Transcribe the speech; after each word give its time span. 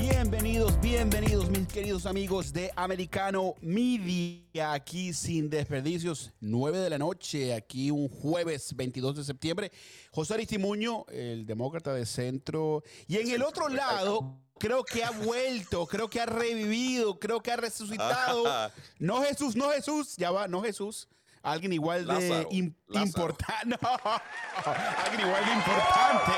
Bienvenidos, 0.00 0.80
bienvenidos 0.80 1.50
mis 1.50 1.68
queridos 1.68 2.06
amigos 2.06 2.54
de 2.54 2.72
Americano 2.74 3.54
Media, 3.60 4.72
aquí 4.72 5.12
sin 5.12 5.50
desperdicios, 5.50 6.32
9 6.40 6.78
de 6.78 6.88
la 6.88 6.96
noche, 6.96 7.52
aquí 7.52 7.90
un 7.90 8.08
jueves 8.08 8.74
22 8.74 9.16
de 9.16 9.24
septiembre. 9.24 9.70
José 10.10 10.32
Aristimuño, 10.34 11.04
el 11.10 11.44
demócrata 11.44 11.92
de 11.92 12.06
centro, 12.06 12.82
y 13.08 13.18
en 13.18 13.30
el 13.30 13.42
otro 13.42 13.68
lado 13.68 14.38
creo 14.58 14.84
que 14.84 15.04
ha 15.04 15.10
vuelto, 15.10 15.86
creo 15.86 16.08
que 16.08 16.18
ha 16.18 16.26
revivido, 16.26 17.18
creo 17.18 17.42
que 17.42 17.52
ha 17.52 17.56
resucitado. 17.56 18.44
No 18.98 19.22
Jesús, 19.22 19.54
no 19.54 19.68
Jesús, 19.68 20.16
ya 20.16 20.30
va, 20.30 20.48
no 20.48 20.62
Jesús. 20.62 21.08
Alguien 21.42 21.72
igual 21.72 22.06
de 22.06 22.46
importante. 22.50 23.76
alguien 23.80 25.26
igual 25.26 25.44
de 25.46 25.52
importante. 25.52 26.32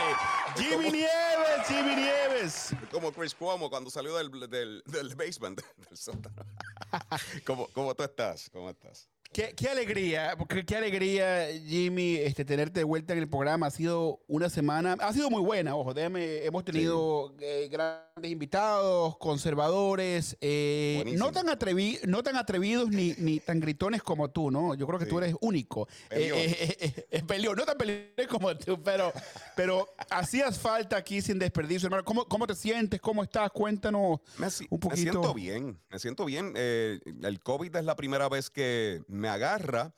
Jimmy 0.56 0.90
Nieves, 0.92 1.66
Jimmy 1.66 1.96
Nieves. 1.96 2.74
Como 2.90 3.12
Chris 3.12 3.34
Cuomo 3.34 3.68
cuando 3.68 3.90
salió 3.90 4.16
del, 4.16 4.30
del, 4.48 4.82
del 4.86 5.14
basement, 5.16 5.60
del 5.88 5.96
sótano. 5.98 6.44
¿Cómo, 7.46 7.66
¿Cómo 7.68 7.94
tú 7.94 8.02
estás? 8.04 8.48
¿Cómo 8.50 8.70
estás? 8.70 9.08
Qué, 9.32 9.54
qué, 9.56 9.68
alegría, 9.70 10.36
qué, 10.66 10.76
alegría, 10.76 11.46
Jimmy, 11.66 12.16
este, 12.16 12.44
tenerte 12.44 12.80
de 12.80 12.84
vuelta 12.84 13.14
en 13.14 13.18
el 13.18 13.30
programa. 13.30 13.66
Ha 13.66 13.70
sido 13.70 14.20
una 14.26 14.50
semana, 14.50 14.92
ha 15.00 15.12
sido 15.14 15.30
muy 15.30 15.40
buena, 15.40 15.74
ojo, 15.74 15.94
déjame, 15.94 16.44
hemos 16.44 16.66
tenido 16.66 17.34
eh, 17.40 17.66
grandes 17.72 18.30
invitados, 18.30 19.16
conservadores, 19.16 20.36
eh, 20.42 21.14
no, 21.16 21.32
tan 21.32 21.48
atrevi, 21.48 21.98
no 22.06 22.22
tan 22.22 22.36
atrevidos 22.36 22.90
ni, 22.90 23.14
ni 23.18 23.40
tan 23.40 23.58
gritones 23.58 24.02
como 24.02 24.28
tú, 24.28 24.50
¿no? 24.50 24.74
Yo 24.74 24.86
creo 24.86 24.98
que 24.98 25.06
tú 25.06 25.16
eres 25.16 25.34
único. 25.40 25.88
Eh, 26.10 27.06
eh 27.10 27.22
peleón, 27.26 27.56
no 27.56 27.64
tan 27.64 27.78
peleón 27.78 28.10
como 28.28 28.54
tú, 28.54 28.82
pero, 28.82 29.14
pero 29.56 29.88
hacías 30.10 30.58
falta 30.58 30.98
aquí 30.98 31.22
sin 31.22 31.38
desperdicio, 31.38 31.86
hermano. 31.86 32.04
¿Cómo, 32.04 32.26
cómo 32.26 32.46
te 32.46 32.54
sientes? 32.54 33.00
¿Cómo 33.00 33.22
estás? 33.22 33.50
Cuéntanos 33.50 34.20
un 34.68 34.78
poquito. 34.78 34.88
Me 34.90 34.96
siento 34.96 35.34
bien, 35.34 35.80
me 35.88 35.98
siento 35.98 36.24
bien. 36.26 36.52
el 36.54 37.40
COVID 37.42 37.76
es 37.76 37.84
la 37.86 37.96
primera 37.96 38.28
vez 38.28 38.50
que 38.50 39.00
me 39.22 39.28
agarra. 39.28 39.94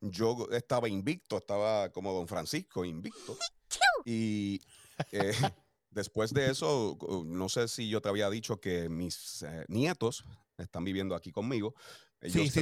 Yo 0.00 0.48
estaba 0.50 0.88
invicto, 0.88 1.38
estaba 1.38 1.88
como 1.90 2.12
don 2.12 2.28
Francisco, 2.28 2.84
invicto. 2.84 3.38
Y 4.04 4.60
eh, 5.12 5.32
después 5.90 6.34
de 6.34 6.50
eso, 6.50 6.98
no 7.24 7.48
sé 7.48 7.68
si 7.68 7.88
yo 7.88 8.02
te 8.02 8.08
había 8.08 8.28
dicho 8.28 8.60
que 8.60 8.88
mis 8.88 9.42
eh, 9.42 9.64
nietos 9.68 10.24
están 10.58 10.84
viviendo 10.84 11.14
aquí 11.14 11.32
conmigo. 11.32 11.74
Ellos 12.20 12.52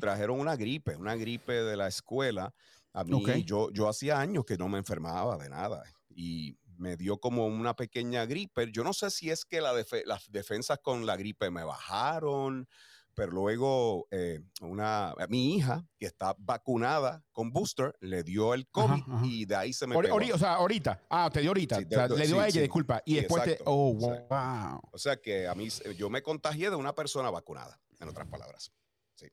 trajeron, 0.00 0.40
una 0.40 0.56
gripe, 0.56 0.96
una 0.96 1.16
gripe 1.16 1.52
de 1.52 1.76
la 1.76 1.86
escuela. 1.86 2.54
A 2.92 3.04
mí, 3.04 3.44
yo, 3.44 3.70
yo 3.72 3.88
hacía 3.88 4.18
años 4.18 4.44
que 4.46 4.56
no 4.56 4.68
me 4.68 4.78
enfermaba 4.78 5.36
de 5.36 5.50
nada. 5.50 5.84
Y 6.08 6.56
me 6.78 6.96
dio 6.96 7.18
como 7.18 7.46
una 7.46 7.76
pequeña 7.76 8.24
gripe. 8.24 8.72
Yo 8.72 8.84
no 8.84 8.92
sé 8.92 9.10
si 9.10 9.30
es 9.30 9.44
que 9.44 9.60
la 9.60 9.72
las 10.06 10.30
defensas 10.30 10.78
con 10.82 11.04
la 11.04 11.16
gripe 11.16 11.50
me 11.50 11.64
bajaron 11.64 12.66
pero 13.16 13.32
luego 13.32 14.06
eh, 14.10 14.42
una, 14.60 15.14
mi 15.30 15.56
hija, 15.56 15.88
que 15.98 16.04
está 16.04 16.36
vacunada 16.38 17.24
con 17.32 17.50
booster, 17.50 17.96
le 18.00 18.22
dio 18.22 18.52
el 18.52 18.68
COVID 18.68 19.02
y 19.24 19.46
de 19.46 19.56
ahí 19.56 19.72
se 19.72 19.86
me 19.86 19.98
pegó. 19.98 20.16
o 20.16 20.38
sea, 20.38 20.56
ahorita. 20.56 21.00
Ah, 21.08 21.30
te 21.32 21.40
dio 21.40 21.50
ahorita. 21.50 21.80
le 21.80 22.26
dio 22.26 22.38
a 22.38 22.46
ella, 22.46 22.60
disculpa. 22.60 23.02
Y 23.06 23.14
después 23.14 23.42
te... 23.42 23.58
Oh, 23.64 23.94
wow. 23.94 24.80
O 24.92 24.98
sea 24.98 25.16
que 25.16 25.48
a 25.48 25.54
mí, 25.54 25.68
yo 25.96 26.10
me 26.10 26.22
contagié 26.22 26.68
de 26.68 26.76
una 26.76 26.94
persona 26.94 27.30
vacunada, 27.30 27.80
en 27.98 28.08
otras 28.10 28.28
palabras. 28.28 28.70
Sí. 29.14 29.28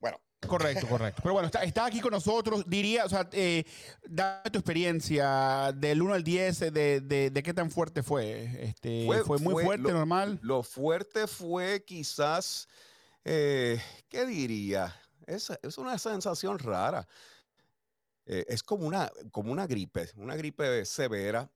Bueno. 0.00 0.18
Correcto, 0.46 0.86
correcto. 0.86 1.20
Pero 1.22 1.34
bueno, 1.34 1.50
está, 1.62 1.84
aquí 1.84 2.00
con 2.00 2.12
nosotros. 2.12 2.64
Diría, 2.66 3.04
o 3.04 3.08
sea, 3.08 3.28
eh, 3.32 3.64
dame 4.08 4.48
tu 4.50 4.60
experiencia 4.60 5.72
del 5.74 6.00
1 6.00 6.14
al 6.14 6.22
10, 6.22 6.72
de, 6.72 7.00
de, 7.00 7.42
qué 7.42 7.52
tan 7.52 7.70
fuerte 7.70 8.02
fue. 8.02 8.44
Este, 8.62 9.04
¿Fue, 9.24 9.38
muy 9.38 9.64
fuerte, 9.64 9.92
normal? 9.92 10.38
Lo 10.40 10.62
fuerte 10.62 11.26
fue 11.26 11.84
quizás 11.84 12.68
eh, 13.24 13.80
¿qué 14.08 14.26
diría? 14.26 14.94
Es, 15.26 15.50
es, 15.62 15.78
una 15.78 15.98
sensación 15.98 16.58
rara. 16.58 17.06
Eh, 18.26 18.44
es 18.48 18.62
como 18.62 18.86
una, 18.86 19.10
como 19.30 19.52
una 19.52 19.66
gripe, 19.66 20.08
una 20.16 20.36
gripe 20.36 20.84
severa. 20.84 21.50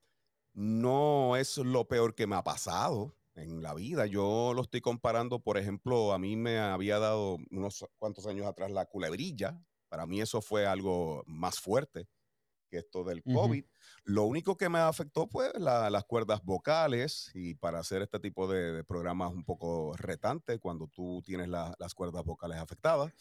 No 0.54 1.36
es 1.36 1.56
lo 1.58 1.88
peor 1.88 2.14
que 2.14 2.26
me 2.26 2.36
ha 2.36 2.42
pasado 2.42 3.14
en 3.34 3.62
la 3.62 3.74
vida. 3.74 4.06
Yo 4.06 4.52
lo 4.54 4.62
estoy 4.62 4.80
comparando, 4.80 5.40
por 5.40 5.56
ejemplo, 5.56 6.12
a 6.12 6.18
mí 6.18 6.36
me 6.36 6.58
había 6.58 6.98
dado 6.98 7.38
unos 7.50 7.86
cuantos 7.98 8.26
años 8.26 8.46
atrás 8.46 8.70
la 8.70 8.86
culebrilla. 8.86 9.58
Para 9.88 10.06
mí 10.06 10.20
eso 10.20 10.40
fue 10.40 10.66
algo 10.66 11.22
más 11.26 11.58
fuerte 11.60 12.08
que 12.68 12.78
esto 12.78 13.04
del 13.04 13.22
COVID. 13.22 13.64
Lo 14.04 14.24
único 14.24 14.56
que 14.56 14.68
me 14.68 14.78
afectó 14.78 15.28
fue 15.28 15.52
las 15.58 16.04
cuerdas 16.04 16.42
vocales 16.42 17.30
y 17.34 17.54
para 17.54 17.78
hacer 17.78 18.02
este 18.02 18.18
tipo 18.18 18.48
de, 18.48 18.82
programas 18.82 19.32
un 19.32 19.44
poco 19.44 19.94
retante 19.96 20.58
cuando 20.58 20.88
tú 20.88 21.22
tienes 21.24 21.48
las 21.48 21.94
cuerdas 21.94 22.24
vocales 22.24 22.58
afectadas. 22.58 23.12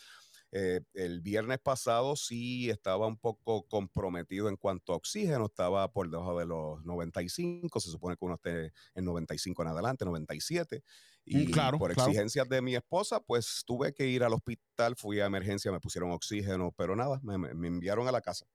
Eh, 0.53 0.81
el 0.95 1.21
viernes 1.21 1.59
pasado 1.59 2.15
sí 2.17 2.69
estaba 2.69 3.07
un 3.07 3.17
poco 3.17 3.65
comprometido 3.69 4.49
en 4.49 4.57
cuanto 4.57 4.91
a 4.91 4.97
oxígeno, 4.97 5.45
estaba 5.45 5.89
por 5.93 6.09
debajo 6.09 6.37
de 6.37 6.45
los 6.45 6.83
95, 6.83 7.79
se 7.79 7.89
supone 7.89 8.17
que 8.17 8.25
uno 8.25 8.35
esté 8.35 8.73
en 8.95 9.05
95 9.05 9.61
en 9.61 9.67
adelante, 9.69 10.03
97. 10.03 10.83
Mm, 11.25 11.37
y 11.39 11.45
claro, 11.51 11.77
por 11.77 11.91
exigencias 11.91 12.49
de 12.49 12.61
mi 12.61 12.75
esposa, 12.75 13.21
pues 13.21 13.63
tuve 13.65 13.93
que 13.93 14.07
ir 14.07 14.23
al 14.23 14.33
hospital, 14.33 14.95
fui 14.97 15.21
a 15.21 15.25
emergencia, 15.25 15.71
me 15.71 15.79
pusieron 15.79 16.11
oxígeno, 16.11 16.73
pero 16.75 16.97
nada, 16.97 17.21
me 17.23 17.67
enviaron 17.67 18.09
a 18.09 18.11
la 18.11 18.19
casa. 18.19 18.45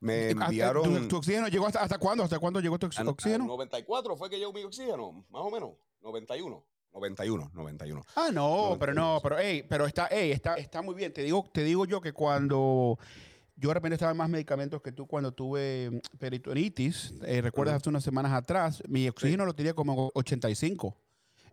Me 0.00 0.30
enviaron. 0.30 1.08
¿Tu, 1.08 1.16
oxígeno 1.16 1.48
llegó 1.48 1.66
hasta, 1.66 1.80
hasta 1.80 1.98
cuándo? 1.98 2.24
¿Hasta 2.24 2.38
cuándo 2.38 2.60
llegó 2.60 2.78
tu 2.78 2.86
oxígeno? 2.86 3.46
94 3.46 4.16
fue 4.16 4.30
que 4.30 4.38
llegó 4.38 4.52
mi 4.52 4.64
oxígeno, 4.64 5.24
más 5.30 5.42
o 5.42 5.50
menos. 5.50 5.70
91. 6.02 6.64
91, 6.92 7.50
91. 7.54 8.02
Ah, 8.16 8.30
no, 8.32 8.76
pero 8.78 8.92
no, 8.92 9.18
pero 9.22 9.38
hey, 9.38 9.64
pero 9.66 9.86
está, 9.86 10.08
hey, 10.10 10.30
está, 10.32 10.56
está 10.56 10.82
muy 10.82 10.94
bien. 10.94 11.12
Te 11.12 11.22
digo, 11.22 11.48
te 11.52 11.64
digo 11.64 11.86
yo 11.86 12.00
que 12.00 12.12
cuando 12.12 12.98
yo 13.56 13.68
de 13.68 13.74
repente 13.74 13.94
estaba 13.94 14.12
en 14.12 14.18
más 14.18 14.28
medicamentos 14.28 14.82
que 14.82 14.92
tú 14.92 15.06
cuando 15.06 15.32
tuve 15.32 15.90
mm, 15.90 16.18
peritonitis, 16.18 17.14
eh, 17.24 17.40
recuerdas 17.40 17.76
hace 17.76 17.88
unas 17.88 18.04
semanas 18.04 18.32
atrás, 18.32 18.82
mi 18.88 19.08
oxígeno 19.08 19.46
lo 19.46 19.54
tenía 19.54 19.72
como 19.72 20.10
85. 20.14 20.96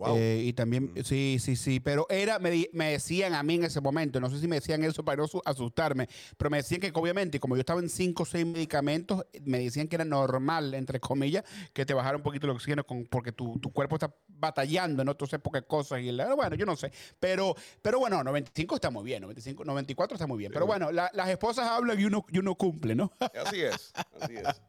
Eh, 0.07 0.43
y 0.45 0.53
también, 0.53 0.91
mm. 0.95 1.03
sí, 1.03 1.37
sí, 1.39 1.55
sí, 1.55 1.79
pero 1.79 2.05
era, 2.09 2.39
me, 2.39 2.67
decían 2.71 3.33
a 3.33 3.43
mí 3.43 3.55
en 3.55 3.65
ese 3.65 3.81
momento, 3.81 4.19
no 4.19 4.29
sé 4.29 4.39
si 4.39 4.47
me 4.47 4.55
decían 4.57 4.83
eso 4.83 5.03
para 5.03 5.21
no 5.21 5.27
asustarme, 5.45 6.07
pero 6.37 6.49
me 6.49 6.57
decían 6.57 6.79
que 6.79 6.91
obviamente, 6.93 7.39
como 7.39 7.55
yo 7.55 7.61
estaba 7.61 7.81
en 7.81 7.89
cinco 7.89 8.23
o 8.23 8.25
seis 8.25 8.45
medicamentos, 8.45 9.25
me 9.43 9.59
decían 9.59 9.87
que 9.87 9.95
era 9.95 10.05
normal, 10.05 10.73
entre 10.73 10.99
comillas, 10.99 11.43
que 11.73 11.85
te 11.85 11.93
bajara 11.93 12.17
un 12.17 12.23
poquito 12.23 12.47
el 12.47 12.51
oxígeno 12.51 12.83
con, 12.85 13.05
porque 13.05 13.31
tu, 13.31 13.59
cuerpo 13.73 13.95
está 13.95 14.13
batallando, 14.27 15.03
¿no? 15.03 15.11
Entonces, 15.11 15.39
pocas 15.39 15.63
cosas. 15.63 15.99
Y 16.01 16.11
bueno, 16.35 16.55
yo 16.55 16.65
no 16.65 16.75
sé. 16.75 16.91
Pero, 17.19 17.55
pero 17.81 17.99
bueno, 17.99 18.23
95 18.23 18.75
está 18.75 18.89
muy 18.89 19.03
bien, 19.03 19.21
95, 19.21 19.63
94 19.63 20.15
está 20.15 20.27
muy 20.27 20.37
bien. 20.37 20.51
Pero 20.51 20.65
bueno, 20.65 20.91
las 20.91 21.29
esposas 21.29 21.67
hablan 21.67 21.99
y 21.99 22.05
uno, 22.05 22.25
y 22.29 22.39
uno 22.39 22.55
cumple, 22.55 22.95
¿no? 22.95 23.11
Así 23.19 23.61
es, 23.61 23.91
así 24.19 24.35
es. 24.35 24.61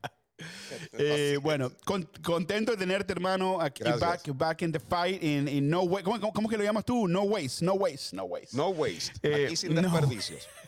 Eh, 0.92 1.38
bueno, 1.42 1.72
contento 2.22 2.72
de 2.72 2.78
tenerte, 2.78 3.12
hermano, 3.12 3.60
aquí 3.60 3.82
back, 3.82 4.36
back 4.36 4.62
in 4.62 4.72
the 4.72 4.80
fight, 4.80 5.22
in, 5.22 5.68
no 5.68 5.82
way. 5.82 6.02
¿Cómo, 6.02 6.32
¿Cómo, 6.32 6.48
que 6.48 6.56
lo 6.56 6.64
llamas 6.64 6.84
tú? 6.84 7.08
No 7.08 7.22
waste, 7.22 7.64
no 7.64 7.74
waste, 7.74 8.14
no 8.16 8.24
waste. 8.24 8.56
No 8.56 8.68
waste. 8.68 9.12
Eh, 9.22 9.46
aquí 9.46 9.56
sin 9.56 9.74
desperdicios. 9.74 10.48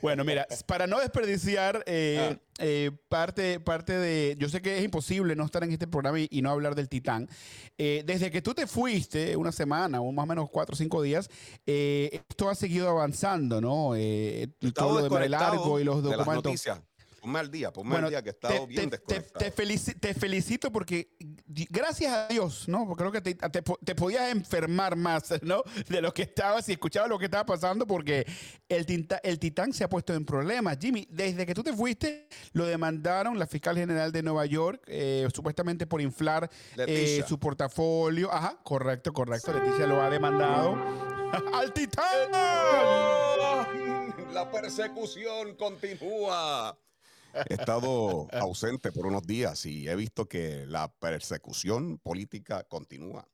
Bueno, 0.00 0.22
mira, 0.22 0.46
para 0.66 0.86
no 0.86 1.00
desperdiciar 1.00 1.82
eh, 1.86 2.38
ah. 2.60 2.96
parte, 3.08 3.58
parte 3.58 3.92
de. 3.92 4.36
Yo 4.38 4.48
sé 4.48 4.62
que 4.62 4.78
es 4.78 4.84
imposible 4.84 5.34
no 5.34 5.44
estar 5.44 5.64
en 5.64 5.72
este 5.72 5.88
programa 5.88 6.20
y, 6.20 6.40
no 6.40 6.50
hablar 6.50 6.76
del 6.76 6.88
Titán. 6.88 7.28
desde 7.76 8.30
que 8.30 8.40
tú 8.42 8.54
te 8.54 8.68
fuiste, 8.68 9.36
una 9.36 9.50
semana 9.50 10.00
o 10.00 10.12
más 10.12 10.22
o 10.22 10.26
menos 10.26 10.48
cuatro 10.50 10.74
o 10.74 10.76
cinco 10.76 11.02
días, 11.02 11.28
esto 11.66 12.48
ha 12.48 12.54
seguido 12.54 12.88
avanzando, 12.88 13.60
¿no? 13.60 13.94
todo 14.72 15.08
lo 15.08 15.18
de 15.18 15.28
Largo 15.28 15.80
y 15.80 15.84
los 15.84 16.00
documentos. 16.00 16.68
Ponme 17.24 17.38
al 17.38 17.50
día, 17.50 17.72
ponme 17.72 17.96
al 17.96 18.10
día 18.10 18.22
que 18.22 18.28
he 18.28 18.32
estado 18.32 18.66
bien 18.66 18.90
te, 18.90 18.98
te, 18.98 19.22
te, 19.94 20.12
felicito 20.12 20.70
porque, 20.70 21.16
gracias 21.70 22.12
a 22.12 22.28
Dios, 22.28 22.68
¿no? 22.68 22.86
Porque 22.86 23.02
creo 23.02 23.12
que 23.12 23.22
te, 23.22 23.94
podías 23.94 24.30
enfermar 24.30 24.94
más, 24.94 25.32
¿no? 25.40 25.62
De 25.88 26.02
lo 26.02 26.12
que 26.12 26.20
estabas 26.20 26.68
y 26.68 26.72
escuchabas 26.72 27.08
lo 27.08 27.18
que 27.18 27.24
estaba 27.24 27.46
pasando 27.46 27.86
porque 27.86 28.26
el, 28.68 29.08
el 29.22 29.38
Titán 29.38 29.72
se 29.72 29.84
ha 29.84 29.88
puesto 29.88 30.12
en 30.12 30.26
problemas. 30.26 30.76
Jimmy, 30.78 31.08
desde 31.08 31.46
que 31.46 31.54
tú 31.54 31.62
te 31.62 31.72
fuiste, 31.72 32.28
lo 32.52 32.66
demandaron 32.66 33.38
la 33.38 33.46
fiscal 33.46 33.74
general 33.74 34.12
de 34.12 34.22
Nueva 34.22 34.44
York, 34.44 34.82
eh, 34.86 35.26
supuestamente 35.34 35.86
por 35.86 36.02
inflar 36.02 36.50
eh, 36.76 37.24
su 37.26 37.38
portafolio. 37.38 38.30
Ajá, 38.30 38.60
correcto, 38.62 39.14
correcto. 39.14 39.50
Leticia 39.50 39.86
lo 39.86 40.02
ha 40.02 40.10
demandado. 40.10 40.76
¡Al 41.54 41.72
Titán! 41.72 42.04
La 44.30 44.50
persecución 44.50 45.54
continúa. 45.54 46.76
He 47.48 47.54
estado 47.54 48.28
ausente 48.32 48.92
por 48.92 49.06
unos 49.06 49.26
días 49.26 49.66
y 49.66 49.88
he 49.88 49.96
visto 49.96 50.26
que 50.26 50.66
la 50.66 50.92
persecución 50.92 51.98
política 51.98 52.64
continúa. 52.64 53.28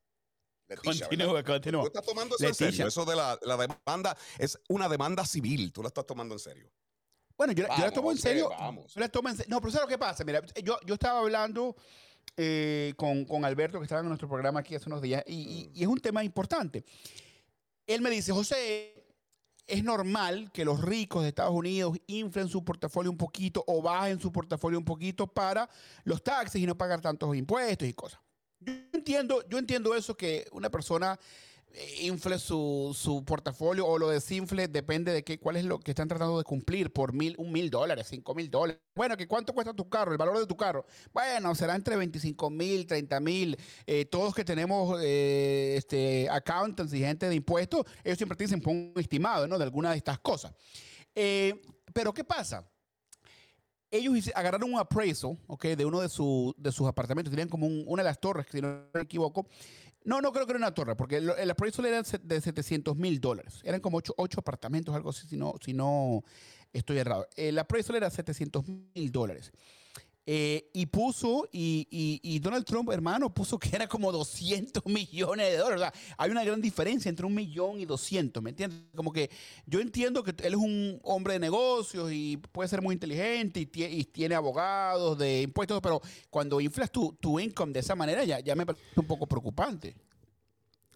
continúa, 0.83 1.43
continúa. 1.43 1.83
Tú 1.83 1.87
estás 1.89 2.07
tomando 2.07 2.37
eso 2.37 2.47
en 2.47 2.55
serio. 2.55 2.87
Eso 2.87 3.05
de 3.05 3.17
la, 3.17 3.39
demanda 3.57 4.17
es 4.39 4.59
una 4.69 4.89
demanda 4.89 5.25
civil. 5.25 5.73
Tú 5.73 5.83
la 5.83 5.89
estás 5.89 6.07
tomando 6.07 6.35
en 6.35 6.41
serio. 6.41 6.71
Bueno, 7.37 7.55
yo, 7.55 7.67
la 7.67 7.91
tomo 7.91 8.11
en 8.11 8.19
serio. 8.19 8.51
Vamos. 8.51 8.93
Yo 8.95 9.01
la 9.01 9.09
tomo 9.09 9.29
en 9.29 9.37
serio. 9.37 9.51
No, 9.51 9.61
pero 9.61 9.73
¿sabes 9.73 9.87
lo 9.87 9.89
que 9.89 9.99
pasa? 9.99 10.25
Mira, 10.25 10.43
yo, 10.63 10.79
yo 10.85 10.95
estaba 10.95 11.21
hablando 11.21 11.75
eh, 12.37 12.93
con, 12.97 13.25
con, 13.25 13.45
Alberto, 13.45 13.79
que 13.79 13.85
estaba 13.85 14.03
en 14.03 14.09
nuestro 14.09 14.29
programa 14.29 14.61
aquí 14.61 14.75
hace 14.75 14.89
unos 14.89 15.01
días, 15.01 15.23
y, 15.27 15.71
y, 15.75 15.83
es 15.83 15.89
un 15.89 15.99
tema 15.99 16.23
importante. 16.23 16.85
Él 17.87 18.03
me 18.03 18.11
dice, 18.11 18.33
José, 18.33 19.00
es 19.71 19.85
normal 19.85 20.51
que 20.53 20.65
los 20.65 20.81
ricos 20.81 21.23
de 21.23 21.29
Estados 21.29 21.55
Unidos 21.55 21.97
inflen 22.07 22.49
su 22.49 22.65
portafolio 22.65 23.11
un 23.11 23.17
poquito 23.17 23.65
o 23.67 23.81
bajen 23.81 24.21
su 24.21 24.33
portafolio 24.33 24.79
un 24.79 24.85
poquito 24.85 25.27
para 25.27 25.69
los 26.05 26.23
taxes 26.23 26.61
y 26.61 26.67
no 26.67 26.77
pagar 26.77 27.01
tantos 27.01 27.35
impuestos 27.37 27.89
y 27.89 27.95
cosas. 27.95 28.21
Yo 28.61 28.73
entiendo, 28.93 29.49
yo 29.49 29.59
entiendo 29.59 29.95
eso 29.95 30.17
que 30.17 30.47
una 30.53 30.71
persona 30.71 31.19
infle 32.01 32.39
su, 32.39 32.97
su, 32.99 33.25
portafolio 33.25 33.87
o 33.87 33.99
lo 33.99 34.09
desinfle, 34.09 34.69
depende 34.69 35.13
de 35.13 35.23
qué, 35.23 35.39
cuál 35.39 35.57
es 35.57 35.65
lo 35.65 35.79
que 35.79 35.93
están 35.93 36.09
tratando 36.09 36.39
de 36.39 36.45
cumplir 36.45 36.93
por 36.93 37.13
mil, 37.13 37.35
un 37.39 37.53
mil 37.53 37.71
dólares, 37.71 38.09
cinco 38.09 38.35
mil 38.35 38.51
dólares. 38.51 38.81
Bueno, 38.95 39.17
que 39.17 39.29
cuánto 39.29 39.53
cuesta 39.53 39.73
tu 39.73 39.89
carro, 39.89 40.13
el 40.13 40.19
valor 40.19 40.39
de 40.39 40.47
tu 40.47 40.57
carro. 40.57 40.85
Bueno, 41.13 41.55
será 41.55 41.77
entre 41.77 41.97
25 41.97 42.51
mil, 42.51 42.87
30 42.87 43.21
mil. 43.21 43.57
Eh, 43.87 44.05
todos 44.05 44.35
que 44.35 44.45
tenemos 44.45 45.01
eh, 45.03 45.75
este, 45.77 46.29
accountants 46.29 46.93
y 46.93 47.01
gente 47.01 47.29
de 47.29 47.35
impuestos, 47.35 47.85
ellos 48.05 48.19
siempre 48.19 48.37
te 48.37 48.45
dicen 48.45 48.63
un 48.67 48.93
estimado, 48.97 49.47
¿no? 49.47 49.57
De 49.59 49.65
alguna 49.65 49.93
de 49.93 49.99
estas 49.99 50.19
cosas. 50.19 50.53
pero 51.15 52.13
¿qué 52.13 52.25
pasa? 52.25 52.69
Ellos 53.93 54.31
agarraron 54.37 54.73
un 54.73 54.79
appraisal, 54.79 55.37
¿ok? 55.49 55.65
De 55.67 55.85
uno 55.85 56.01
de, 56.01 56.07
de 56.07 56.73
sus 56.73 56.87
apartamentos, 56.87 57.31
tenían 57.31 57.49
como 57.49 57.67
una 57.67 58.03
de 58.03 58.09
las 58.09 58.21
torres, 58.21 58.47
si 58.51 58.61
no 58.61 58.85
me 58.95 59.01
equivoco, 59.01 59.49
no, 60.05 60.21
no 60.21 60.33
creo 60.33 60.47
que 60.47 60.53
era 60.53 60.59
una 60.59 60.73
torre, 60.73 60.97
porque 60.97 61.17
el, 61.17 61.31
el 61.31 61.51
appraisal 61.51 61.87
era 61.87 62.03
de 62.03 62.41
700 62.41 62.97
mil 62.97 63.21
dólares. 63.21 63.61
Eran 63.65 63.81
como 63.81 63.99
ocho, 63.99 64.41
apartamentos, 64.41 64.95
algo 64.95 65.11
así, 65.11 65.27
si 65.27 65.37
no, 65.37 65.55
si 65.61 65.73
no 65.73 66.25
estoy 66.73 66.99
errado. 66.99 67.29
El 67.37 67.59
appraisal 67.59 67.97
era 67.97 68.11
700 68.11 68.67
mil 68.67 69.13
dólares. 69.13 69.53
Eh, 70.33 70.71
y 70.75 70.87
puso, 70.87 71.49
y, 71.51 72.39
Donald 72.39 72.65
Trump, 72.65 72.89
hermano, 72.93 73.35
puso 73.35 73.59
que 73.59 73.75
era 73.75 73.89
como 73.89 74.13
200 74.13 74.81
millones 74.87 75.51
de 75.51 75.57
dólares. 75.57 75.79
O 75.79 75.81
sea, 75.81 75.93
hay 76.17 76.31
una 76.31 76.45
gran 76.45 76.61
diferencia 76.61 77.09
entre 77.09 77.27
un 77.27 77.35
millón 77.35 77.81
y 77.81 77.85
200, 77.85 78.41
¿me 78.41 78.51
entiendes? 78.51 78.79
Como 78.95 79.13
que 79.13 79.29
yo 79.67 79.81
entiendo 79.81 80.23
que 80.23 80.31
él 80.31 80.53
es 80.53 80.55
un 80.55 81.01
hombre 81.03 81.33
de 81.33 81.41
negocios 81.41 82.13
y 82.13 82.37
puede 82.37 82.69
ser 82.69 82.81
muy 82.81 82.93
inteligente 82.93 83.59
y, 83.59 84.05
tiene 84.05 84.37
abogados 84.37 85.19
de 85.19 85.43
impuestos, 85.43 85.81
pero 85.83 86.01
cuando 86.31 86.61
inflas 86.61 86.93
tu, 86.93 87.13
tu 87.15 87.41
income 87.41 87.73
de 87.73 87.81
esa 87.81 87.97
manera 87.97 88.23
ya, 88.23 88.39
ya 88.39 88.55
me 88.55 88.65
parece 88.65 88.85
un 88.95 89.07
poco 89.09 89.27
preocupante. 89.27 89.97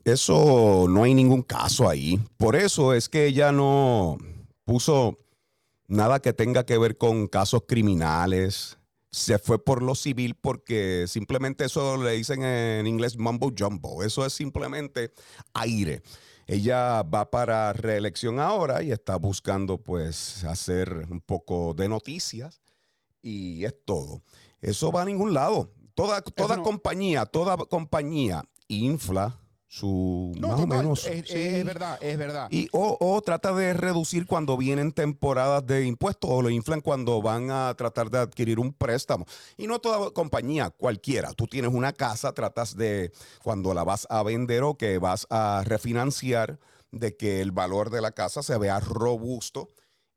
Eso 0.04 0.86
no 0.88 1.02
hay 1.02 1.12
ningún 1.12 1.42
caso 1.42 1.88
ahí. 1.88 2.20
Por 2.36 2.54
eso 2.54 2.94
es 2.94 3.08
que 3.08 3.26
ella 3.26 3.50
no 3.50 4.16
puso 4.64 5.19
nada 5.88 6.20
que 6.20 6.32
tenga 6.32 6.64
que 6.64 6.78
ver 6.78 6.96
con 6.96 7.26
casos 7.26 7.64
criminales 7.66 8.78
se 9.14 9.38
fue 9.38 9.64
por 9.64 9.81
lo 9.81 9.94
civil 9.94 10.34
porque 10.34 11.05
simplemente 11.06 11.66
eso 11.66 11.96
le 12.02 12.11
dicen 12.12 12.43
en 12.43 12.84
inglés 12.88 13.16
mumbo 13.16 13.52
jumbo. 13.56 14.02
Eso 14.02 14.26
es 14.26 14.32
simplemente 14.32 15.12
aire. 15.52 16.02
Ella 16.49 17.02
va 17.05 17.31
para 17.31 17.72
reelección 17.72 18.40
ahora 18.40 18.82
y 18.82 18.90
está 18.90 19.14
buscando 19.16 19.78
pues 19.78 20.43
hacer 20.43 21.06
un 21.08 21.20
poco 21.20 21.75
de 21.75 21.88
noticias 21.88 22.61
y 23.22 23.64
es 23.64 23.76
todo. 23.84 24.20
Eso 24.61 24.90
va 24.90 25.02
a 25.02 25.05
ningún 25.05 25.32
lado. 25.32 25.70
Toda, 25.94 26.20
toda 26.20 26.60
compañía, 26.60 27.25
toda 27.25 27.56
compañía 27.56 28.44
infla 28.67 29.38
su 29.75 30.32
más 30.38 30.61
o 30.61 30.67
menos. 30.69 31.05
Es, 31.05 31.65
verdad, 31.65 31.99
es 32.00 32.17
verdad. 32.17 32.47
Y, 32.49 32.69
o, 32.71 33.21
trata 33.26 33.53
de 33.53 33.75
reducir 33.75 34.25
cuando 34.25 34.56
vienen 34.56 34.93
temporadas 34.93 35.67
de 35.67 35.85
impuestos 35.85 36.31
o 36.31 36.43
lo 36.43 36.50
inflan 36.50 36.81
cuando 36.81 37.21
van 37.21 37.50
a 37.50 37.75
tratar 37.75 38.09
de 38.09 38.19
adquirir 38.19 38.61
un 38.61 38.73
préstamo. 38.73 39.26
Y 39.56 39.67
no 39.67 39.81
toda 39.81 40.12
compañía, 40.12 40.71
cualquiera. 40.71 41.32
Tú 41.32 41.49
tienes 41.49 41.73
una 41.75 41.93
casa, 41.93 42.32
tratas 42.32 42.76
de, 42.76 43.11
cuando 43.43 43.75
la 43.75 43.82
vas 43.82 44.06
a 44.11 44.23
vender 44.23 44.62
o 44.62 44.79
que 44.79 44.99
vas 44.99 45.26
a 45.29 45.65
refinanciar, 45.67 46.61
de 46.93 47.17
que 47.17 47.41
el 47.41 47.50
valor 47.50 47.91
de 47.91 48.00
la 48.00 48.12
casa 48.12 48.44
se 48.44 48.56
vea 48.56 48.79
robusto. 48.79 49.70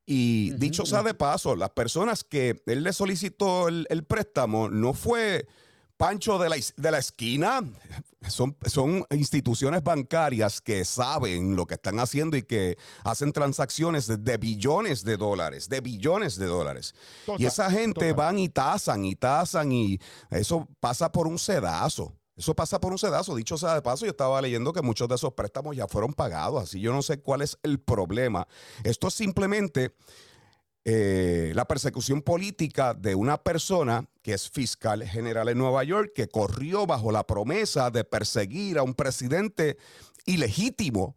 Y 0.06 0.52
dicho 0.52 0.86
sea 0.86 1.02
de 1.02 1.14
paso, 1.14 1.56
las 1.56 1.70
personas 1.70 2.22
que 2.22 2.62
él 2.66 2.84
le 2.84 2.92
solicitó 2.92 3.66
el 3.66 4.04
préstamo 4.06 4.70
no 4.70 4.94
fue 4.94 5.48
Pancho 5.98 6.38
de 6.38 6.48
la, 6.48 6.56
de 6.76 6.90
la 6.90 6.98
esquina. 6.98 7.60
Son, 8.28 8.56
son 8.66 9.04
instituciones 9.10 9.82
bancarias 9.82 10.60
que 10.60 10.84
saben 10.84 11.56
lo 11.56 11.66
que 11.66 11.74
están 11.74 11.98
haciendo 11.98 12.36
y 12.36 12.42
que 12.42 12.78
hacen 13.04 13.32
transacciones 13.32 14.06
de, 14.06 14.36
billones 14.38 15.04
de 15.04 15.16
dólares, 15.16 15.68
de 15.68 15.80
billones 15.80 16.36
de 16.36 16.46
dólares. 16.46 16.94
y 17.36 17.46
esa 17.46 17.70
gente 17.70 18.12
van 18.12 18.38
y 18.38 18.48
tasan 18.48 19.04
y 19.04 19.14
tasan 19.14 19.72
y 19.72 20.00
eso 20.30 20.66
pasa 20.80 21.12
por 21.12 21.26
un 21.26 21.38
sedazo. 21.38 22.14
Eso 22.36 22.54
pasa 22.54 22.80
por 22.80 22.92
un 22.92 22.98
sedazo. 22.98 23.34
Dicho 23.34 23.58
sea 23.58 23.74
de 23.74 23.82
paso, 23.82 24.04
yo 24.04 24.12
estaba 24.12 24.40
leyendo 24.40 24.72
que 24.72 24.80
muchos 24.80 25.08
de 25.08 25.16
esos 25.16 25.32
préstamos 25.32 25.76
ya 25.76 25.88
fueron 25.88 26.14
pagados, 26.14 26.62
así 26.62 26.80
yo 26.80 26.92
no 26.92 27.02
sé 27.02 27.20
cuál 27.20 27.42
es 27.42 27.58
el 27.64 27.80
problema. 27.80 28.46
Esto 28.84 29.08
es 29.08 29.14
simplemente 29.14 29.96
eh, 30.90 31.52
la 31.54 31.66
persecución 31.66 32.22
política 32.22 32.94
de 32.94 33.14
una 33.14 33.42
persona 33.42 34.08
que 34.22 34.32
es 34.32 34.48
fiscal 34.48 35.04
general 35.04 35.50
en 35.50 35.58
Nueva 35.58 35.84
York, 35.84 36.12
que 36.14 36.28
corrió 36.28 36.86
bajo 36.86 37.12
la 37.12 37.26
promesa 37.26 37.90
de 37.90 38.04
perseguir 38.04 38.78
a 38.78 38.82
un 38.82 38.94
presidente 38.94 39.76
ilegítimo. 40.24 41.14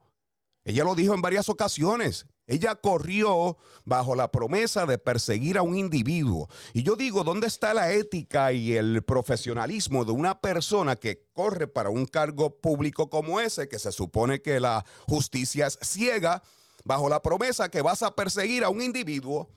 Ella 0.65 0.83
lo 0.83 0.93
dijo 0.93 1.13
en 1.13 1.21
varias 1.21 1.47
ocasiones. 1.47 2.25
Ella 2.47 2.75
corrió 2.75 3.55
bajo 3.85 4.13
la 4.13 4.29
promesa 4.29 4.85
de 4.85 4.97
perseguir 4.97 5.57
a 5.57 5.61
un 5.61 5.77
individuo. 5.77 6.49
Y 6.73 6.83
yo 6.83 6.97
digo, 6.97 7.23
¿dónde 7.23 7.47
está 7.47 7.73
la 7.73 7.93
ética 7.93 8.51
y 8.51 8.73
el 8.73 9.03
profesionalismo 9.03 10.03
de 10.03 10.11
una 10.11 10.41
persona 10.41 10.97
que 10.97 11.29
corre 11.31 11.67
para 11.67 11.89
un 11.89 12.07
cargo 12.07 12.59
público 12.59 13.09
como 13.09 13.39
ese, 13.39 13.69
que 13.69 13.79
se 13.79 13.93
supone 13.93 14.41
que 14.41 14.59
la 14.59 14.83
justicia 15.07 15.67
es 15.67 15.79
ciega, 15.81 16.43
bajo 16.83 17.07
la 17.07 17.21
promesa 17.21 17.69
que 17.69 17.81
vas 17.81 18.03
a 18.03 18.13
perseguir 18.13 18.65
a 18.65 18.69
un 18.69 18.81
individuo? 18.81 19.47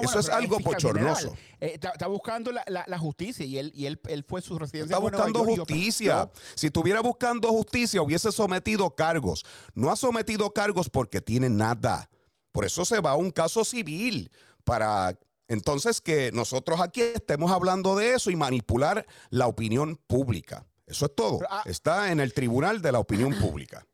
Eso 0.00 0.18
es 0.18 0.28
algo 0.28 0.58
pochornoso. 0.60 1.36
Eh, 1.60 1.78
está, 1.82 2.06
buscando 2.06 2.52
la, 2.52 2.98
justicia 2.98 3.44
y 3.44 3.58
él, 3.58 3.72
y 3.74 3.86
él, 3.86 4.00
él 4.08 4.24
fue 4.26 4.42
su 4.42 4.58
residencia. 4.58 4.96
Está 4.96 4.98
buscando 4.98 5.44
justicia. 5.44 6.30
Si 6.54 6.66
estuviera 6.66 7.00
buscando 7.00 7.48
justicia, 7.48 8.02
hubiese 8.02 8.32
sometido 8.32 8.94
cargos. 8.94 9.44
No 9.74 9.90
ha 9.90 9.96
sometido 9.96 10.52
cargos 10.52 10.88
porque 10.88 11.20
tiene 11.20 11.48
nada. 11.48 12.08
Por 12.52 12.64
eso 12.64 12.84
se 12.84 13.00
va 13.00 13.12
a 13.12 13.16
un 13.16 13.30
caso 13.30 13.64
civil 13.64 14.30
para 14.64 15.18
entonces 15.48 16.00
que 16.00 16.30
nosotros 16.32 16.80
aquí 16.80 17.02
estemos 17.02 17.50
hablando 17.50 17.96
de 17.96 18.14
eso 18.14 18.30
y 18.30 18.36
manipular 18.36 19.04
la 19.30 19.48
opinión 19.48 19.96
pública. 20.06 20.66
Eso 20.86 21.06
es 21.06 21.14
todo. 21.14 21.40
Ah, 21.48 21.62
está 21.66 22.10
en 22.10 22.20
el 22.20 22.34
tribunal 22.34 22.82
de 22.82 22.92
la 22.92 22.98
opinión 22.98 23.34
pública. 23.38 23.86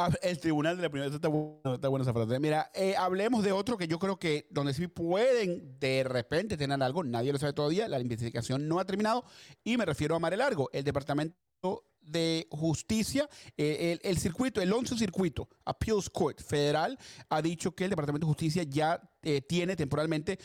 Ah, 0.00 0.10
el 0.22 0.38
tribunal 0.38 0.76
de 0.76 0.84
la 0.84 0.90
primera. 0.90 1.12
Está, 1.12 1.28
está 1.74 1.88
buena 1.88 2.04
esa 2.04 2.12
frase. 2.12 2.38
Mira, 2.38 2.70
eh, 2.72 2.94
hablemos 2.96 3.42
de 3.42 3.50
otro 3.50 3.76
que 3.76 3.88
yo 3.88 3.98
creo 3.98 4.16
que 4.16 4.46
donde 4.48 4.72
sí 4.72 4.86
pueden 4.86 5.76
de 5.80 6.04
repente 6.04 6.56
tener 6.56 6.80
algo, 6.80 7.02
nadie 7.02 7.32
lo 7.32 7.38
sabe 7.40 7.52
todavía, 7.52 7.88
la 7.88 7.98
investigación 7.98 8.68
no 8.68 8.78
ha 8.78 8.84
terminado, 8.84 9.24
y 9.64 9.76
me 9.76 9.84
refiero 9.84 10.14
a 10.14 10.20
Mare 10.20 10.36
Largo, 10.36 10.70
el 10.72 10.84
departamento 10.84 11.84
de 12.02 12.46
Justicia, 12.50 13.28
eh, 13.56 13.98
el, 14.02 14.18
circuito, 14.18 14.60
el 14.60 14.72
11 14.72 14.96
circuito, 14.96 15.48
Appeals 15.64 16.10
Court 16.10 16.40
Federal, 16.40 16.98
ha 17.28 17.42
dicho 17.42 17.72
que 17.72 17.84
el 17.84 17.90
Departamento 17.90 18.26
de 18.26 18.30
Justicia 18.30 18.62
ya 18.62 19.00
eh, 19.22 19.40
tiene 19.42 19.76
temporalmente 19.76 20.38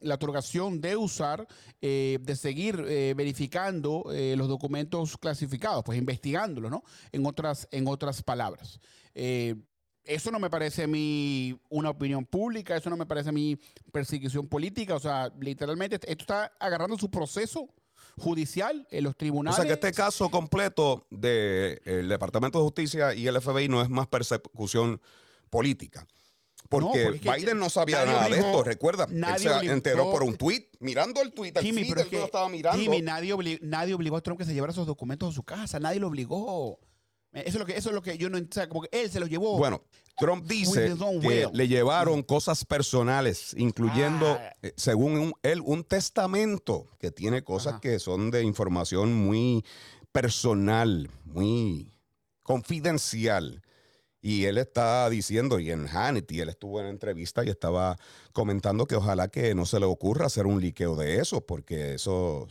la 0.00 0.14
otorgación 0.14 0.80
de 0.80 0.96
usar, 0.96 1.46
eh, 1.80 2.18
de 2.20 2.36
seguir 2.36 2.76
verificando 3.16 4.04
los 4.36 4.48
documentos 4.48 5.16
clasificados, 5.16 5.82
pues 5.84 5.98
investigándolos, 5.98 6.70
¿no? 6.70 6.84
En 7.10 7.26
otras, 7.26 7.68
en 7.72 7.88
otras 7.88 8.22
palabras. 8.22 8.80
eso 9.14 10.30
no 10.30 10.38
me 10.38 10.50
parece 10.50 10.84
a 10.84 10.86
mí 10.86 11.58
una 11.68 11.90
opinión 11.90 12.24
pública, 12.24 12.76
eso 12.76 12.90
no 12.90 12.96
me 12.96 13.06
parece 13.06 13.30
a 13.30 13.32
mí 13.32 13.58
persecución 13.92 14.46
política, 14.46 14.94
o 14.94 15.00
sea, 15.00 15.32
literalmente 15.40 15.96
esto 15.96 16.22
está 16.22 16.52
agarrando 16.60 16.96
su 16.96 17.10
proceso 17.10 17.68
judicial 18.18 18.86
en 18.90 19.04
los 19.04 19.16
tribunales. 19.16 19.58
O 19.58 19.62
sea 19.62 19.66
que 19.66 19.74
este 19.74 19.92
caso 19.92 20.30
completo 20.30 21.06
del 21.10 22.08
Departamento 22.08 22.58
de 22.58 22.64
Justicia 22.64 23.14
y 23.14 23.26
el 23.26 23.40
FBI 23.40 23.68
no 23.68 23.82
es 23.82 23.88
más 23.88 24.06
persecución 24.06 25.00
política. 25.50 26.06
Porque, 26.68 27.12
Biden 27.22 27.58
no 27.58 27.70
sabía 27.70 28.04
nada 28.04 28.28
de 28.28 28.40
esto, 28.40 28.62
recuerda. 28.62 29.06
Nadie 29.08 29.48
él 29.48 29.60
se 29.60 29.72
enteró 29.72 30.10
por 30.10 30.22
un 30.22 30.36
tweet, 30.36 30.68
mirando 30.80 31.22
el 31.22 31.32
tweet, 31.32 31.54
Jimmy, 31.60 31.90
pero 31.94 32.24
estaba 32.24 32.48
mirando. 32.50 32.78
Jimmy, 32.78 33.00
nadie, 33.00 33.58
nadie 33.62 33.94
obligó 33.94 34.16
a 34.16 34.20
Trump 34.20 34.38
que 34.38 34.44
se 34.44 34.52
llevara 34.52 34.72
esos 34.72 34.86
documentos 34.86 35.30
a 35.30 35.34
su 35.34 35.42
casa, 35.44 35.80
nadie 35.80 35.98
lo 35.98 36.08
obligó. 36.08 36.78
Eso 37.40 37.56
es 37.56 37.60
lo 37.60 37.66
que, 37.66 37.76
eso 37.76 37.88
es 37.90 37.94
lo 37.94 38.02
que 38.02 38.16
yo 38.18 38.28
no 38.30 38.38
entiendo, 38.38 38.72
porque 38.74 38.88
él 38.98 39.10
se 39.10 39.20
lo 39.20 39.26
llevó. 39.26 39.56
Bueno, 39.58 39.82
Trump 40.16 40.44
dice 40.46 40.94
que 41.20 41.48
le 41.52 41.68
llevaron 41.68 42.22
cosas 42.22 42.64
personales, 42.64 43.54
incluyendo, 43.56 44.26
Ah. 44.40 44.52
eh, 44.62 44.72
según 44.76 45.18
un- 45.18 45.32
él, 45.42 45.60
un 45.64 45.84
testamento 45.84 46.86
que 46.98 47.10
tiene 47.10 47.42
cosas 47.42 47.74
Ajá. 47.74 47.80
que 47.80 47.98
son 47.98 48.30
de 48.30 48.42
información 48.42 49.14
muy 49.14 49.64
personal, 50.12 51.10
muy 51.24 51.92
confidencial. 52.42 53.62
Y 54.20 54.46
él 54.46 54.58
está 54.58 55.08
diciendo, 55.08 55.60
y 55.60 55.70
en 55.70 55.86
Hannity, 55.86 56.40
él 56.40 56.48
estuvo 56.48 56.80
en 56.80 56.86
entrevista 56.86 57.44
y 57.44 57.50
estaba 57.50 57.96
comentando 58.32 58.86
que 58.86 58.96
ojalá 58.96 59.28
que 59.28 59.54
no 59.54 59.64
se 59.64 59.78
le 59.78 59.86
ocurra 59.86 60.26
hacer 60.26 60.46
un 60.46 60.60
liqueo 60.60 60.96
de 60.96 61.20
eso, 61.20 61.40
porque 61.46 61.94
eso 61.94 62.48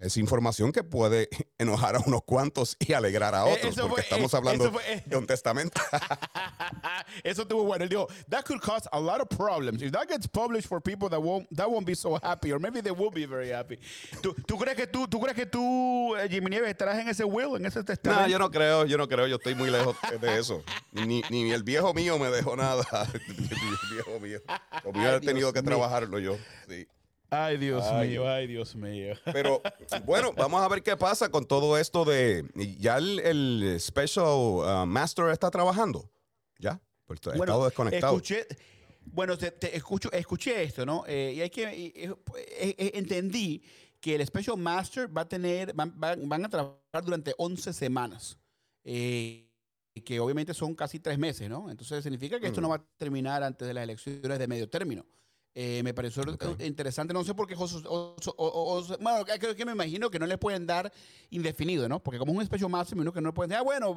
es 0.00 0.16
información 0.16 0.72
que 0.72 0.82
puede 0.84 1.28
enojar 1.58 1.96
a 1.96 2.00
unos 2.00 2.22
cuantos 2.24 2.76
y 2.78 2.92
alegrar 2.92 3.34
a 3.34 3.48
Eh, 3.48 3.52
otros, 3.54 3.72
eso 3.72 3.88
porque 3.88 4.02
fue- 4.02 4.02
estamos 4.02 4.32
eh, 4.32 4.36
hablando 4.36 4.72
fue- 4.72 4.92
eh. 4.94 5.02
de 5.06 5.16
un 5.16 5.26
testamento. 5.26 5.80
Eso 7.24 7.42
estuvo 7.42 7.64
bueno. 7.64 7.84
Él 7.84 7.88
dijo, 7.90 8.06
that 8.28 8.44
could 8.44 8.60
cause 8.60 8.88
a 8.92 9.00
lot 9.00 9.20
of 9.20 9.28
problems. 9.28 9.82
If 9.82 9.92
that 9.92 10.08
gets 10.08 10.26
published 10.28 10.68
for 10.68 10.80
people 10.80 11.08
that 11.08 11.20
won't, 11.20 11.48
that 11.56 11.68
won't 11.68 11.86
be 11.86 11.94
so 11.94 12.18
happy, 12.22 12.52
or 12.52 12.60
maybe 12.60 12.80
they 12.82 12.92
will 12.92 13.10
be 13.10 13.26
very 13.26 13.50
happy. 13.50 13.78
¿Tú, 14.22 14.34
tú 14.46 14.56
crees 14.58 14.76
que 14.76 14.86
tú, 14.86 15.08
tú 15.08 15.18
crees 15.20 15.34
que 15.34 15.46
tú, 15.46 16.14
Jimmy 16.28 16.50
Nieves, 16.50 16.68
estarás 16.70 16.98
en 16.98 17.08
ese 17.08 17.24
will, 17.24 17.56
en 17.56 17.66
ese 17.66 17.82
testamento? 17.82 18.22
No, 18.22 18.28
yo 18.28 18.38
no 18.38 18.50
creo, 18.50 18.84
yo 18.84 18.98
no 18.98 19.08
creo, 19.08 19.26
yo 19.26 19.36
estoy 19.36 19.54
muy 19.54 19.70
lejos 19.70 19.96
de 20.20 20.38
eso. 20.38 20.62
Ni, 20.92 21.22
ni 21.30 21.50
el 21.50 21.62
viejo 21.62 21.92
mío 21.94 22.18
me 22.18 22.28
dejó 22.30 22.54
nada. 22.56 22.84
el 23.14 23.36
viejo 23.92 24.20
mío. 24.20 24.40
Lo 24.84 24.92
mío 24.92 25.16
he 25.16 25.20
tenido 25.20 25.50
Dios 25.50 25.52
que 25.54 25.62
mío. 25.62 25.70
trabajarlo 25.70 26.18
yo. 26.18 26.36
Sí. 26.68 26.86
Ay, 27.30 27.58
Dios 27.58 27.84
Ay. 27.84 28.08
mío, 28.08 28.28
ay, 28.28 28.46
Dios 28.46 28.74
mío. 28.74 29.14
Pero 29.32 29.60
bueno, 30.06 30.32
vamos 30.32 30.62
a 30.62 30.68
ver 30.68 30.82
qué 30.82 30.96
pasa 30.96 31.28
con 31.30 31.46
todo 31.46 31.76
esto 31.76 32.04
de. 32.04 32.44
Ya 32.78 32.96
el, 32.98 33.18
el 33.20 33.76
Special 33.80 34.24
uh, 34.26 34.86
Master 34.86 35.28
está 35.28 35.50
trabajando. 35.50 36.10
¿Ya? 36.58 36.80
Pues 37.04 37.20
ha 37.26 37.34
estado 37.34 37.64
desconectado. 37.66 38.14
Escuché, 38.16 38.46
bueno, 39.04 39.36
te, 39.38 39.50
te 39.50 39.76
escucho, 39.76 40.10
escuché 40.12 40.62
esto, 40.62 40.84
¿no? 40.84 41.04
Eh, 41.06 41.34
y 41.36 41.40
hay 41.40 41.50
que, 41.50 41.62
y- 41.76 41.86
y- 41.94 42.04
eh, 42.04 42.74
eh, 42.78 42.90
entendí 42.94 43.62
que 44.00 44.14
el 44.14 44.26
Special 44.26 44.56
Master 44.56 45.14
va 45.16 45.22
a 45.22 45.28
tener, 45.28 45.72
van, 45.74 45.92
van- 45.98 46.28
van 46.28 46.44
a 46.44 46.48
trabajar 46.48 47.04
durante 47.04 47.34
11 47.38 47.72
semanas. 47.72 48.38
Eh, 48.84 49.44
que 50.04 50.20
obviamente 50.20 50.54
son 50.54 50.74
casi 50.74 51.00
tres 51.00 51.18
meses, 51.18 51.48
¿no? 51.50 51.70
Entonces 51.70 52.02
significa 52.04 52.38
que 52.38 52.46
esto 52.46 52.60
Mm. 52.60 52.62
no 52.62 52.68
va 52.68 52.76
a 52.76 52.84
terminar 52.96 53.42
antes 53.42 53.66
de 53.66 53.74
las 53.74 53.82
elecciones 53.84 54.38
de 54.38 54.46
medio 54.46 54.68
término. 54.68 55.04
Eh, 55.60 55.82
me 55.82 55.92
pareció 55.92 56.22
interesante, 56.60 57.12
no 57.12 57.24
sé 57.24 57.34
por 57.34 57.48
qué, 57.48 57.56
Jos- 57.56 57.84
o- 57.84 58.14
o- 58.14 58.32
o- 58.36 58.78
o- 58.78 58.98
bueno, 59.00 59.24
creo 59.40 59.56
que 59.56 59.64
me 59.64 59.72
imagino 59.72 60.08
que 60.08 60.20
no 60.20 60.26
le 60.26 60.38
pueden 60.38 60.66
dar 60.68 60.92
indefinido, 61.30 61.88
¿no? 61.88 62.00
Porque 62.00 62.16
como 62.16 62.30
es 62.30 62.38
un 62.38 62.46
special 62.46 62.70
master, 62.70 62.94
me 62.96 63.02
imagino 63.02 63.12
que 63.12 63.20
no 63.20 63.30
le 63.30 63.32
pueden 63.32 63.48
decir, 63.50 63.60
ah, 63.60 63.64
bueno, 63.64 63.92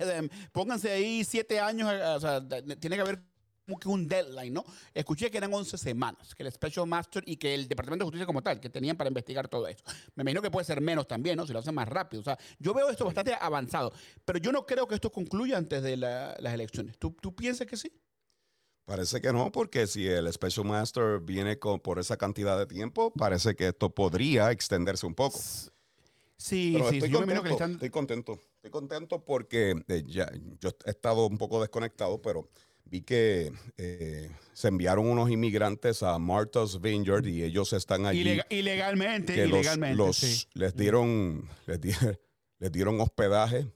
them, 0.00 0.28
pónganse 0.52 0.90
ahí 0.90 1.24
siete 1.24 1.60
años, 1.60 1.90
eh, 1.90 2.02
o 2.02 2.20
sea, 2.20 2.46
tiene 2.46 2.96
que 2.96 3.00
haber 3.00 3.22
como 3.66 3.78
que 3.78 3.88
un 3.88 4.06
deadline, 4.06 4.52
¿no? 4.52 4.64
Escuché 4.92 5.30
que 5.30 5.38
eran 5.38 5.54
11 5.54 5.78
semanas, 5.78 6.34
que 6.34 6.42
el 6.42 6.52
Special 6.52 6.86
Master 6.86 7.22
y 7.26 7.36
que 7.38 7.54
el 7.54 7.68
Departamento 7.68 8.04
de 8.04 8.08
Justicia 8.08 8.26
como 8.26 8.42
tal, 8.42 8.60
que 8.60 8.68
tenían 8.68 8.98
para 8.98 9.08
investigar 9.08 9.48
todo 9.48 9.66
esto. 9.66 9.84
Me 10.14 10.22
imagino 10.24 10.42
que 10.42 10.50
puede 10.50 10.66
ser 10.66 10.82
menos 10.82 11.06
también, 11.08 11.36
¿no? 11.38 11.46
Si 11.46 11.54
lo 11.54 11.60
hacen 11.60 11.74
más 11.74 11.88
rápido. 11.88 12.20
O 12.20 12.24
sea, 12.24 12.38
yo 12.58 12.74
veo 12.74 12.90
esto 12.90 13.06
bastante 13.06 13.34
avanzado, 13.40 13.94
pero 14.26 14.38
yo 14.38 14.52
no 14.52 14.66
creo 14.66 14.86
que 14.86 14.94
esto 14.94 15.10
concluya 15.10 15.56
antes 15.56 15.82
de 15.82 15.96
la- 15.96 16.36
las 16.38 16.52
elecciones. 16.52 16.98
¿Tú, 16.98 17.16
¿Tú 17.18 17.34
piensas 17.34 17.66
que 17.66 17.78
sí? 17.78 17.90
Parece 18.88 19.20
que 19.20 19.34
no, 19.34 19.52
porque 19.52 19.86
si 19.86 20.06
el 20.08 20.32
Special 20.32 20.64
Master 20.64 21.20
viene 21.20 21.58
con, 21.58 21.78
por 21.78 21.98
esa 21.98 22.16
cantidad 22.16 22.58
de 22.58 22.64
tiempo, 22.66 23.12
parece 23.12 23.54
que 23.54 23.68
esto 23.68 23.90
podría 23.94 24.50
extenderse 24.50 25.04
un 25.04 25.14
poco. 25.14 25.38
Sí, 26.38 26.70
Pero 26.72 26.88
sí, 26.88 26.96
estoy, 26.96 27.10
sí, 27.10 27.14
contento, 27.14 27.42
que 27.42 27.50
están... 27.50 27.72
estoy 27.72 27.90
contento. 27.90 28.40
Estoy 28.56 28.70
contento 28.70 29.22
porque 29.22 29.74
eh, 29.88 30.04
ya, 30.06 30.32
yo 30.58 30.70
he 30.86 30.90
estado 30.90 31.26
un 31.26 31.36
poco 31.36 31.60
desconectado, 31.60 32.22
pero 32.22 32.48
vi 32.86 33.02
que 33.02 33.52
eh, 33.76 34.30
se 34.54 34.68
enviaron 34.68 35.06
unos 35.06 35.28
inmigrantes 35.30 36.02
a 36.02 36.18
Martha's 36.18 36.80
Vineyard 36.80 37.26
y 37.26 37.42
ellos 37.42 37.74
están 37.74 38.06
allí. 38.06 38.20
Ilega- 38.20 38.46
ilegalmente, 38.48 39.34
que 39.34 39.46
los- 39.48 39.58
ilegalmente, 39.60 39.96
los- 39.96 40.16
sí. 40.16 40.46
les 40.54 40.74
dieron 40.74 41.46
les, 41.66 41.78
di- 41.78 41.92
les 42.58 42.72
dieron 42.72 42.98
hospedaje, 43.02 43.66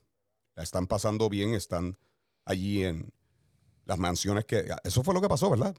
la 0.55 0.63
están 0.63 0.87
pasando 0.87 1.29
bien, 1.29 1.53
están 1.53 1.99
allí 2.47 2.85
en 2.85 3.13
las 3.85 3.99
mansiones 3.99 4.45
que 4.45 4.67
eso 4.85 5.03
fue 5.03 5.15
lo 5.15 5.21
que 5.21 5.29
pasó, 5.29 5.51
¿verdad? 5.51 5.75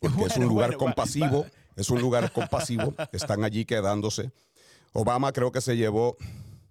Porque 0.00 0.24
es 0.24 0.36
un 0.36 0.46
lugar 0.46 0.70
bueno, 0.70 0.78
compasivo, 0.78 1.42
va- 1.42 1.50
es 1.76 1.90
un 1.90 2.00
lugar 2.00 2.32
compasivo, 2.32 2.94
están 3.12 3.44
allí 3.44 3.64
quedándose. 3.64 4.30
Obama 4.92 5.32
creo 5.32 5.52
que 5.52 5.60
se 5.60 5.76
llevó 5.76 6.16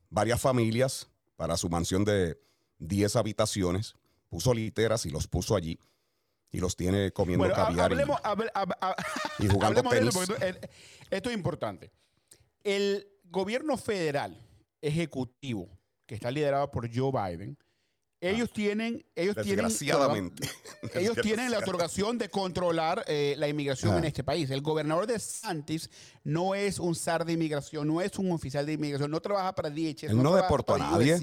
varias 0.10 0.40
familias 0.42 1.08
para 1.36 1.58
su 1.58 1.70
mansión 1.70 2.04
de 2.06 2.40
10 2.80 3.16
habitaciones, 3.16 3.96
puso 4.30 4.54
literas 4.54 5.06
y 5.06 5.10
los 5.10 5.28
puso 5.28 5.56
allí 5.56 5.80
y 6.52 6.60
los 6.60 6.76
tiene 6.76 7.12
comiendo 7.12 7.46
Bueno, 7.46 7.56
caviar 7.56 7.92
y- 7.92 7.96
hable- 7.96 8.52
hab- 8.54 8.78
hab- 8.80 8.96
y, 9.40 9.48
jugando 9.48 9.84
tenis. 9.84 10.16
eso, 10.16 10.36
esto 11.10 11.30
es 11.30 11.36
importante. 11.36 11.92
El 12.64 13.08
gobierno 13.26 13.78
federal 13.78 14.38
ejecutivo, 14.82 15.70
que 16.06 16.16
está 16.16 16.32
liderado 16.32 16.72
por 16.72 16.90
Joe 16.94 17.12
Biden, 17.12 17.58
ellos 18.20 18.52
tienen, 18.52 19.06
ellos 19.16 19.36
tienen. 19.36 19.66
Desgraciadamente. 19.66 20.50
ellos 20.96 21.18
tienen 21.22 21.52
la 21.52 21.60
otorgación 21.60 22.18
de 22.18 22.30
controlar 22.30 23.04
eh, 23.08 23.36
la 23.38 23.48
inmigración 23.48 23.94
Ah. 23.94 23.98
en 24.00 24.06
este 24.06 24.24
país. 24.24 24.50
El 24.50 24.62
gobernador 24.62 25.06
de 25.06 25.20
Santis 25.20 25.90
no 26.24 26.56
es 26.56 26.80
un 26.80 26.96
SAR 26.96 27.26
de 27.26 27.34
inmigración, 27.34 27.88
no 27.88 28.02
es 28.02 28.18
un 28.18 28.32
oficial 28.32 28.66
de 28.66 28.74
inmigración, 28.74 29.12
no 29.12 29.22
trabaja 29.22 29.54
para 29.54 29.70
DHS. 29.70 30.04
Él 30.04 30.16
no 30.18 30.24
trabaja 30.24 30.42
deportó 30.44 30.74
a 30.76 30.78
nadie. 30.80 31.18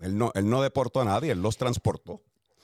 Él 0.00 0.18
no, 0.18 0.30
él 0.34 0.48
no 0.48 0.62
deportó 0.62 1.00
a 1.00 1.04
nadie, 1.04 1.32
él 1.32 1.40
los 1.40 1.56
transportó. 1.56 2.22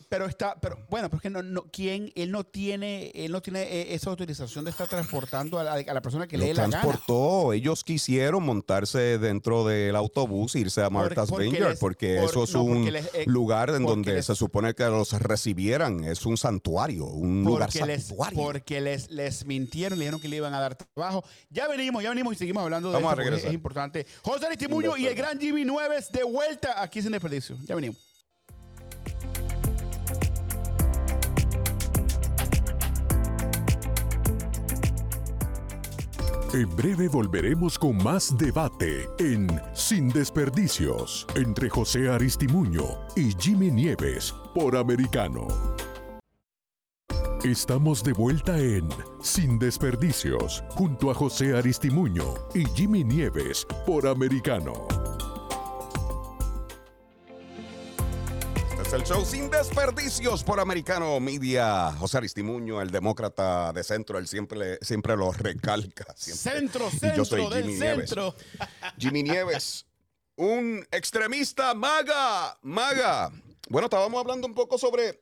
Pero 0.08 0.26
está, 0.26 0.54
pero 0.60 0.78
bueno, 0.90 1.08
porque 1.10 1.30
no, 1.30 1.42
no, 1.42 1.62
¿quién? 1.72 2.12
Él 2.14 2.30
no 2.30 2.44
tiene, 2.44 3.10
él 3.14 3.32
no 3.32 3.40
tiene 3.42 3.62
eh, 3.62 3.94
esa 3.94 4.10
autorización 4.10 4.64
de 4.64 4.70
estar 4.70 4.86
transportando 4.86 5.58
a 5.58 5.64
la, 5.64 5.72
a 5.72 5.94
la 5.94 6.00
persona 6.02 6.26
que 6.26 6.36
le 6.38 6.44
dé 6.46 6.50
Los 6.50 6.58
la 6.58 6.62
gana. 6.64 6.80
transportó. 6.82 7.52
Ellos 7.52 7.82
quisieron 7.84 8.44
montarse 8.44 9.18
dentro 9.18 9.66
del 9.66 9.96
autobús, 9.96 10.54
irse 10.56 10.82
a 10.82 10.90
Martha's 10.90 11.30
porque 11.30 11.44
Vineyard, 11.46 11.70
les- 11.70 11.78
porque 11.80 12.16
por- 12.20 12.30
eso 12.30 12.44
es 12.44 12.52
no, 12.54 12.62
un 12.64 12.92
les- 12.92 13.06
eh, 13.14 13.24
lugar 13.26 13.70
en 13.70 13.84
donde 13.84 14.14
les- 14.14 14.26
se 14.26 14.34
supone 14.34 14.74
que 14.74 14.84
los 14.84 15.12
recibieran. 15.12 16.04
Es 16.04 16.26
un 16.26 16.36
santuario, 16.36 17.06
un 17.06 17.42
lugar 17.44 17.70
Porque, 17.72 17.86
les, 17.86 18.04
santuario. 18.04 18.38
porque 18.38 18.80
les, 18.80 19.10
les 19.10 19.44
mintieron, 19.46 19.98
le 19.98 20.04
dijeron 20.04 20.20
que 20.20 20.28
le 20.28 20.36
iban 20.36 20.54
a 20.54 20.60
dar 20.60 20.76
trabajo. 20.76 21.24
Ya 21.50 21.66
venimos, 21.68 22.02
ya 22.02 22.10
venimos 22.10 22.34
y 22.34 22.36
seguimos 22.36 22.62
hablando 22.62 22.88
de 22.90 22.94
Vamos 22.94 23.10
a 23.10 23.12
esto 23.14 23.22
regresar. 23.24 23.48
es 23.48 23.54
importante. 23.54 24.06
José 24.22 24.46
Aristimuño 24.46 24.96
y 24.96 25.06
el 25.06 25.14
gran 25.14 25.40
Jimmy 25.40 25.64
Nueves 25.64 26.12
de 26.12 26.22
vuelta 26.24 26.82
aquí 26.82 27.02
sin 27.02 27.12
desperdicio. 27.12 27.56
Ya 27.66 27.74
venimos. 27.74 27.96
En 36.54 36.68
breve 36.76 37.08
volveremos 37.08 37.76
con 37.76 37.96
más 37.96 38.38
debate 38.38 39.08
en 39.18 39.48
Sin 39.72 40.08
Desperdicios 40.08 41.26
entre 41.34 41.68
José 41.68 42.08
Aristimuño 42.08 42.84
y 43.16 43.34
Jimmy 43.36 43.72
Nieves 43.72 44.32
por 44.54 44.76
Americano. 44.76 45.48
Estamos 47.42 48.04
de 48.04 48.12
vuelta 48.12 48.56
en 48.56 48.88
Sin 49.20 49.58
Desperdicios 49.58 50.62
junto 50.68 51.10
a 51.10 51.14
José 51.14 51.56
Aristimuño 51.56 52.34
y 52.54 52.64
Jimmy 52.66 53.02
Nieves 53.02 53.66
por 53.84 54.06
Americano. 54.06 55.03
El 58.94 59.02
show 59.02 59.24
Sin 59.24 59.50
Desperdicios 59.50 60.44
por 60.44 60.60
Americano 60.60 61.18
Media. 61.18 61.92
José 61.98 62.18
Aristimuño, 62.18 62.80
el 62.80 62.90
demócrata 62.92 63.72
de 63.72 63.82
centro, 63.82 64.18
él 64.18 64.28
siempre, 64.28 64.78
siempre 64.82 65.16
lo 65.16 65.32
recalca. 65.32 66.06
siempre. 66.16 66.52
Centro, 66.60 66.88
Y 66.92 66.98
centro 66.98 67.16
yo 67.16 67.24
soy 67.24 67.48
del 67.50 67.66
Nieves. 67.66 68.10
centro. 68.10 68.34
Jimmy 68.96 69.24
Nieves, 69.24 69.86
un 70.36 70.86
extremista 70.92 71.74
maga, 71.74 72.56
maga. 72.62 73.32
Bueno, 73.68 73.86
estábamos 73.86 74.20
hablando 74.20 74.46
un 74.46 74.54
poco 74.54 74.78
sobre 74.78 75.20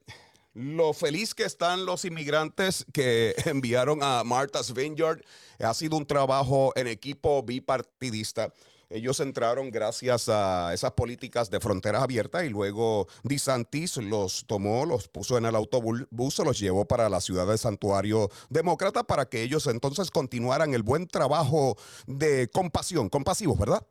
lo 0.53 0.93
feliz 0.93 1.35
que 1.35 1.45
están 1.45 1.87
los 1.87 2.05
inmigrantes 2.05 2.85
que 2.93 3.35
enviaron 3.47 4.03
a 4.03 4.23
Martha's 4.23 4.75
Vineyard. 4.75 5.23
Ha 5.61 5.73
sido 5.73 5.97
un 5.97 6.05
trabajo 6.05 6.73
en 6.77 6.89
equipo 6.89 7.43
bipartidista. 7.43 8.53
Ellos 8.93 9.19
entraron 9.21 9.71
gracias 9.71 10.29
a 10.29 10.73
esas 10.75 10.93
políticas 10.93 11.51
de 11.51 11.61
fronteras 11.61 12.03
abiertas 12.03 12.45
y 12.45 12.49
luego 12.51 13.09
DeSantis 13.23 13.97
los 13.97 14.45
tomó, 14.47 14.85
los 14.87 15.09
puso 15.09 15.39
en 15.39 15.47
el 15.47 15.55
autobús, 15.57 16.07
se 16.35 16.45
los 16.45 16.59
llevó 16.59 16.85
para 16.85 17.09
la 17.09 17.21
ciudad 17.21 17.47
de 17.47 17.57
Santuario 17.59 18.31
Demócrata 18.51 19.05
para 19.05 19.27
que 19.27 19.43
ellos 19.43 19.67
entonces 19.67 20.11
continuaran 20.11 20.75
el 20.75 20.83
buen 20.83 21.07
trabajo 21.09 21.77
de 22.07 22.49
compasión, 22.53 23.09
compasivos, 23.09 23.59
¿verdad? 23.59 23.87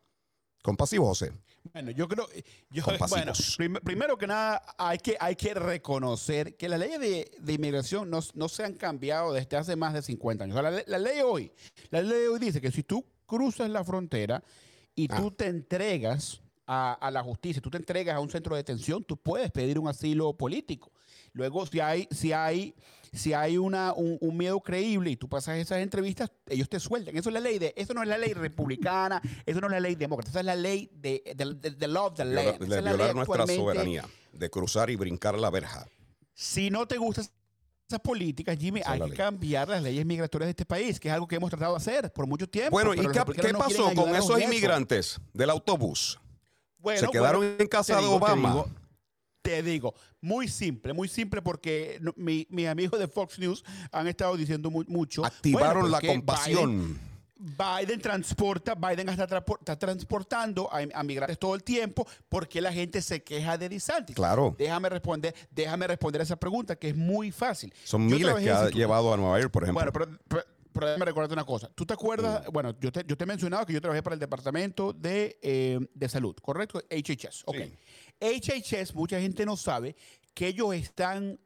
Compasivos, 0.63 1.07
José. 1.19 1.31
Bueno, 1.73 1.91
yo 1.91 2.07
creo, 2.07 2.27
yo, 2.69 2.83
Compasivos. 2.83 3.09
bueno, 3.11 3.33
prim- 3.57 3.83
primero 3.83 4.17
que 4.17 4.27
nada 4.27 4.61
hay 4.77 4.97
que, 4.99 5.15
hay 5.19 5.35
que 5.35 5.53
reconocer 5.53 6.55
que 6.55 6.67
las 6.69 6.79
leyes 6.79 6.99
de, 6.99 7.31
de 7.39 7.53
inmigración 7.53 8.09
no, 8.09 8.19
no 8.35 8.49
se 8.49 8.63
han 8.63 8.73
cambiado 8.73 9.33
desde 9.33 9.57
hace 9.57 9.75
más 9.75 9.93
de 9.93 10.01
50 10.01 10.43
años. 10.43 10.57
O 10.57 10.61
sea, 10.61 10.69
la, 10.71 10.83
la 10.85 10.97
ley 10.99 11.19
hoy, 11.23 11.51
la 11.89 12.01
ley 12.01 12.25
hoy 12.27 12.39
dice 12.39 12.61
que 12.61 12.71
si 12.71 12.83
tú 12.83 13.03
cruzas 13.25 13.69
la 13.69 13.83
frontera 13.83 14.43
y 15.03 15.07
tú 15.07 15.31
te 15.31 15.47
entregas 15.47 16.41
a, 16.67 16.93
a 16.93 17.11
la 17.11 17.23
justicia, 17.23 17.61
tú 17.61 17.69
te 17.69 17.77
entregas 17.77 18.15
a 18.15 18.19
un 18.19 18.29
centro 18.29 18.55
de 18.55 18.59
detención, 18.59 19.03
tú 19.03 19.17
puedes 19.17 19.51
pedir 19.51 19.77
un 19.79 19.87
asilo 19.87 20.33
político. 20.37 20.91
Luego, 21.33 21.65
si 21.65 21.79
hay, 21.79 22.07
si 22.11 22.33
hay, 22.33 22.75
si 23.13 23.33
hay 23.33 23.57
una, 23.57 23.93
un, 23.93 24.17
un 24.19 24.37
miedo 24.37 24.59
creíble 24.59 25.11
y 25.11 25.15
tú 25.15 25.29
pasas 25.29 25.57
esas 25.57 25.79
entrevistas, 25.79 26.29
ellos 26.47 26.67
te 26.69 26.79
sueltan. 26.79 27.15
Eso 27.15 27.29
es 27.29 27.33
la 27.33 27.39
ley 27.39 27.57
de, 27.57 27.73
eso 27.77 27.93
no 27.93 28.01
es 28.03 28.07
la 28.09 28.17
ley 28.17 28.33
republicana, 28.33 29.21
eso 29.45 29.61
no 29.61 29.67
es 29.67 29.71
la 29.73 29.79
ley 29.79 29.95
demócrata, 29.95 30.29
esa 30.29 30.39
es 30.41 30.45
la 30.45 30.55
ley 30.55 30.89
de, 30.93 31.23
de, 31.35 31.53
de- 31.77 31.97
of 31.97 32.13
the 32.15 32.25
land. 32.25 32.59
de 32.59 32.81
violar 32.81 33.15
nuestra 33.15 33.47
soberanía, 33.47 34.05
de 34.33 34.49
cruzar 34.49 34.89
y 34.89 34.95
brincar 34.97 35.37
la 35.39 35.49
verja. 35.49 35.87
Si 36.33 36.69
no 36.69 36.85
te 36.87 36.97
gustan 36.97 37.23
esas 37.25 37.33
políticas, 37.99 38.57
Jimmy, 38.57 38.81
hay 38.85 38.99
que 39.01 39.13
cambiar 39.13 39.67
las 39.69 39.83
leyes 39.83 40.05
migratorias 40.05 40.47
de 40.47 40.51
este 40.51 40.65
país, 40.65 40.99
que 40.99 41.07
es 41.09 41.13
algo 41.13 41.27
que 41.27 41.35
hemos 41.35 41.49
tratado 41.49 41.73
de 41.73 41.77
hacer 41.77 42.11
por 42.13 42.25
mucho 42.27 42.47
tiempo. 42.47 42.71
Bueno, 42.71 42.93
¿y 42.93 42.97
qué, 42.97 43.51
no 43.53 43.59
pasó 43.59 43.93
con 43.93 44.15
esos 44.15 44.37
eso. 44.37 44.39
inmigrantes 44.39 45.19
del 45.33 45.49
autobús? 45.49 46.19
Bueno, 46.77 46.99
Se 47.01 47.07
quedaron 47.09 47.41
bueno, 47.41 47.55
en 47.59 47.67
casa 47.67 47.95
de 47.95 48.01
digo, 48.01 48.11
te 48.19 48.25
Obama. 48.25 48.49
digo, 48.49 48.69
Te 49.43 49.63
digo, 49.63 49.95
muy 50.21 50.47
simple, 50.47 50.93
muy 50.93 51.07
simple 51.07 51.41
porque 51.41 51.97
no- 51.99 52.13
mi- 52.15 52.45
mis 52.51 52.67
amigos 52.67 52.99
de 52.99 53.07
Fox 53.07 53.39
News 53.39 53.63
han 53.91 54.05
estado 54.07 54.37
diciendo 54.37 54.69
mu- 54.69 54.83
mucho. 54.87 55.25
Activaron 55.25 55.81
bueno, 55.81 55.87
la 55.89 55.99
Biden- 55.99 56.15
compasión. 56.17 56.99
Biden 57.41 57.99
transporta, 57.99 58.75
Biden 58.75 59.09
está, 59.09 59.41
transportando 59.77 60.69
a, 60.71 60.81
a 60.93 61.03
migrantes 61.03 61.39
todo 61.39 61.55
el 61.55 61.63
tiempo 61.63 62.07
porque 62.29 62.61
la 62.61 62.71
gente 62.71 63.01
se 63.01 63.23
queja 63.23 63.57
de 63.57 63.67
DeSantis. 63.67 64.15
Claro. 64.15 64.55
Déjame 64.57 64.89
responder, 64.89 65.33
déjame 65.49 65.87
responder 65.87 66.21
esa 66.21 66.35
pregunta 66.35 66.75
que 66.75 66.89
es 66.89 66.95
muy 66.95 67.31
fácil. 67.31 67.73
Son 67.83 68.07
Yo 68.07 68.15
miles 68.15 68.35
que 68.35 68.51
ha 68.51 68.69
llevado 68.69 69.13
a 69.13 69.17
Nueva 69.17 69.39
York, 69.39 69.51
por 69.51 69.63
ejemplo. 69.63 69.91
Bueno, 69.91 69.91
pero, 69.91 70.19
pero, 70.27 70.43
pero 70.71 70.87
déjame 70.87 71.05
recordarte 71.05 71.33
una 71.33 71.45
cosa. 71.45 71.69
¿Tú 71.73 71.85
te 71.85 71.93
acuerdas? 71.93 72.47
Mm. 72.47 72.51
Bueno, 72.51 72.75
yo 72.79 72.91
te, 72.91 73.03
yo 73.05 73.17
te 73.17 73.23
he 73.23 73.27
mencionado 73.27 73.65
que 73.65 73.73
yo 73.73 73.81
trabajé 73.81 74.03
para 74.03 74.13
el 74.13 74.19
Departamento 74.19 74.93
de, 74.93 75.39
eh, 75.41 75.79
de 75.93 76.09
Salud, 76.09 76.35
¿correcto? 76.41 76.79
HHS. 76.89 77.43
Ok. 77.45 77.57
HHS, 78.19 78.93
mucha 78.93 79.19
gente 79.19 79.45
no 79.45 79.57
sabe 79.57 79.95
que 80.33 80.47
ellos 80.47 80.73
están 80.75 81.39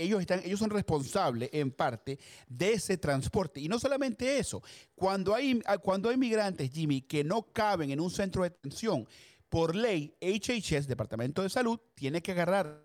ellos, 0.00 0.20
están, 0.20 0.40
ellos 0.44 0.58
son 0.58 0.70
responsables 0.70 1.50
en 1.52 1.70
parte 1.70 2.18
de 2.48 2.72
ese 2.72 2.96
transporte. 2.96 3.60
Y 3.60 3.68
no 3.68 3.78
solamente 3.78 4.38
eso, 4.38 4.62
cuando 4.94 5.34
hay, 5.34 5.60
cuando 5.82 6.08
hay 6.08 6.16
migrantes, 6.16 6.70
Jimmy, 6.70 7.02
que 7.02 7.24
no 7.24 7.42
caben 7.52 7.90
en 7.90 8.00
un 8.00 8.10
centro 8.10 8.42
de 8.42 8.50
detención, 8.50 9.06
por 9.48 9.74
ley, 9.74 10.14
HHS, 10.20 10.86
Departamento 10.86 11.42
de 11.42 11.50
Salud, 11.50 11.78
tiene 11.94 12.22
que 12.22 12.32
agarrar, 12.32 12.84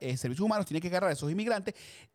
eh, 0.00 0.16
Servicios 0.16 0.44
Humanos, 0.44 0.66
tiene 0.66 0.80
que 0.80 0.88
agarrar 0.88 1.10
a 1.10 1.12
esos 1.12 1.30
inmigrantes, 1.30 1.74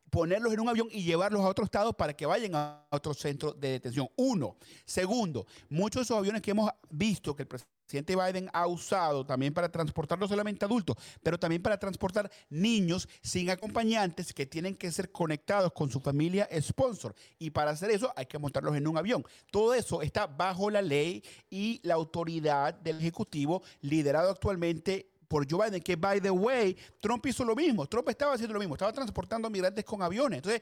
ponerlos 0.09 0.53
en 0.53 0.59
un 0.59 0.69
avión 0.69 0.87
y 0.91 1.03
llevarlos 1.03 1.41
a 1.41 1.47
otro 1.47 1.65
estado 1.65 1.93
para 1.93 2.13
que 2.13 2.25
vayan 2.25 2.55
a 2.55 2.85
otro 2.89 3.13
centro 3.13 3.53
de 3.53 3.69
detención. 3.71 4.09
Uno. 4.17 4.57
Segundo, 4.85 5.45
muchos 5.69 6.01
de 6.01 6.03
esos 6.03 6.17
aviones 6.17 6.41
que 6.41 6.51
hemos 6.51 6.69
visto 6.89 7.35
que 7.35 7.43
el 7.43 7.47
presidente 7.47 8.15
Biden 8.15 8.49
ha 8.53 8.67
usado 8.67 9.25
también 9.25 9.53
para 9.53 9.69
transportar 9.69 10.17
no 10.19 10.27
solamente 10.27 10.65
adultos, 10.65 10.95
pero 11.21 11.37
también 11.37 11.61
para 11.61 11.77
transportar 11.77 12.31
niños 12.49 13.07
sin 13.21 13.49
acompañantes 13.49 14.33
que 14.33 14.45
tienen 14.45 14.75
que 14.75 14.91
ser 14.91 15.11
conectados 15.11 15.71
con 15.73 15.89
su 15.89 15.99
familia 15.99 16.47
sponsor. 16.61 17.13
Y 17.39 17.49
para 17.49 17.71
hacer 17.71 17.91
eso 17.91 18.11
hay 18.15 18.25
que 18.25 18.39
montarlos 18.39 18.75
en 18.75 18.87
un 18.87 18.97
avión. 18.97 19.25
Todo 19.51 19.73
eso 19.73 20.01
está 20.01 20.27
bajo 20.27 20.69
la 20.69 20.81
ley 20.81 21.23
y 21.49 21.79
la 21.83 21.95
autoridad 21.95 22.73
del 22.73 22.99
Ejecutivo 22.99 23.61
liderado 23.81 24.29
actualmente 24.29 25.10
por 25.31 25.49
Joe 25.49 25.65
Biden, 25.69 25.81
que 25.81 25.95
by 25.95 26.19
the 26.19 26.29
way, 26.29 26.75
Trump 26.99 27.25
hizo 27.25 27.45
lo 27.45 27.55
mismo. 27.55 27.87
Trump 27.87 28.09
estaba 28.09 28.33
haciendo 28.33 28.53
lo 28.53 28.59
mismo, 28.59 28.75
estaba 28.75 28.91
transportando 28.91 29.49
migrantes 29.49 29.85
con 29.85 30.01
aviones. 30.01 30.39
Entonces, 30.39 30.61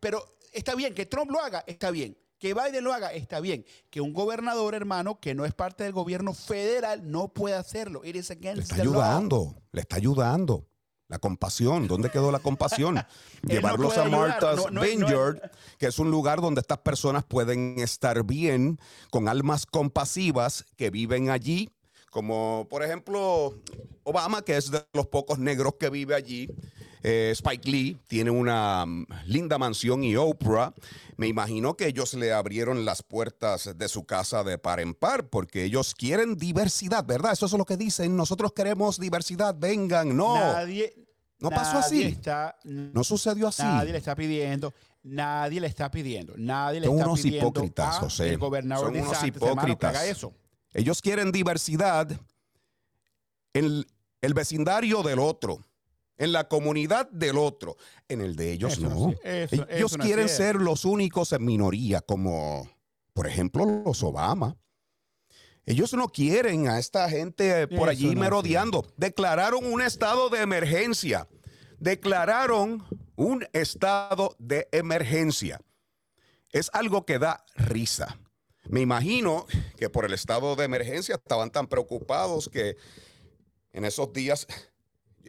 pero 0.00 0.24
está 0.54 0.74
bien, 0.74 0.94
que 0.94 1.04
Trump 1.04 1.30
lo 1.30 1.38
haga, 1.38 1.62
está 1.66 1.90
bien. 1.90 2.16
Que 2.38 2.54
Biden 2.54 2.82
lo 2.82 2.94
haga, 2.94 3.12
está 3.12 3.40
bien. 3.40 3.66
Que 3.90 4.00
un 4.00 4.14
gobernador, 4.14 4.74
hermano, 4.74 5.20
que 5.20 5.34
no 5.34 5.44
es 5.44 5.52
parte 5.52 5.84
del 5.84 5.92
gobierno 5.92 6.32
federal, 6.32 7.10
no 7.10 7.28
puede 7.28 7.56
hacerlo. 7.56 8.02
It 8.04 8.16
is 8.16 8.30
Le 8.30 8.52
está 8.62 8.76
the 8.76 8.84
law. 8.84 8.94
ayudando, 8.94 9.62
le 9.72 9.80
está 9.82 9.96
ayudando. 9.96 10.66
La 11.08 11.18
compasión, 11.18 11.86
¿dónde 11.86 12.10
quedó 12.10 12.32
la 12.32 12.38
compasión? 12.38 12.96
Llevarlos 13.42 13.98
a 13.98 14.08
Martha's 14.08 14.72
no- 14.72 14.80
Vineyard, 14.80 15.40
que 15.78 15.86
es 15.86 15.98
un 15.98 16.10
lugar 16.10 16.40
donde 16.40 16.62
estas 16.62 16.78
personas 16.78 17.22
pueden 17.22 17.78
estar 17.78 18.24
bien, 18.24 18.78
con 19.10 19.28
almas 19.28 19.66
compasivas 19.66 20.64
que 20.76 20.90
viven 20.90 21.28
allí, 21.30 21.70
como 22.10 22.66
por 22.70 22.82
ejemplo 22.82 23.54
Obama, 24.04 24.42
que 24.42 24.56
es 24.56 24.70
de 24.70 24.84
los 24.92 25.06
pocos 25.06 25.38
negros 25.38 25.74
que 25.78 25.90
vive 25.90 26.14
allí. 26.14 26.48
Eh, 27.02 27.30
Spike 27.32 27.70
Lee 27.70 27.96
tiene 28.08 28.30
una 28.30 28.84
mm, 28.84 29.06
linda 29.26 29.58
mansión 29.58 30.02
y 30.02 30.16
Oprah. 30.16 30.72
Me 31.16 31.28
imagino 31.28 31.76
que 31.76 31.86
ellos 31.86 32.14
le 32.14 32.32
abrieron 32.32 32.84
las 32.84 33.02
puertas 33.02 33.76
de 33.76 33.88
su 33.88 34.04
casa 34.04 34.42
de 34.42 34.58
par 34.58 34.80
en 34.80 34.92
par 34.92 35.28
porque 35.28 35.62
ellos 35.64 35.94
quieren 35.94 36.36
diversidad, 36.36 37.04
¿verdad? 37.04 37.32
Eso 37.32 37.46
es 37.46 37.52
lo 37.52 37.64
que 37.64 37.76
dicen. 37.76 38.16
Nosotros 38.16 38.52
queremos 38.52 38.98
diversidad, 38.98 39.54
vengan. 39.56 40.16
No, 40.16 40.34
Nadie, 40.34 40.94
no 41.38 41.50
pasó 41.50 41.78
así. 41.78 42.02
Está, 42.02 42.56
no 42.64 43.04
sucedió 43.04 43.48
así. 43.48 43.62
Nadie 43.62 43.92
le 43.92 43.98
está 43.98 44.16
pidiendo. 44.16 44.74
Nadie 45.04 45.60
le 45.60 45.68
está 45.68 45.90
pidiendo. 45.90 46.34
Nadie 46.36 46.80
le 46.80 46.86
Son 46.86 46.96
está 46.96 47.06
unos 47.06 47.20
pidiendo 47.22 47.48
hipócritas, 47.48 47.86
a 47.86 48.00
José. 48.00 48.30
el 48.30 48.38
gobernador 48.38 48.86
Son 48.86 48.96
unos 49.00 49.22
hipócritas. 49.22 50.04
eso. 50.04 50.32
Ellos 50.76 51.00
quieren 51.00 51.32
diversidad 51.32 52.10
en 53.54 53.84
el, 54.20 54.34
vecindario 54.34 55.02
del 55.02 55.18
otro, 55.18 55.64
en 56.18 56.32
la 56.32 56.48
comunidad 56.48 57.08
del 57.10 57.38
otro. 57.38 57.76
En 58.08 58.20
el 58.20 58.36
de 58.36 58.52
ellos 58.52 58.74
Eso 58.74 58.82
no 58.82 58.88
no. 58.90 59.10
es- 59.24 59.52
eso- 59.52 59.66
ellos 59.70 59.92
eso 59.92 59.98
quieren 59.98 60.28
ser 60.28 60.56
los 60.56 60.84
únicos 60.84 61.32
en 61.32 61.44
minoría, 61.46 62.02
como 62.02 62.68
por 63.14 63.26
ejemplo 63.26 63.64
los 63.86 64.02
Obama. 64.02 64.54
Ellos 65.64 65.94
no 65.94 66.08
quieren 66.08 66.68
a 66.68 66.78
esta 66.78 67.08
gente 67.08 67.66
por 67.68 67.88
allí 67.88 68.04
no 68.06 68.12
es 68.12 68.18
merodeando. 68.18 68.86
Declararon 68.98 69.64
un 69.64 69.80
estado 69.80 70.28
de 70.28 70.42
emergencia. 70.42 71.26
Declararon 71.78 72.84
un 73.16 73.46
estado 73.54 74.36
de 74.38 74.68
emergencia. 74.72 75.58
Es 76.52 76.70
algo 76.74 77.06
que 77.06 77.18
da 77.18 77.42
risa. 77.54 78.18
Me 78.68 78.80
imagino 78.80 79.46
que 79.76 79.88
por 79.90 80.04
el 80.04 80.12
estado 80.12 80.56
de 80.56 80.64
emergencia 80.64 81.16
estaban 81.16 81.50
tan 81.50 81.66
preocupados 81.66 82.48
que 82.48 82.76
en 83.72 83.84
esos 83.84 84.12
días, 84.12 84.46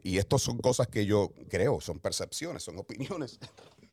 y 0.03 0.17
esto 0.17 0.39
son 0.39 0.57
cosas 0.57 0.87
que 0.87 1.05
yo 1.05 1.33
creo, 1.49 1.81
son 1.81 1.99
percepciones, 1.99 2.63
son 2.63 2.77
opiniones. 2.77 3.39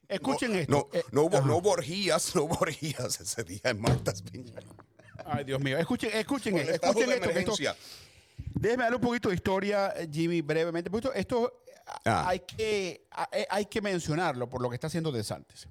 Escuchen 0.09 0.53
no, 0.53 0.59
esto. 0.59 0.73
No, 0.93 0.99
eh, 0.99 1.05
no 1.13 1.23
hubo, 1.23 1.39
ajá. 1.39 1.47
no 1.47 1.57
hubo 1.57 1.71
orgías, 1.71 2.35
no 2.35 2.45
hubo 2.45 2.57
orgías 2.61 3.21
ese 3.21 3.43
día 3.43 3.61
en 3.65 3.81
Martha's 3.81 4.23
Vineyard. 4.23 4.65
Ay, 5.25 5.45
Dios 5.45 5.61
mío. 5.61 5.79
Escuchen, 5.79 6.11
escuchen, 6.13 6.59
el 6.59 6.69
esto, 6.69 6.87
escuchen 6.87 7.09
de 7.09 7.15
esto, 7.17 7.53
esto-. 7.53 7.77
Déjeme 8.55 8.83
darle 8.85 8.97
un 8.97 9.03
poquito 9.03 9.29
de 9.31 9.35
historia, 9.37 9.95
eh, 9.97 10.09
Jimmy, 10.13 10.43
brevemente. 10.43 10.91
Porque 10.91 11.09
esto, 11.15 11.65
Ah. 12.05 12.29
hay, 12.29 12.41
que, 12.41 13.07
eh, 13.33 13.47
hay 13.51 13.67
que 13.67 13.81
mencionarlo 13.81 14.49
por 14.49 14.63
lo 14.63 14.69
que 14.69 14.75
está 14.75 14.87
haciendo 14.87 15.13
DeSantis. 15.13 15.69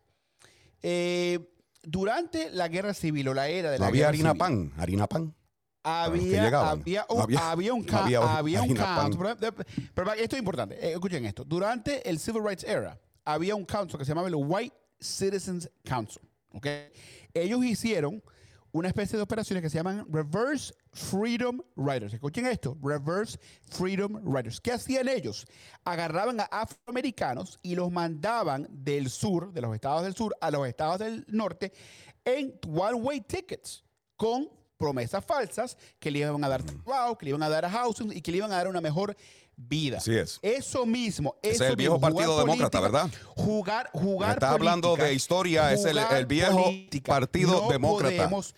Eh, 0.82 1.40
durante 1.84 2.50
la 2.52 2.68
guerra 2.68 2.94
civil 2.94 3.28
o 3.28 3.34
la 3.34 3.48
era 3.50 3.70
de 3.72 3.78
No 3.78 3.84
la 3.84 3.88
había 3.90 4.00
guerra 4.00 4.10
harina 4.10 4.30
civil, 4.32 4.40
pan, 4.40 4.72
harina 4.78 5.08
pan. 5.08 5.36
Había, 5.86 6.48
había, 6.72 7.06
No 7.10 7.16
un, 7.16 7.22
había- 7.24 7.52
había 7.52 7.74
un, 7.74 7.84
ca- 7.84 8.04
había 8.06 8.38
había 8.38 8.62
un 8.62 8.74
council. 8.74 9.20
Pero, 9.40 9.56
pero 9.94 10.14
esto 10.14 10.36
es 10.36 10.40
importante. 10.40 10.76
eh, 10.76 10.94
escuchen 10.94 11.26
esto. 11.26 11.44
Durante 11.44 12.10
el 12.10 12.20
Civil 12.20 12.42
Rights 12.44 12.64
Era, 12.64 12.98
había 13.26 13.54
un 13.56 13.66
council 13.66 13.98
que 14.00 14.06
se 14.06 14.12
llamaba 14.12 14.30
el 14.30 14.36
White 14.36 14.74
Citizens 15.00 15.70
Council. 15.84 16.22
¿ok? 16.54 16.68
Ellos 17.34 17.66
hicieron 17.66 18.24
una 18.74 18.88
especie 18.88 19.18
de 19.18 19.24
operaciones 19.24 19.62
que 19.62 19.70
se 19.70 19.78
llaman 19.78 20.06
Reverse 20.12 20.74
Freedom 20.92 21.62
Riders. 21.78 22.14
Escuchen 22.14 22.48
esto, 22.48 22.76
Reverse 22.82 23.40
Freedom 23.70 24.20
Riders. 24.26 24.60
¿Qué 24.60 24.72
hacían 24.72 25.08
ellos? 25.08 25.46
Agarraban 25.86 26.40
a 26.40 26.46
afroamericanos 26.46 27.60
y 27.62 27.76
los 27.76 27.92
mandaban 27.92 28.68
del 28.72 29.12
sur, 29.12 29.54
de 29.54 29.62
los 29.62 29.76
estados 29.76 30.04
del 30.04 30.16
sur, 30.16 30.36
a 30.42 30.50
los 30.50 30.68
estados 30.68 31.00
del 31.00 31.24
norte 31.28 31.72
en 32.26 32.60
one-way 32.68 33.22
tickets 33.22 33.84
con 34.16 34.50
promesas 34.76 35.24
falsas 35.24 35.78
que 36.00 36.10
le 36.10 36.20
iban 36.20 36.44
a 36.44 36.50
dar 36.50 36.64
trabajo, 36.64 37.18
que 37.18 37.26
le 37.26 37.30
iban 37.30 37.44
a 37.44 37.50
dar 37.50 37.70
housing 37.70 38.12
y 38.12 38.22
que 38.22 38.32
le 38.32 38.38
iban 38.38 38.52
a 38.52 38.56
dar 38.56 38.68
una 38.68 38.82
mejor 38.82 39.16
vida. 39.56 39.98
Así 39.98 40.16
es. 40.16 40.40
Eso 40.42 40.86
mismo. 40.86 41.36
Ese 41.42 41.54
eso 41.56 41.64
es 41.66 41.70
el 41.72 41.76
viejo 41.76 42.00
Partido 42.00 42.38
Demócrata, 42.40 42.80
política, 42.80 42.80
¿verdad? 42.82 43.10
Jugar, 43.36 43.90
jugar. 43.94 44.34
Está 44.34 44.52
hablando 44.52 44.90
política, 44.90 45.08
de 45.08 45.14
historia, 45.14 45.74
es 45.74 45.86
el- 45.86 45.98
el 45.98 46.26
viejo 46.26 46.72
Partido 47.06 47.62
No 47.64 47.70
Demócrata. 47.70 48.16
podemos- 48.16 48.54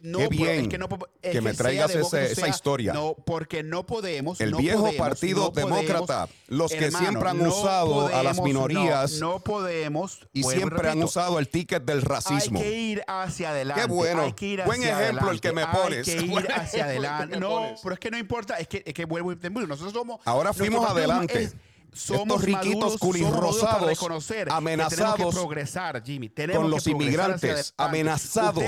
no 0.00 0.18
Qué 0.18 0.28
bien 0.28 0.60
es 0.60 0.68
que, 0.68 0.78
no 0.78 0.88
es 1.22 1.32
que 1.32 1.40
me 1.40 1.54
traigas 1.54 1.92
esa 1.94 2.48
historia. 2.48 2.92
No, 2.92 3.14
porque 3.26 3.62
no 3.62 3.84
podemos. 3.84 4.40
El 4.40 4.52
no 4.52 4.58
viejo 4.58 4.84
podemos, 4.84 5.08
Partido 5.08 5.44
no 5.44 5.52
podemos, 5.52 5.80
Demócrata, 5.80 6.28
los 6.46 6.70
que 6.70 6.84
hermano, 6.84 7.06
siempre 7.08 7.28
han 7.30 7.40
usado 7.40 8.06
a 8.06 8.22
las 8.22 8.40
minorías 8.40 9.12
No, 9.14 9.40
podemos. 9.40 10.26
y 10.32 10.44
siempre 10.44 10.88
han 10.88 11.02
usado 11.02 11.38
el 11.38 11.48
ticket 11.48 11.84
del 11.84 12.02
racismo. 12.02 12.60
hay 12.60 12.64
que 12.64 12.80
ir 12.80 13.02
hacia 13.08 13.50
adelante. 13.50 13.82
Qué 13.82 13.88
bueno. 13.88 14.22
hay 14.22 14.32
que 14.34 14.46
ir 14.46 14.62
Buen 14.64 14.80
hacia 14.80 15.02
ejemplo 15.02 15.30
el 15.30 15.40
que 15.40 15.52
me 15.52 15.66
pones. 15.66 16.08
Hay 16.08 16.14
que 16.14 16.26
Buen 16.30 16.44
ir 16.44 16.52
hacia 16.52 16.84
adelante. 16.84 17.40
No, 17.40 17.74
pero 17.82 17.94
es 17.94 18.00
que 18.00 18.10
no 18.10 18.18
importa. 18.18 18.56
Es 18.58 18.68
que, 18.68 18.82
es 18.86 18.94
que 18.94 19.04
vuelvo 19.04 19.32
y 19.32 19.36
te 19.36 19.48
digo, 19.48 19.66
Nosotros 19.66 19.92
somos. 19.92 20.20
Ahora 20.24 20.52
fuimos 20.52 20.88
adelante. 20.88 21.42
es- 21.42 21.56
somos 21.92 22.22
Estos 22.40 22.42
riquitos 22.44 22.74
maduros, 22.80 22.98
culis 22.98 23.22
somos 23.22 23.36
maduros 23.40 23.56
para 23.60 23.72
rosados, 23.72 23.88
reconocer 23.90 24.36
que 24.38 24.44
tenemos 24.44 24.56
amenazados 24.58 25.16
que 25.34 25.40
progresar, 25.40 26.02
Jimmy. 26.04 26.28
Con 26.28 26.46
que 26.46 26.58
los 26.68 26.86
inmigrantes 26.86 27.74
amenazados. 27.76 28.64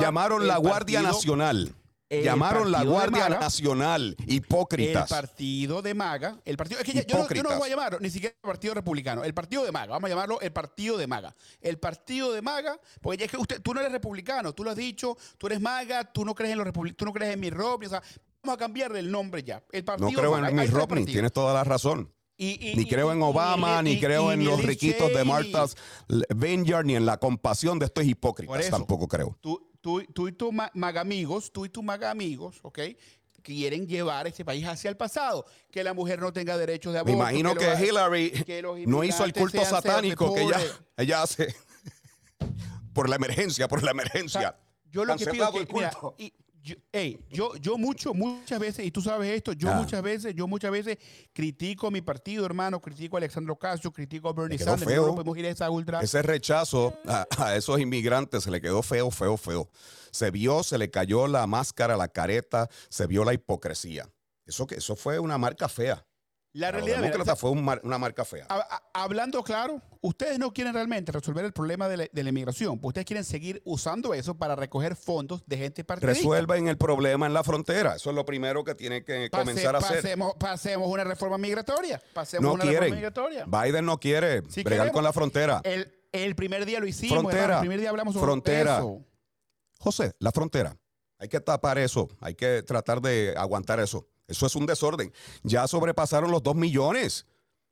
Llamaron 0.00 0.42
el 0.42 0.48
la 0.48 0.56
Guardia 0.58 1.00
partido- 1.00 1.12
Nacional. 1.14 1.74
El 2.08 2.24
Llamaron 2.24 2.70
la 2.70 2.84
Guardia 2.84 3.22
Maga, 3.30 3.40
Nacional, 3.40 4.14
El 4.26 4.34
hipócritas. 4.34 5.08
partido 5.08 5.80
de 5.80 5.94
Maga, 5.94 6.36
el 6.44 6.58
partido, 6.58 6.78
es 6.80 6.84
que 6.84 6.92
ya- 6.92 7.06
yo, 7.06 7.06
no, 7.06 7.12
yo 7.14 7.16
no 7.20 7.24
Hipócritas. 7.24 7.52
lo 7.54 7.58
voy 7.58 7.68
a 7.68 7.70
llamar 7.70 8.02
ni 8.02 8.10
siquiera 8.10 8.34
el 8.42 8.46
partido 8.50 8.74
republicano, 8.74 9.24
el 9.24 9.32
partido 9.32 9.64
de 9.64 9.72
Maga, 9.72 9.92
vamos 9.92 10.08
a 10.08 10.10
llamarlo 10.10 10.38
el 10.42 10.52
partido 10.52 10.98
de 10.98 11.06
Maga. 11.06 11.34
El 11.62 11.78
partido 11.78 12.30
de 12.34 12.42
Maga, 12.42 12.78
porque 13.00 13.16
ya 13.20 13.24
es 13.24 13.30
que 13.30 13.38
usted, 13.38 13.62
tú 13.62 13.72
no 13.72 13.80
eres 13.80 13.92
republicano, 13.92 14.52
tú 14.52 14.62
lo 14.62 14.68
has 14.72 14.76
dicho, 14.76 15.16
tú 15.38 15.46
eres 15.46 15.58
Maga, 15.62 16.04
tú 16.04 16.26
no 16.26 16.34
crees 16.34 16.52
en 16.52 16.58
los 16.58 16.66
republicanos, 16.66 16.98
tú 16.98 17.06
no 17.06 17.12
crees 17.14 17.32
en 17.32 17.40
mi 17.40 17.48
Romney, 17.48 17.86
o 17.86 17.90
sea, 17.90 18.02
vamos 18.42 18.56
a 18.56 18.58
cambiarle 18.58 18.98
el 18.98 19.10
nombre 19.10 19.42
ya. 19.42 19.62
El 19.72 19.82
partido 19.82 20.10
No 20.10 20.14
creo 20.18 20.32
Maga, 20.32 20.50
en 20.50 20.58
el 20.58 20.68
Romney, 20.68 21.06
tienes 21.06 21.32
toda 21.32 21.54
la 21.54 21.64
razón. 21.64 22.12
Y- 22.42 22.70
y- 22.72 22.74
Ni 22.76 22.86
creo 22.86 23.12
en 23.12 23.22
Obama, 23.22 23.78
y- 23.80 23.84
ni 23.84 24.00
creo 24.00 24.32
en 24.32 24.44
los 24.44 24.62
riquitos 24.64 25.12
de. 25.14 25.22
Martha's 25.24 25.76
Vineyard, 26.34 26.84
ni 26.84 26.96
en 26.96 27.06
la 27.06 27.16
compasión 27.18 27.78
de 27.78 27.86
estos 27.86 28.04
hipócritas. 28.04 28.58
eso. 28.60 28.70
Tampoco 28.70 29.06
creo. 29.06 29.36
Tú, 29.40 29.70
tú, 29.80 30.02
tú 30.12 30.26
y 30.28 30.32
tus 30.32 30.52
ma- 30.52 30.70
magamigos, 30.74 31.52
tú 31.52 31.64
y 31.64 31.68
tus 31.68 31.84
magamigos, 31.84 32.58
¿ok? 32.62 32.80
Quieren 33.42 33.86
llevar 33.86 34.26
ese 34.26 34.44
país 34.44 34.64
hacia 34.66 34.88
el 34.90 34.96
pasado. 34.96 35.44
Que 35.70 35.82
la 35.84 35.94
mujer 35.94 36.20
no 36.20 36.32
tenga 36.32 36.56
derechos 36.56 36.92
de 36.92 36.96
Me 37.04 37.12
aborto. 37.12 37.16
imagino 37.30 37.54
que, 37.54 37.66
los- 37.66 37.80
Hillary 37.80 38.30
que 38.30 38.62
no 38.86 39.04
hizo 39.04 39.24
el 39.24 39.32
culto 39.32 39.64
satánico 39.64 40.34
que 40.34 40.42
ella, 40.98 41.22
hace 41.22 41.54
por 42.92 43.08
la 43.08 43.16
emergencia, 43.16 43.68
por 43.68 43.82
la 43.82 43.90
O 43.92 43.94
sea, 43.94 44.02
emergencia. 44.02 44.56
yo 44.90 45.04
lo 45.04 45.16
que 45.16 45.26
pido 45.26 45.50
Cancelado 45.50 45.66
que, 45.66 45.72
mira, 45.74 45.92
y 46.18 46.32
yo, 46.62 46.76
ey, 46.92 47.18
yo, 47.28 47.56
yo 47.56 47.76
mucho, 47.76 48.14
muchas 48.14 48.58
veces, 48.60 48.86
y 48.86 48.90
tú 48.90 49.00
sabes 49.02 49.30
esto, 49.34 49.52
yo 49.52 49.68
Ah. 49.70 49.74
muchas 49.74 50.00
veces, 50.02 50.34
yo 50.34 50.46
muchas 50.46 50.70
veces 50.70 50.96
critico 51.32 51.88
a 51.88 51.90
mi 51.90 52.00
partido, 52.02 52.46
hermano, 52.46 52.80
critico 52.80 53.16
a 53.16 53.18
Alexandro 53.18 53.56
Castro, 53.56 53.92
critico 53.92 54.28
a 54.28 54.32
Bernie 54.32 54.58
Sanders, 54.58 54.84
feo. 54.84 55.06
no 55.06 55.14
podemos 55.14 55.36
ir 55.38 55.46
a 55.46 55.50
esa 55.50 55.68
ultra. 55.70 56.00
Ese 56.00 56.22
rechazo 56.22 56.96
a, 57.06 57.26
a 57.38 57.56
esos 57.56 57.80
inmigrantes 57.80 58.44
se 58.44 58.50
le 58.50 58.60
quedó 58.60 58.82
feo, 58.82 59.10
feo, 59.10 59.36
feo. 59.36 59.68
Se 60.12 60.30
vio, 60.30 60.62
se 60.62 60.78
le 60.78 60.90
cayó 60.90 61.26
la 61.26 61.46
máscara, 61.46 61.96
la 61.96 62.08
careta, 62.08 62.68
se 62.88 63.06
vio 63.06 63.24
la 63.24 63.34
hipocresía. 63.34 64.08
Eso, 64.46 64.66
que, 64.66 64.76
eso 64.76 64.94
fue 64.96 65.18
una 65.18 65.38
marca 65.38 65.68
fea. 65.68 66.04
La 66.54 66.66
Los 66.68 66.74
realidad, 66.74 66.96
mira, 66.98 67.10
demócratas 67.12 67.40
fue 67.40 67.50
un 67.50 67.64
mar- 67.64 67.80
una 67.82 67.96
marca 67.98 68.24
fea. 68.26 68.46
a- 68.50 68.56
a- 68.60 68.82
hablando 69.04 69.42
claro, 69.42 69.80
ustedes 70.02 70.38
no 70.38 70.52
quieren 70.52 70.74
realmente 70.74 71.10
resolver 71.10 71.44
el 71.46 71.52
problema 71.52 71.88
de 71.88 71.96
la, 71.96 72.06
de 72.12 72.22
la 72.22 72.28
inmigración, 72.28 72.78
pues 72.78 72.88
ustedes 72.90 73.06
quieren 73.06 73.24
seguir 73.24 73.62
usando 73.64 74.12
eso 74.12 74.34
para 74.36 74.54
recoger 74.54 74.94
fondos 74.94 75.42
de 75.46 75.56
gente 75.56 75.82
partidista. 75.82 76.18
Resuelven 76.18 76.68
el 76.68 76.76
problema 76.76 77.26
en 77.26 77.32
la 77.32 77.42
frontera. 77.42 77.96
Eso 77.96 78.10
es 78.10 78.16
lo 78.16 78.24
primero 78.26 78.64
que 78.64 78.74
tienen 78.74 79.02
que 79.04 79.28
Pase- 79.30 79.42
comenzar 79.44 79.74
a 79.76 79.78
hacer. 79.78 80.18
Pasemos, 80.38 80.88
una 80.88 81.04
reforma 81.04 81.38
migratoria. 81.38 82.02
Pasemos 82.12 82.42
No 82.42 82.52
una 82.54 82.64
reforma 82.64 82.78
quieren. 82.80 82.94
migratoria. 82.96 83.44
Biden 83.46 83.86
no 83.86 83.98
quiere 83.98 84.42
Sí 84.50 84.62
bregar 84.62 84.86
queremos. 84.86 84.92
con 84.92 85.04
la 85.04 85.12
frontera. 85.14 85.60
El, 85.64 85.90
el 86.12 86.34
primer 86.34 86.66
día 86.66 86.80
lo 86.80 86.86
hicimos. 86.86 87.18
Frontera. 87.20 87.42
hermano, 87.44 87.54
el 87.60 87.60
primer 87.62 87.80
día 87.80 87.88
hablamos 87.90 88.12
sobre 88.12 88.26
Frontera. 88.26 88.76
eso. 88.78 89.04
José, 89.78 90.12
la 90.18 90.30
frontera. 90.32 90.76
Hay 91.18 91.28
que 91.28 91.40
tapar 91.40 91.78
eso. 91.78 92.08
Hay 92.20 92.34
que 92.34 92.62
tratar 92.62 93.00
de 93.00 93.34
aguantar 93.38 93.80
eso. 93.80 94.06
Eso 94.32 94.46
es 94.46 94.56
un 94.56 94.66
desorden. 94.66 95.12
Ya 95.42 95.68
sobrepasaron 95.68 96.30
los 96.30 96.42
dos 96.42 96.56
millones. 96.56 97.26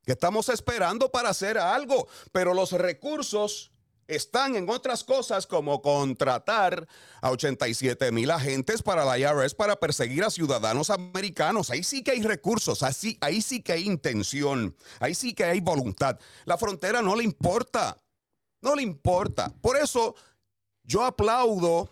¿Qué 0.04 0.12
estamos 0.12 0.48
esperando 0.50 1.10
para 1.10 1.30
hacer 1.30 1.58
algo? 1.58 2.06
Pero 2.32 2.54
los 2.54 2.72
recursos 2.72 3.72
están 4.06 4.56
en 4.56 4.68
otras 4.68 5.04
cosas 5.04 5.46
como 5.46 5.80
contratar 5.80 6.86
a 7.22 7.30
87 7.30 8.12
mil 8.12 8.30
agentes 8.30 8.82
para 8.82 9.04
la 9.04 9.18
IRS 9.18 9.54
para 9.54 9.76
perseguir 9.76 10.24
a 10.24 10.30
ciudadanos 10.30 10.90
americanos. 10.90 11.70
Ahí 11.70 11.82
sí 11.82 12.02
que 12.02 12.10
hay 12.10 12.22
recursos, 12.22 12.82
ahí 12.82 13.40
sí 13.40 13.62
que 13.62 13.72
hay 13.72 13.86
intención, 13.86 14.76
ahí 14.98 15.14
sí 15.14 15.32
que 15.32 15.44
hay 15.44 15.60
voluntad. 15.60 16.18
La 16.44 16.58
frontera 16.58 17.00
no 17.02 17.16
le 17.16 17.24
importa, 17.24 17.96
no 18.60 18.74
le 18.74 18.82
importa. 18.82 19.52
Por 19.62 19.76
eso 19.76 20.14
yo 20.82 21.04
aplaudo 21.04 21.88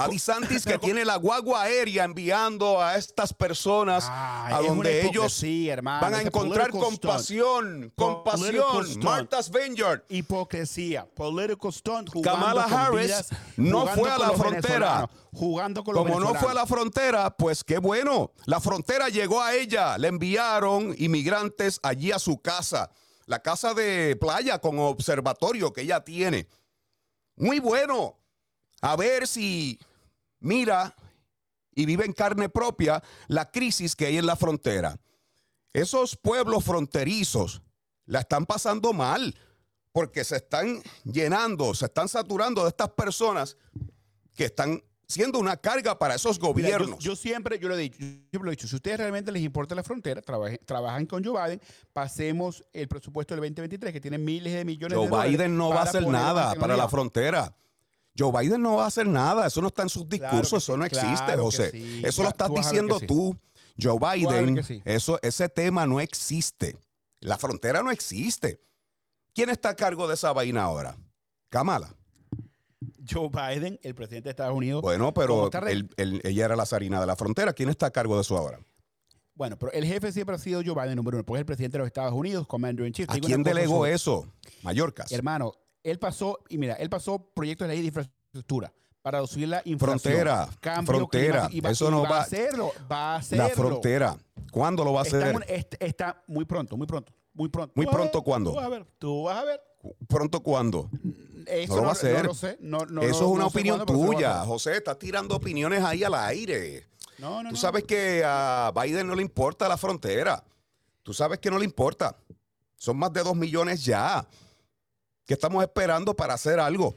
a 0.00 0.08
DeSantis 0.08 0.64
que 0.64 0.78
tiene 0.78 1.04
la 1.04 1.16
guagua 1.16 1.62
aérea 1.62 2.04
enviando 2.04 2.80
a 2.80 2.96
estas 2.96 3.32
personas 3.32 4.06
a 4.08 4.60
donde 4.66 5.02
ellos 5.02 5.42
hipocresía, 5.42 5.72
hermano, 5.74 6.00
van 6.00 6.14
a 6.14 6.18
ese 6.18 6.26
encontrar 6.28 6.70
compasión, 6.70 7.92
compasión. 7.94 9.00
Martha's 9.02 9.50
Vineyard. 9.50 10.02
Hipocresía, 10.08 11.06
political 11.14 11.72
stunt, 11.72 12.08
jugando 12.10 12.40
Kamala 12.40 12.64
Harris 12.64 13.06
vidas, 13.06 13.28
no 13.56 13.86
fue 13.86 14.10
a 14.10 14.18
la 14.18 14.30
frontera. 14.30 15.10
Jugando 15.32 15.84
con 15.84 15.94
Como 15.94 16.18
no 16.18 16.34
fue 16.34 16.50
a 16.50 16.54
la 16.54 16.66
frontera, 16.66 17.30
pues 17.30 17.62
qué 17.62 17.78
bueno. 17.78 18.32
La 18.46 18.60
frontera 18.60 19.08
llegó 19.08 19.40
a 19.40 19.54
ella. 19.54 19.96
Le 19.96 20.08
enviaron 20.08 20.94
inmigrantes 20.98 21.78
allí 21.82 22.10
a 22.10 22.18
su 22.18 22.40
casa. 22.40 22.90
La 23.26 23.40
casa 23.40 23.72
de 23.74 24.16
playa 24.20 24.58
con 24.58 24.78
observatorio 24.80 25.72
que 25.72 25.82
ella 25.82 26.00
tiene. 26.00 26.48
Muy 27.36 27.60
bueno. 27.60 28.16
A 28.82 28.96
ver 28.96 29.28
si 29.28 29.78
mira 30.40 30.94
y 31.74 31.86
vive 31.86 32.04
en 32.04 32.12
carne 32.12 32.48
propia 32.48 33.02
la 33.28 33.50
crisis 33.50 33.94
que 33.94 34.06
hay 34.06 34.18
en 34.18 34.26
la 34.26 34.36
frontera. 34.36 34.98
Esos 35.72 36.16
pueblos 36.16 36.64
fronterizos 36.64 37.62
la 38.06 38.20
están 38.20 38.44
pasando 38.46 38.92
mal 38.92 39.34
porque 39.92 40.24
se 40.24 40.36
están 40.36 40.82
llenando, 41.04 41.74
se 41.74 41.86
están 41.86 42.08
saturando 42.08 42.62
de 42.62 42.68
estas 42.70 42.90
personas 42.90 43.56
que 44.34 44.46
están 44.46 44.82
siendo 45.06 45.38
una 45.40 45.56
carga 45.56 45.98
para 45.98 46.14
esos 46.14 46.38
Mira, 46.38 46.46
yo- 46.46 46.52
gobiernos. 46.52 46.98
yo, 47.00 47.16
siempre, 47.16 47.58
yo 47.58 47.68
lo 47.68 47.74
he 47.76 47.78
dicho, 47.78 47.98
yo 47.98 48.06
siempre 48.06 48.42
lo 48.42 48.48
he 48.48 48.52
dicho, 48.52 48.68
si 48.68 48.74
a 48.74 48.78
ustedes 48.78 48.98
realmente 48.98 49.32
les 49.32 49.42
importa 49.42 49.74
la 49.74 49.82
frontera, 49.82 50.22
trabajen, 50.22 50.60
trabajan 50.64 51.06
con 51.06 51.24
Joe 51.24 51.40
Biden, 51.42 51.60
pasemos 51.92 52.64
el 52.72 52.86
presupuesto 52.86 53.34
del 53.34 53.40
2023 53.42 53.92
que 53.92 54.00
tiene 54.00 54.18
miles 54.18 54.52
de 54.54 54.64
millones 54.64 54.96
Joe 54.96 55.04
de 55.06 55.10
dólares. 55.10 55.32
Biden 55.32 55.56
no 55.56 55.70
va 55.70 55.80
a 55.80 55.82
hacer 55.82 56.06
nada 56.06 56.54
para 56.54 56.76
la 56.76 56.88
frontera. 56.88 57.52
Joe 58.20 58.30
Biden 58.38 58.60
no 58.60 58.76
va 58.76 58.84
a 58.84 58.88
hacer 58.88 59.06
nada. 59.06 59.46
Eso 59.46 59.62
no 59.62 59.68
está 59.68 59.82
en 59.82 59.88
sus 59.88 60.06
discursos. 60.08 60.62
eso 60.62 60.76
no 60.76 60.84
existe, 60.84 61.24
claro 61.24 61.44
José. 61.44 61.70
sí. 61.70 62.02
Eso 62.04 62.22
lo 62.22 62.28
estás 62.28 62.52
diciendo 62.54 62.98
sí. 62.98 63.06
tú. 63.06 63.36
Joe 63.80 63.98
Biden, 63.98 64.62
eso, 64.84 65.18
ese 65.22 65.48
tema 65.48 65.86
no 65.86 66.00
existe. 66.00 66.76
La 67.20 67.38
frontera 67.38 67.82
no 67.82 67.90
existe. 67.90 68.60
¿Quién 69.34 69.48
está 69.48 69.70
a 69.70 69.74
cargo 69.76 70.06
de 70.06 70.14
esa 70.14 70.32
vaina 70.32 70.62
ahora? 70.64 70.96
Kamala. 71.48 71.94
Joe 73.10 73.28
Biden, 73.28 73.78
el 73.82 73.94
presidente 73.94 74.24
de 74.28 74.30
Estados 74.30 74.54
Unidos. 74.56 74.82
Bueno, 74.82 75.12
pero 75.14 75.50
él- 75.68 75.88
él- 75.96 76.20
ella 76.24 76.44
era 76.44 76.56
la 76.56 76.66
zarina 76.66 77.00
de 77.00 77.06
la 77.06 77.16
frontera. 77.16 77.52
¿Quién 77.52 77.68
está 77.68 77.86
a 77.86 77.90
cargo 77.90 78.16
de 78.16 78.22
eso 78.22 78.36
ahora? 78.36 78.60
Bueno, 79.34 79.58
pero 79.58 79.72
el 79.72 79.84
jefe 79.86 80.12
siempre 80.12 80.34
ha 80.34 80.38
sido 80.38 80.60
Joe 80.64 80.74
Biden, 80.74 80.96
número 80.96 81.16
uno, 81.16 81.24
porque 81.24 81.38
es 81.38 81.40
el 81.40 81.46
presidente 81.46 81.74
de 81.76 81.78
los 81.80 81.86
Estados 81.86 82.12
Unidos, 82.12 82.46
commander 82.46 82.86
in 82.86 82.92
chief. 82.92 83.08
¿A 83.08 83.18
quién 83.18 83.42
delegó 83.42 83.76
sobre- 83.78 83.94
eso? 83.94 84.26
Mallorcas. 84.62 85.10
Hermano, 85.12 85.54
él 85.82 85.98
pasó, 85.98 86.38
y 86.48 86.58
mira, 86.58 86.74
él 86.74 86.88
pasó 86.90 87.18
proyectos 87.34 87.66
de 87.68 87.74
ley 87.74 87.80
de 87.82 87.88
infraestructura 87.88 88.72
para 89.02 89.18
reducir 89.18 89.48
la 89.48 89.62
inflación. 89.64 89.98
Frontera, 90.00 90.48
cambio 90.60 90.94
frontera, 90.94 91.32
climático, 91.48 91.56
y 91.56 91.60
va- 91.60 91.70
eso 91.70 91.88
y 91.88 91.90
no 91.90 92.02
va 92.02 92.08
va- 92.10 92.18
a 92.18 92.22
hacerlo, 92.22 92.72
va 92.90 92.96
a 92.96 93.16
hacerlo. 93.16 93.44
La 93.44 93.50
frontera. 93.54 94.16
¿Cuándo 94.50 94.84
lo 94.84 94.92
va 94.92 95.00
a 95.00 95.02
hacer? 95.02 95.22
en 95.28 95.36
un- 95.36 95.44
est- 95.48 95.74
está 95.80 96.22
muy 96.26 96.44
pronto, 96.44 96.76
muy 96.76 96.86
pronto, 96.86 97.12
muy 97.34 97.48
pronto. 97.48 97.72
Muy 97.76 97.86
pronto, 97.86 98.22
¿cuándo? 98.22 98.50
Tú 98.50 98.56
vas 98.56 98.64
a 98.66 98.68
ver, 98.68 98.86
tú 98.98 99.22
vas 99.24 99.38
a 99.38 99.44
ver. 99.44 99.60
¿Pronto 100.08 100.42
cuándo? 100.42 100.90
Eso 101.46 101.72
No 101.74 101.76
lo 101.76 101.82
va 101.84 101.88
a 101.88 101.92
hacer. 101.92 102.16
No 102.22 102.28
lo 102.28 102.34
sé. 102.34 102.58
No, 102.60 102.78
no, 102.86 103.00
Eso 103.02 103.14
es 103.24 103.30
una 103.30 103.46
opinión 103.46 103.78
cuándo, 103.86 103.94
tuya. 104.12 104.40
José. 104.44 104.76
Estás 104.76 104.98
tirando 104.98 105.34
opiniones 105.36 105.82
ahí 105.82 106.04
al 106.04 106.14
aire. 106.14 106.86
No, 107.16 107.42
no, 107.42 107.48
Tú 107.50 107.56
sabes 107.56 107.84
que 107.84 108.22
a 108.24 108.70
Biden 108.74 109.06
no 109.06 109.14
le 109.14 109.22
importa 109.22 109.66
la 109.66 109.78
frontera. 109.78 110.44
Tú 111.02 111.14
sabes 111.14 111.38
que 111.38 111.50
no 111.50 111.58
le 111.58 111.64
importa. 111.64 112.14
Son 112.76 112.96
más 112.98 113.10
de 113.14 113.22
dos 113.22 113.34
millones 113.34 113.82
ya. 113.84 114.26
¿Qué 115.30 115.34
estamos 115.34 115.62
esperando 115.62 116.12
para 116.12 116.34
hacer 116.34 116.58
algo? 116.58 116.96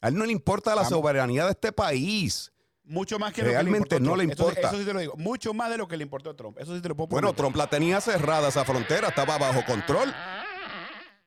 A 0.00 0.08
él 0.08 0.16
no 0.16 0.26
le 0.26 0.32
importa 0.32 0.74
la 0.74 0.84
soberanía 0.84 1.44
de 1.44 1.52
este 1.52 1.70
país. 1.70 2.50
Mucho 2.82 3.16
más 3.16 3.32
que 3.32 3.42
Realmente 3.44 3.94
lo 3.94 3.98
que 4.00 4.02
le 4.02 4.10
no 4.10 4.16
le 4.16 4.24
importó 4.24 4.48
a 4.48 4.54
Trump. 4.54 4.58
Eso- 4.58 4.64
importa. 4.64 4.68
Eso, 4.70 4.78
sí 4.80 4.84
te 4.88 4.92
lo 4.92 4.98
digo. 4.98 5.14
Mucho 5.16 5.54
más 5.54 5.70
de 5.70 5.78
lo 5.78 5.86
que 5.86 5.96
le 5.96 6.02
importó 6.02 6.30
a 6.30 6.34
Trump. 6.34 6.58
Eso 6.58 6.74
sí 6.74 6.82
te 6.82 6.88
lo 6.88 6.96
puedo 6.96 7.10
Bueno. 7.10 7.32
Trump 7.32 7.54
la 7.54 7.68
tenía 7.70 8.00
cerrada 8.00 8.48
esa 8.48 8.64
frontera, 8.64 9.06
estaba 9.06 9.38
bajo 9.38 9.64
control. 9.64 10.12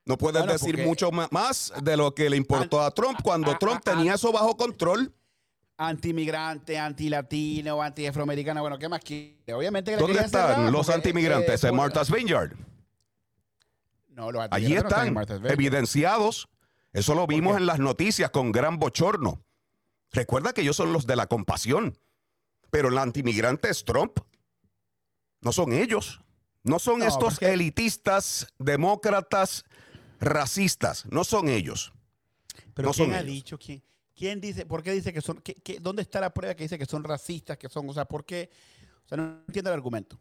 No 0.03 0.17
puedes 0.17 0.41
Bueno, 0.41 0.51
decir 0.51 0.85
mucho 0.85 1.11
más 1.13 1.71
de 1.81 1.95
lo 1.95 2.13
que 2.13 2.29
le 2.29 2.35
importó 2.35 2.81
a 2.81 2.91
Trump 2.91 3.21
cuando 3.23 3.57
Trump 3.57 3.81
tenía 3.81 4.15
eso 4.15 4.33
bajo 4.33 4.57
control. 4.57 5.13
Antimigrante, 5.77 6.77
antilatino, 6.77 7.81
antiafroamericano. 7.81 8.59
Bueno, 8.59 8.77
¿qué 8.77 8.89
más 8.89 8.99
quiere? 8.99 9.53
Obviamente 9.53 9.91
que 9.91 9.97
¿Dónde 9.97 10.19
están 10.19 10.73
los 10.73 10.89
antimigrantes? 10.89 11.63
eh, 11.63 11.69
en 11.69 11.75
Martha's 11.77 12.11
Vineyard. 12.11 12.51
No, 14.13 14.31
los 14.31 14.47
Allí 14.51 14.73
no 14.73 14.79
están, 14.81 15.15
evidenciados. 15.45 16.47
Eso 16.91 17.15
lo 17.15 17.25
vimos 17.25 17.57
en 17.57 17.65
las 17.65 17.79
noticias 17.79 18.29
con 18.29 18.51
gran 18.51 18.77
bochorno. 18.77 19.43
Recuerda 20.11 20.53
que 20.53 20.61
ellos 20.61 20.75
son 20.75 20.93
los 20.93 21.07
de 21.07 21.15
la 21.15 21.27
compasión. 21.27 21.97
Pero 22.69 22.89
el 22.89 22.97
antimigrante 22.97 23.69
es 23.69 23.83
Trump. 23.83 24.19
No 25.41 25.51
son 25.51 25.73
ellos. 25.73 26.21
No 26.63 26.79
son 26.79 26.99
No, 26.99 27.05
estos 27.05 27.33
porque- 27.35 27.51
elitistas, 27.53 28.47
demócratas, 28.59 29.65
racistas. 30.19 31.05
No 31.11 31.23
son 31.23 31.49
ellos. 31.49 31.91
Pero 32.73 32.87
no 32.89 32.93
son 32.93 33.07
¿quién 33.07 33.17
ha 33.17 33.21
ellos. 33.21 33.33
dicho? 33.33 33.57
¿Quién, 33.59 33.83
quién 34.15 34.39
dice? 34.41 34.65
¿Por 34.65 34.81
qué 34.83 34.91
dice 34.91 35.11
que 35.11 35.21
son? 35.21 35.41
¿Dónde 35.81 36.03
está 36.03 36.21
la 36.21 36.33
prueba 36.33 36.55
que 36.55 36.63
dice 36.63 36.77
que 36.77 36.85
son 36.85 37.03
racistas? 37.03 37.57
Que 37.57 37.67
son, 37.69 37.89
o 37.89 37.93
sea, 37.93 38.05
¿por 38.05 38.23
qué? 38.25 38.49
O 39.05 39.07
sea, 39.07 39.17
no 39.17 39.41
entiendo 39.47 39.69
el 39.71 39.73
argumento. 39.75 40.17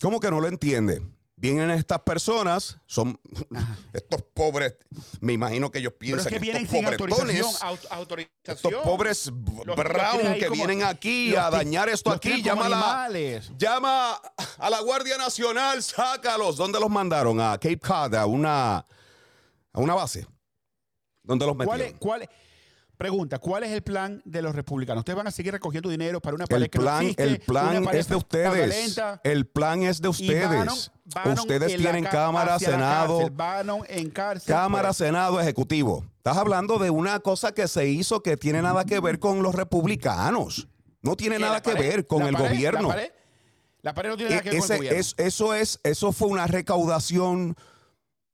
¿Cómo 0.00 0.18
que 0.18 0.30
no 0.30 0.40
lo 0.40 0.48
entiende? 0.48 1.02
Vienen 1.42 1.70
estas 1.72 1.98
personas, 2.00 2.78
son 2.86 3.18
estos 3.92 4.22
pobres, 4.32 4.76
me 5.20 5.32
imagino 5.34 5.70
que 5.70 5.80
ellos 5.80 5.92
Pero 5.98 6.16
es 6.18 6.22
piensan 6.26 6.30
que 6.32 6.36
que 6.38 6.40
vienen 6.40 6.62
estos 6.64 6.84
autorización. 6.84 7.18
pobretones, 7.18 7.62
au- 7.62 7.74
estos 7.74 7.92
autorización. 7.92 8.82
pobres 8.84 9.26
Los- 9.66 9.76
brown 9.76 10.24
los 10.24 10.38
que 10.38 10.48
vienen 10.50 10.82
aquí 10.84 11.34
a 11.36 11.50
dañar 11.50 11.88
esto 11.88 12.10
aquí, 12.10 12.42
llama 12.42 12.66
a 12.66 12.68
la, 13.10 13.10
llama 13.58 14.14
a 14.58 14.70
la 14.70 14.80
Guardia 14.80 15.18
Nacional, 15.18 15.82
sácalos. 15.82 16.56
¿Dónde 16.56 16.78
los 16.80 16.88
mandaron? 16.88 17.40
A 17.40 17.52
Cape 17.58 17.78
Cod, 17.80 18.14
a 18.14 18.24
una, 18.26 18.76
a 18.78 18.86
una 19.80 19.94
base. 19.94 20.26
¿Dónde 21.24 21.44
los 21.46 21.56
¿Cuál 21.56 21.68
es, 21.68 21.86
metieron? 21.86 21.98
cuál 21.98 22.22
es- 22.22 22.28
pregunta, 22.96 23.38
¿cuál 23.40 23.64
es 23.64 23.70
el 23.72 23.82
plan 23.82 24.22
de 24.24 24.42
los 24.42 24.54
republicanos? 24.54 25.00
¿Ustedes 25.00 25.16
van 25.16 25.26
a 25.26 25.32
seguir 25.32 25.52
recogiendo 25.52 25.88
dinero 25.88 26.20
para 26.20 26.36
una 26.36 26.44
El 26.44 26.48
pared 26.48 26.70
que 26.70 26.78
no 26.78 26.84
plan, 26.84 27.02
existe, 27.02 27.22
el 27.24 27.40
plan 27.40 27.84
pared 27.84 27.98
es 27.98 28.08
de 28.08 28.14
ustedes. 28.14 28.98
El 29.24 29.46
plan 29.48 29.82
es 29.82 30.00
de 30.00 30.08
ustedes. 30.08 30.92
Ustedes 31.04 31.76
tienen 31.76 32.04
Cámara, 32.04 32.58
Senado, 32.58 33.20
en 33.88 34.10
cárcel. 34.10 34.54
Cámara, 34.54 34.88
pues, 34.88 34.96
Senado, 34.98 35.40
Ejecutivo. 35.40 36.04
Estás 36.18 36.36
hablando 36.36 36.78
de 36.78 36.90
una 36.90 37.18
cosa 37.20 37.52
que 37.52 37.66
se 37.66 37.88
hizo 37.88 38.22
que 38.22 38.36
tiene 38.36 38.62
nada 38.62 38.84
que 38.84 39.00
ver 39.00 39.18
con 39.18 39.42
los 39.42 39.54
republicanos. 39.54 40.68
No 41.02 41.16
tiene 41.16 41.36
¿qué, 41.36 41.42
nada 41.42 41.60
que 41.60 41.72
pared? 41.72 41.88
ver 41.88 42.06
con 42.06 42.20
¿La 42.20 42.28
el 42.28 42.34
pared? 42.36 42.48
gobierno. 42.50 42.82
La 42.88 42.94
pared, 42.94 43.10
la 43.82 43.94
pared 43.94 44.10
no 44.10 44.16
tiene 44.16 44.30
nada 44.30 44.42
que 44.42 44.50
ver 44.50 44.60
con 44.60 44.70
el 44.70 44.76
gobierno. 44.76 45.00
es- 45.00 45.14
eso, 45.18 45.54
es, 45.54 45.80
eso 45.82 46.12
fue 46.12 46.28
una 46.28 46.46
recaudación 46.46 47.56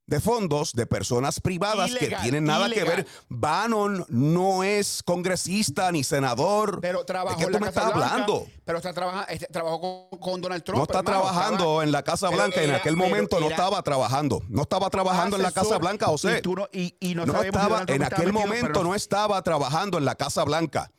de 0.09 0.21
fondos 0.21 0.73
de 0.73 0.87
personas 0.87 1.39
privadas 1.39 1.95
que 1.95 2.09
tienen 2.23 2.45
nada 2.45 2.69
que 2.71 2.83
ver. 2.83 3.07
Bannon 3.29 4.05
no 4.09 4.65
es 4.65 5.03
congresista 5.05 5.93
ni 5.93 6.03
senador. 6.03 6.81
Pero 6.81 7.05
trabajó 7.05 7.37
¿De 7.39 7.45
qué 7.45 7.45
en 7.45 7.53
tú 7.53 7.59
la 7.59 7.61
me 7.61 7.69
estás 7.69 7.95
Blanca, 7.95 8.11
hablando? 8.13 8.47
Pero 8.65 8.79
está 8.79 8.93
trabaja- 8.95 9.25
este, 9.25 9.47
trabajó 9.49 10.09
con, 10.11 10.19
con 10.19 10.41
Donald 10.41 10.65
Trump. 10.65 10.79
No 10.79 10.85
está 10.85 10.99
hermano, 11.01 11.21
trabajando 11.21 11.65
estaba- 11.65 11.85
en 11.85 11.93
la 11.93 12.03
Casa 12.03 12.31
Blanca. 12.31 12.63
en 12.63 12.71
aquel 12.75 12.97
momento 12.97 13.39
no 13.39 13.49
estaba 13.51 13.83
trabajando. 13.83 14.43
No 14.49 14.63
estaba 14.63 14.89
trabajando 14.89 15.37
en 15.37 15.43
la 15.43 15.53
Casa 15.53 15.77
Blanca, 15.77 16.07
José. 16.07 16.39
Y, 16.39 16.43
tú 16.43 16.57
no, 16.57 16.69
y, 16.73 16.97
y 17.01 17.15
no, 17.15 17.27
No 17.27 17.39
si 17.41 17.47
estaba, 17.47 17.85
en 17.87 18.03
aquel 18.03 18.33
momento 18.33 18.83
no 18.83 18.95
estaba 18.95 19.43
trabajando 19.43 19.99
en 19.99 20.07
la 20.07 20.15
Casa 20.15 20.43
Blanca. 20.45 20.91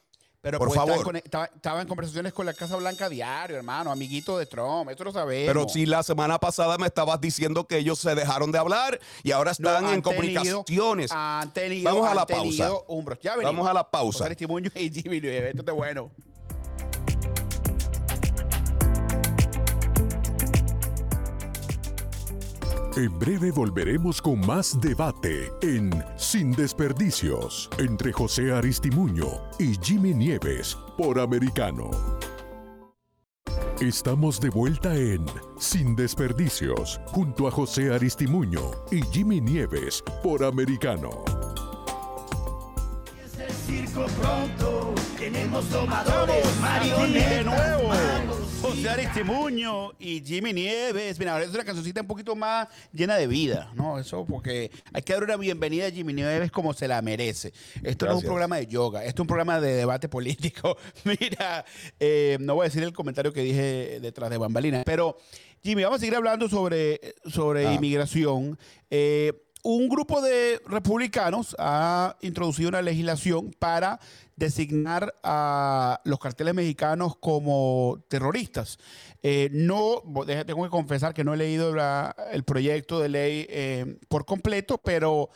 Pero 0.41 0.57
Por 0.57 0.69
pues, 0.69 0.77
favor. 0.77 0.95
Estaba, 0.95 1.11
en- 1.11 1.23
estaba- 1.25 1.45
estaba 1.53 1.81
en 1.81 1.87
conversaciones 1.87 2.31
con 2.31 2.45
la 2.45 2.53
Casa 2.53 2.77
Blanca 2.77 3.09
diario, 3.09 3.57
hermano, 3.57 3.91
amiguito 3.91 4.37
de 4.37 4.45
Trump. 4.45 4.89
Esto 4.89 5.03
lo 5.03 5.11
sabemos. 5.11 5.47
Pero 5.53 5.67
si 5.67 5.85
la 5.85 6.01
semana 6.01 6.39
pasada 6.39 6.77
me 6.77 6.87
estabas 6.87 7.19
diciendo 7.19 7.67
que 7.67 7.77
ellos 7.77 7.99
se 7.99 8.15
dejaron 8.15 8.49
de 8.51 8.57
hablar 8.57 8.99
y 9.21 9.31
ahora 9.31 9.49
No, 9.59 9.69
están 9.69 9.85
han 9.85 9.93
en 9.95 10.01
tenido- 10.01 10.63
comunicaciones. 10.63 11.11
Han 11.13 11.53
tenido, 11.53 11.91
Vamos 11.93 12.07
a 12.09 12.15
la 12.15 12.25
pausa. 12.25 12.71
Vamos 13.43 13.67
a 13.67 13.73
la 13.73 13.89
pausa. 13.89 14.17
José 14.19 14.25
Aristimuño 14.25 14.71
y. 14.75 14.87
Esto 15.49 15.59
está 15.59 15.71
bueno. 15.73 16.09
En 22.95 23.17
breve 23.19 23.51
volveremos 23.51 24.21
con 24.21 24.45
más 24.45 24.79
debate 24.81 25.51
en 25.61 26.03
Sin 26.17 26.51
Desperdicios 26.51 27.69
entre 27.77 28.11
José 28.11 28.51
Aristimuño 28.51 29.27
y 29.59 29.77
Jimmy 29.81 30.13
Nieves 30.13 30.75
por 30.97 31.19
Americano. 31.19 31.91
Estamos 33.79 34.41
de 34.41 34.49
vuelta 34.49 34.95
en 34.95 35.23
Sin 35.59 35.95
Desperdicios 35.95 36.99
junto 37.05 37.47
a 37.47 37.51
José 37.51 37.93
Aristimuño 37.93 38.71
y 38.91 39.01
Jimmy 39.03 39.39
Nieves 39.39 40.03
por 40.23 40.43
Americano. 40.43 41.23
el 43.37 43.51
circo 43.51 44.05
pronto. 44.19 44.93
Tenemos 45.17 45.69
domadores, 45.69 46.45
Aquí 46.63 46.89
de 46.89 47.43
marionetas, 47.43 47.45
nuevo. 47.45 47.87
magos 47.89 48.48
José 48.61 48.81
y 48.81 48.87
Aristimuño 48.87 49.91
y 49.99 50.21
Jimmy 50.21 50.51
Nieves. 50.53 51.17
Mira, 51.17 51.33
ahora 51.33 51.45
es 51.45 51.51
una 51.51 51.63
cancioncita 51.63 52.01
un 52.01 52.07
poquito 52.07 52.35
más 52.35 52.67
llena 52.91 53.15
de 53.15 53.25
vida, 53.25 53.71
¿no? 53.73 53.97
Eso 53.97 54.25
porque 54.25 54.69
hay 54.93 55.01
que 55.01 55.13
dar 55.13 55.23
una 55.23 55.37
bienvenida 55.37 55.87
a 55.87 55.91
Jimmy 55.91 56.13
Nieves 56.13 56.51
como 56.51 56.73
se 56.73 56.87
la 56.87 57.01
merece. 57.01 57.53
Esto 57.83 58.05
no 58.05 58.11
es 58.13 58.17
un 58.19 58.23
programa 58.25 58.57
de 58.57 58.67
yoga, 58.67 59.03
esto 59.05 59.21
es 59.21 59.23
un 59.23 59.27
programa 59.27 59.61
de 59.61 59.73
debate 59.75 60.09
político. 60.09 60.77
Mira, 61.05 61.63
eh, 61.99 62.37
no 62.41 62.55
voy 62.55 62.65
a 62.65 62.67
decir 62.69 62.83
el 62.83 62.91
comentario 62.93 63.31
que 63.31 63.41
dije 63.43 63.99
detrás 64.01 64.29
de 64.29 64.37
bambalinas, 64.37 64.83
pero 64.85 65.17
Jimmy, 65.63 65.83
vamos 65.83 65.97
a 65.97 65.99
seguir 66.01 66.15
hablando 66.15 66.49
sobre, 66.49 66.99
sobre 67.25 67.65
Ah. 67.67 67.73
inmigración. 67.73 68.57
Eh, 68.89 69.33
un 69.63 69.89
grupo 69.89 70.21
de 70.21 70.61
republicanos 70.67 71.55
ha 71.59 72.15
introducido 72.21 72.69
una 72.69 72.81
legislación 72.81 73.51
para 73.59 73.99
designar 74.35 75.13
a 75.21 75.99
los 76.05 76.17
carteles 76.19 76.53
mexicanos 76.53 77.15
como 77.17 78.03
terroristas. 78.07 78.77
Eh, 79.21 79.49
no, 79.51 80.01
tengo 80.45 80.63
que 80.63 80.69
confesar 80.69 81.13
que 81.13 81.25
no 81.25 81.33
he 81.33 81.37
leído 81.37 81.75
la- 81.75 82.15
el 82.31 82.43
proyecto 82.43 82.99
de 83.01 83.09
ley 83.09 83.45
eh, 83.49 83.97
por 84.07 84.25
completo, 84.25 84.77
pero 84.77 85.29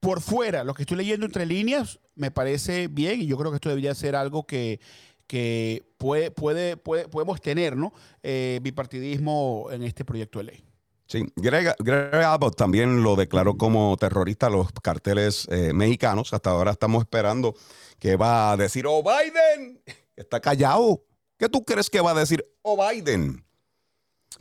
por 0.00 0.20
fuera, 0.22 0.64
lo 0.64 0.72
que 0.72 0.82
estoy 0.82 0.96
leyendo 0.96 1.26
entre 1.26 1.44
líneas, 1.46 1.98
me 2.14 2.30
parece 2.30 2.88
bien 2.88 3.20
y 3.20 3.26
yo 3.26 3.36
creo 3.36 3.50
que 3.50 3.56
esto 3.56 3.68
debería 3.68 3.94
ser 3.94 4.16
algo 4.16 4.46
que, 4.46 4.80
que 5.26 5.92
puede, 5.98 6.30
puede, 6.30 6.76
puede- 6.78 7.08
podemos 7.08 7.40
tener, 7.40 7.76
¿no? 7.76 7.92
Eh, 8.22 8.60
bipartidismo 8.62 9.66
en 9.72 9.82
este 9.82 10.04
proyecto 10.04 10.38
de 10.38 10.44
ley. 10.44 10.64
Sí, 11.08 11.24
Greg, 11.36 11.74
Greg 11.78 12.14
Abbott 12.14 12.56
también 12.56 13.02
lo 13.04 13.14
declaró 13.14 13.56
como 13.56 13.96
terrorista 13.96 14.46
a 14.46 14.50
los 14.50 14.72
carteles 14.82 15.46
eh, 15.50 15.72
mexicanos. 15.72 16.32
Hasta 16.32 16.50
ahora 16.50 16.72
estamos 16.72 17.02
esperando 17.02 17.54
que 17.98 18.16
va 18.16 18.50
a 18.52 18.56
decir, 18.56 18.86
oh 18.88 19.02
Biden, 19.04 19.80
está 20.16 20.40
callado. 20.40 21.04
¿Qué 21.38 21.48
tú 21.48 21.64
crees 21.64 21.88
que 21.90 22.00
va 22.00 22.10
a 22.10 22.14
decir, 22.14 22.44
oh 22.62 22.76
Biden? 22.76 23.44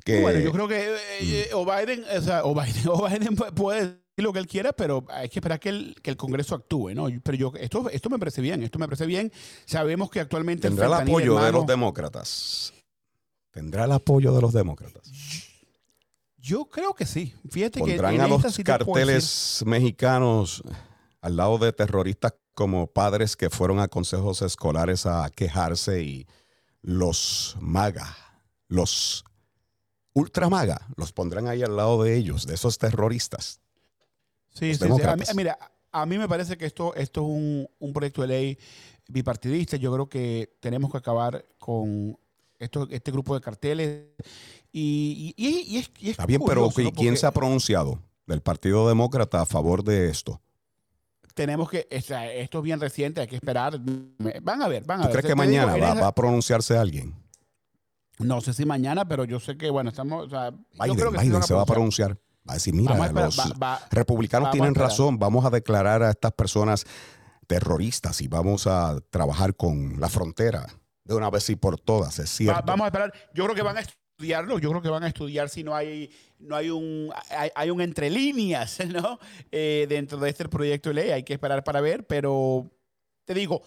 Que, 0.04 0.22
Bueno, 0.22 0.40
yo 0.40 0.52
creo 0.52 0.68
que 0.68 0.96
eh, 0.96 0.98
eh, 1.22 1.50
o 1.54 1.66
Biden, 1.66 2.04
o 2.18 2.22
sea, 2.22 2.44
o 2.44 2.54
Biden, 2.56 2.84
o 2.88 3.08
Biden 3.08 3.36
pu- 3.38 3.54
puede 3.54 3.80
decir 3.82 4.00
lo 4.18 4.34
que 4.34 4.40
él 4.40 4.48
quiera, 4.48 4.74
pero 4.74 5.06
hay 5.10 5.30
que 5.30 5.40
esperar 5.40 5.60
que 5.60 5.70
el, 5.70 5.96
que 6.02 6.10
el 6.10 6.18
Congreso 6.18 6.56
actúe, 6.56 6.94
¿no? 6.96 7.08
Pero 7.24 7.38
yo, 7.38 7.54
esto, 7.60 7.90
esto 7.92 8.10
me 8.10 8.18
parece 8.18 8.42
bien, 8.42 8.64
esto 8.64 8.80
me 8.80 8.88
parece 8.88 9.06
bien. 9.06 9.32
Sabemos 9.66 10.10
que 10.10 10.20
actualmente 10.20 10.68
tendrá 10.68 10.88
el 10.88 10.94
apoyo 10.94 11.36
de 11.40 11.52
los 11.52 11.66
demócratas. 11.68 12.74
Tendrá 13.52 13.86
el 13.86 13.92
apoyo 13.92 14.34
de 14.34 14.42
los 14.42 14.52
demócratas. 14.52 15.04
Yo 16.46 16.66
creo 16.66 16.94
que 16.94 17.08
sí. 17.08 17.34
Fíjate 17.50 17.80
que 17.80 17.86
Pondrán 17.96 18.14
en 18.16 18.22
a 18.22 18.28
los 18.28 18.54
sí 18.54 18.64
carteles 18.64 19.64
mexicanos 19.66 20.62
al 21.22 21.36
lado 21.38 21.58
de 21.58 21.74
terroristas 21.74 22.36
como 22.54 22.86
padres 22.86 23.36
que 23.36 23.50
fueron 23.50 23.80
a 23.80 23.88
consejos 23.88 24.44
escolares 24.44 25.08
a 25.08 25.28
quejarse 25.32 26.04
y 26.04 26.28
los 26.84 27.58
maga, 27.60 28.16
los 28.68 29.26
ultra 30.14 30.48
maga, 30.48 30.88
los 30.96 31.12
pondrán 31.12 31.48
ahí 31.48 31.64
al 31.64 31.76
lado 31.76 32.04
de 32.04 32.16
ellos, 32.16 32.46
de 32.46 32.54
esos 32.54 32.78
terroristas. 32.78 33.60
Sí, 34.54 34.76
sí, 34.76 34.86
sí. 34.96 35.02
A 35.04 35.16
mí- 35.16 35.24
mira, 35.36 35.58
a 35.92 36.06
mí 36.06 36.18
me 36.20 36.28
parece 36.30 36.58
que 36.58 36.68
esto, 36.68 36.94
esto 36.94 37.22
es 37.22 37.28
un, 37.28 37.68
un 37.80 37.92
proyecto 37.92 38.22
de 38.22 38.28
ley 38.28 38.58
bipartidista. 39.08 39.78
Yo 39.78 39.92
creo 39.92 40.08
que 40.08 40.56
tenemos 40.60 40.92
que 40.92 40.98
acabar 41.00 41.44
con 41.58 42.18
esto, 42.60 42.88
este 42.92 43.12
grupo 43.12 43.34
de 43.34 43.42
carteles. 43.42 44.06
Y, 44.78 45.34
y- 45.38 45.46
y- 45.48 45.78
es, 45.78 45.90
y 46.00 46.06
es 46.08 46.12
Está 46.12 46.26
bien, 46.26 46.42
pero 46.46 46.70
¿no? 46.78 46.92
¿quién 46.92 47.16
se 47.16 47.26
ha 47.26 47.32
pronunciado 47.32 47.98
del 48.28 48.42
Partido 48.42 48.90
Demócrata 48.90 49.40
a 49.40 49.46
favor 49.46 49.86
de 49.86 50.10
esto? 50.10 50.42
Tenemos 51.34 51.70
que, 51.70 51.88
o 51.98 52.02
sea, 52.02 52.30
esto 52.34 52.58
es 52.58 52.64
bien 52.66 52.82
reciente, 52.82 53.22
hay 53.22 53.28
que 53.28 53.38
esperar. 53.38 53.80
Van 54.42 54.62
a 54.62 54.68
ver, 54.68 54.84
van 54.84 55.00
a 55.00 55.04
¿Tú 55.04 55.08
ver. 55.14 55.22
crees 55.22 55.22
Te- 55.22 55.28
que 55.28 55.50
digo, 55.50 55.66
mañana 55.66 55.78
va, 55.78 55.92
esa- 55.94 56.02
va 56.02 56.08
a 56.08 56.16
pronunciarse 56.16 56.78
alguien? 56.78 57.16
No 58.20 58.42
sé 58.42 58.54
si 58.54 58.66
mañana, 58.66 59.08
pero 59.08 59.24
yo 59.24 59.40
sé 59.40 59.58
que, 59.58 59.70
bueno, 59.70 59.92
estamos. 59.92 60.28
o 60.28 60.30
sea, 60.30 60.52
yo 60.52 60.58
Biden, 60.84 60.96
creo 60.98 61.12
que 61.14 61.18
Biden 61.20 61.44
se 61.44 61.54
va 61.54 61.62
a 61.62 61.66
pronunciar. 61.66 62.18
Va 62.48 62.52
a 62.52 62.54
decir, 62.56 62.74
mira, 62.74 62.96
a 62.96 63.06
esperar, 63.08 63.26
los 63.26 63.40
va- 63.40 63.54
va- 63.58 63.80
republicanos 63.92 64.52
tienen 64.52 64.76
razón, 64.76 65.18
vamos 65.18 65.46
a 65.46 65.50
declarar 65.50 66.04
a 66.04 66.10
estas 66.12 66.34
personas 66.34 66.86
terroristas 67.48 68.20
y 68.22 68.28
vamos 68.28 68.68
a 68.68 69.00
trabajar 69.10 69.56
con 69.56 70.02
la 70.02 70.10
frontera 70.10 70.66
de 71.06 71.16
una 71.16 71.30
vez 71.30 71.50
y 71.50 71.56
por 71.56 71.80
todas, 71.80 72.20
es 72.20 72.30
cierto. 72.30 72.62
vamos 72.66 72.84
a 72.84 72.88
esperar. 72.88 73.14
Yo 73.34 73.46
creo 73.46 73.56
que 73.56 73.62
van 73.62 73.78
a 73.78 73.82
estudiarlo. 74.16 74.60
Yo 74.60 74.70
creo 74.70 74.82
que 74.82 74.90
van 74.90 75.04
a 75.04 75.08
estudiar 75.08 75.50
si 75.50 75.64
no 75.64 75.76
hay, 75.76 76.10
no 76.40 76.56
hay 76.56 76.70
un, 76.70 77.12
hay, 77.30 77.50
hay 77.54 77.70
un 77.70 77.82
entre 77.82 78.10
líneas, 78.10 78.80
¿no? 78.88 79.20
Eh, 79.52 79.86
dentro 79.90 80.18
de 80.18 80.30
este 80.30 80.48
proyecto 80.48 80.90
de 80.90 80.96
ley. 80.96 81.10
Hay 81.12 81.24
que 81.24 81.34
esperar 81.34 81.64
para 81.64 81.82
ver, 81.82 82.08
pero 82.08 82.72
te 83.26 83.34
digo, 83.34 83.62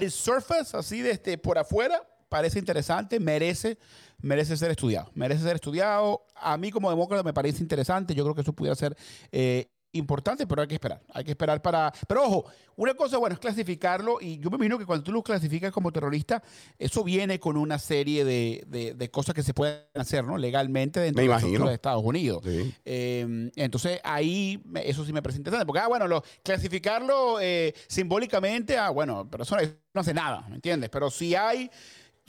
its 0.00 0.14
surface, 0.14 0.76
así 0.76 1.00
de 1.00 1.10
este, 1.10 1.38
por 1.38 1.58
afuera, 1.58 2.00
parece 2.28 2.60
interesante, 2.60 3.18
merece, 3.18 3.78
merece 4.20 4.56
ser 4.56 4.70
estudiado. 4.70 5.10
Merece 5.14 5.42
ser 5.42 5.56
estudiado. 5.56 6.24
A 6.36 6.56
mí 6.56 6.70
como 6.70 6.88
demócrata 6.88 7.24
me 7.24 7.32
parece 7.32 7.60
interesante. 7.60 8.14
Yo 8.14 8.22
creo 8.22 8.34
que 8.34 8.42
eso 8.42 8.52
pudiera 8.52 8.76
ser 8.76 8.96
eh, 9.32 9.70
importante, 9.92 10.46
pero 10.46 10.62
hay 10.62 10.68
que 10.68 10.74
esperar. 10.74 11.02
Hay 11.12 11.24
que 11.24 11.32
esperar 11.32 11.60
para... 11.62 11.92
Pero 12.06 12.22
ojo, 12.24 12.44
una 12.76 12.94
cosa, 12.94 13.18
bueno, 13.18 13.34
es 13.34 13.40
clasificarlo 13.40 14.18
y 14.20 14.38
yo 14.38 14.48
me 14.50 14.56
imagino 14.56 14.78
que 14.78 14.86
cuando 14.86 15.02
tú 15.04 15.12
lo 15.12 15.22
clasificas 15.22 15.72
como 15.72 15.92
terrorista, 15.92 16.42
eso 16.78 17.02
viene 17.04 17.40
con 17.40 17.56
una 17.56 17.78
serie 17.78 18.24
de, 18.24 18.64
de- 18.68 18.94
de 18.94 19.10
cosas 19.10 19.34
que 19.34 19.42
se 19.42 19.52
pueden 19.52 19.80
hacer, 19.94 20.24
¿no? 20.24 20.38
Legalmente 20.38 21.00
dentro 21.00 21.20
Me 21.20 21.26
imagino. 21.26 21.68
de 21.68 21.74
Estados 21.74 22.02
Unidos. 22.04 22.42
Sí. 22.44 22.74
Eh, 22.84 23.50
entonces 23.56 24.00
ahí 24.04 24.62
eso 24.84 25.04
sí 25.04 25.12
me 25.12 25.22
parece 25.22 25.38
interesante, 25.38 25.66
porque, 25.66 25.80
ah, 25.80 25.88
bueno, 25.88 26.06
lo, 26.06 26.22
clasificarlo 26.42 27.38
eh, 27.40 27.74
simbólicamente, 27.88 28.78
ah, 28.78 28.90
bueno, 28.90 29.28
pero 29.30 29.42
eso 29.42 29.56
no, 29.56 29.62
no 29.94 30.00
hace 30.00 30.14
nada, 30.14 30.46
¿me 30.48 30.54
entiendes? 30.56 30.88
Pero 30.90 31.10
si 31.10 31.34
hay, 31.34 31.70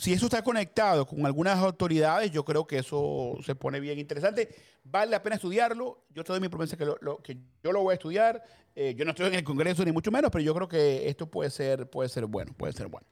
si 0.01 0.13
eso 0.13 0.25
está 0.25 0.43
conectado 0.43 1.05
con 1.05 1.27
algunas 1.27 1.59
autoridades, 1.59 2.31
yo 2.31 2.43
creo 2.43 2.65
que 2.65 2.79
eso 2.79 3.37
se 3.45 3.53
pone 3.53 3.79
bien 3.79 3.99
interesante. 3.99 4.49
Vale 4.83 5.11
la 5.11 5.21
pena 5.21 5.35
estudiarlo. 5.35 6.05
Yo 6.09 6.23
te 6.23 6.31
doy 6.31 6.41
mi 6.41 6.49
promesa 6.49 6.75
que, 6.75 6.85
lo, 6.85 7.21
que 7.21 7.37
yo 7.63 7.71
lo 7.71 7.83
voy 7.83 7.91
a 7.91 7.93
estudiar. 7.93 8.41
Eh, 8.73 8.95
yo 8.97 9.05
no 9.05 9.11
estoy 9.11 9.27
en 9.27 9.35
el 9.35 9.43
Congreso 9.43 9.85
ni 9.85 9.91
mucho 9.91 10.09
menos, 10.09 10.31
pero 10.31 10.43
yo 10.43 10.55
creo 10.55 10.67
que 10.67 11.07
esto 11.07 11.29
puede 11.29 11.51
ser, 11.51 11.87
puede 11.87 12.09
ser 12.09 12.25
bueno, 12.25 12.51
puede 12.57 12.73
ser 12.73 12.87
bueno. 12.87 13.05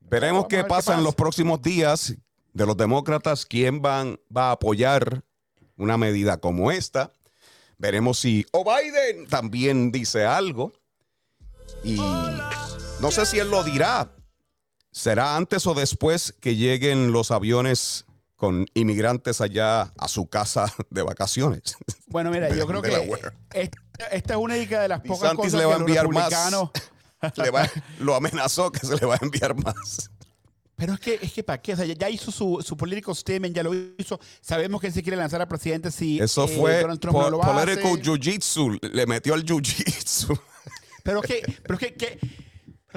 Veremos 0.00 0.46
qué 0.48 0.56
ver 0.56 0.64
qué 0.64 0.68
pasa 0.70 0.98
en 0.98 1.04
los 1.04 1.14
próximos 1.14 1.62
días 1.62 2.16
de 2.52 2.66
los 2.66 2.76
demócratas, 2.76 3.46
quién 3.46 3.80
van, 3.80 4.18
va 4.36 4.48
a 4.48 4.52
apoyar 4.52 5.22
una 5.76 5.96
medida 5.96 6.38
como 6.38 6.72
esta. 6.72 7.12
Veremos 7.78 8.18
si 8.18 8.44
o 8.50 8.64
Biden 8.64 9.28
también 9.28 9.92
dice 9.92 10.24
algo. 10.24 10.72
Y 11.84 11.94
no 11.94 13.12
sé 13.12 13.24
si 13.24 13.38
él 13.38 13.50
lo 13.50 13.62
dirá. 13.62 14.10
¿Será 14.96 15.34
antes 15.36 15.66
o 15.66 15.74
después 15.74 16.32
que 16.40 16.54
lleguen 16.54 17.10
los 17.10 17.32
aviones 17.32 18.04
con 18.36 18.66
inmigrantes 18.74 19.40
allá 19.40 19.92
a 19.98 20.06
su 20.06 20.26
casa 20.28 20.72
de 20.90 21.02
vacaciones? 21.02 21.76
Bueno, 22.06 22.30
mira, 22.30 22.48
yo 22.54 22.64
creo 22.68 22.80
que 22.80 23.10
esta, 23.52 23.78
esta 24.12 24.34
es 24.34 24.38
una 24.40 24.54
de 24.54 24.88
las 24.88 25.00
pocas 25.00 25.20
DeSantis 25.22 25.52
cosas 25.52 25.60
le 25.60 25.66
va 25.66 25.72
a 25.74 25.76
que 25.78 25.80
los 25.80 25.88
enviar 25.88 26.08
más. 26.08 26.24
republicanos... 26.30 26.70
Le 27.36 27.50
va- 27.50 27.68
lo 28.00 28.14
amenazó 28.14 28.70
que 28.70 28.86
se 28.86 28.94
le 28.96 29.06
va 29.06 29.14
a 29.14 29.18
enviar 29.22 29.54
más. 29.56 30.10
Pero 30.76 30.92
es 30.92 31.00
que, 31.00 31.18
es 31.22 31.32
que 31.32 31.42
¿para 31.42 31.60
qué? 31.62 31.72
O 31.72 31.76
sea, 31.76 31.86
ya, 31.86 32.10
hizo 32.10 32.30
su, 32.30 32.62
su 32.62 32.76
political 32.76 33.16
statement, 33.16 33.56
ya 33.56 33.62
lo 33.62 33.72
hizo. 33.96 34.20
Sabemos 34.42 34.78
que 34.80 34.88
él 34.88 34.92
se 34.92 35.02
quiere 35.02 35.16
lanzar 35.16 35.40
a 35.40 35.48
presidente 35.48 35.90
si 35.90 36.20
Eso 36.20 36.44
eh, 36.44 36.48
fue 36.48 36.80
Donald 36.82 37.00
Trump 37.00 37.16
po- 37.16 37.22
no 37.22 37.30
lo 37.30 37.40
political 37.40 37.92
hace. 37.94 38.02
jiu-jitsu. 38.02 38.78
Le 38.92 39.06
metió 39.06 39.32
al 39.34 39.44
jiu-jitsu. 39.44 40.38
Pero 41.02 41.22
es 41.22 41.26
que, 41.26 41.56
pero 41.62 41.74
es 41.74 41.80
que, 41.80 41.94
que- 41.94 42.18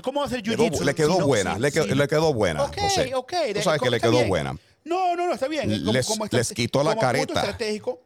¿cómo 0.04 0.20
va 0.22 0.26
a 0.26 0.30
ser 0.30 0.44
Quedó- 0.44 0.64
jiu-jitsu? 0.64 0.84
le 0.84 0.96
quedó 0.96 1.18
si 1.18 1.24
buena, 1.24 1.58
le, 1.60 1.72
quedó, 1.72 1.84
si- 1.86 1.96
le 1.96 2.08
quedó 2.08 2.34
buena. 2.34 2.64
Ok, 2.64 2.78
José. 2.80 3.16
ok. 3.16 3.34
Tú 3.56 3.62
sabes 3.62 3.82
que 3.82 3.90
le 3.90 4.00
quedó 4.00 4.12
bien. 4.12 4.30
buena. 4.30 4.58
No, 4.86 5.16
no, 5.16 5.28
no, 5.28 5.34
está 5.34 5.48
bien. 5.48 5.70
Como- 5.80 5.92
Les- 5.94 6.06
como 6.08 6.26
les 6.32 6.54
quitó 6.54 6.84
la 6.84 6.92
como 6.92 7.02
careta. 7.02 7.34
estratégico. 7.34 8.02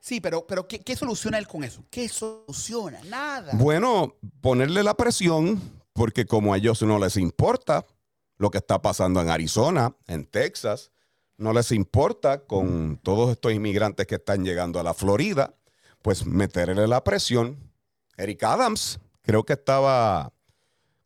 Sí, 0.00 0.20
pero, 0.20 0.46
pero 0.46 0.66
¿qué, 0.66 0.80
qué 0.80 0.96
soluciona 0.96 1.38
él 1.38 1.46
con 1.46 1.62
eso? 1.62 1.84
¿Qué 1.90 2.08
soluciona? 2.08 3.00
Nada. 3.04 3.52
Bueno, 3.54 4.16
ponerle 4.40 4.82
la 4.82 4.94
presión, 4.94 5.60
porque 5.92 6.26
como 6.26 6.54
a 6.54 6.56
ellos 6.56 6.82
no 6.82 6.98
les 6.98 7.16
importa 7.16 7.86
lo 8.36 8.50
que 8.50 8.58
está 8.58 8.82
pasando 8.82 9.20
en 9.20 9.28
Arizona, 9.28 9.94
en 10.08 10.24
Texas, 10.26 10.90
no 11.36 11.52
les 11.52 11.70
importa 11.70 12.44
con 12.44 12.98
todos 13.02 13.30
estos 13.30 13.52
inmigrantes 13.52 14.06
que 14.06 14.16
están 14.16 14.44
llegando 14.44 14.80
a 14.80 14.82
la 14.82 14.94
Florida, 14.94 15.54
pues 16.02 16.26
meterle 16.26 16.88
la 16.88 17.04
presión. 17.04 17.70
Eric 18.16 18.42
Adams 18.42 18.98
creo 19.22 19.44
que 19.44 19.52
estaba 19.52 20.32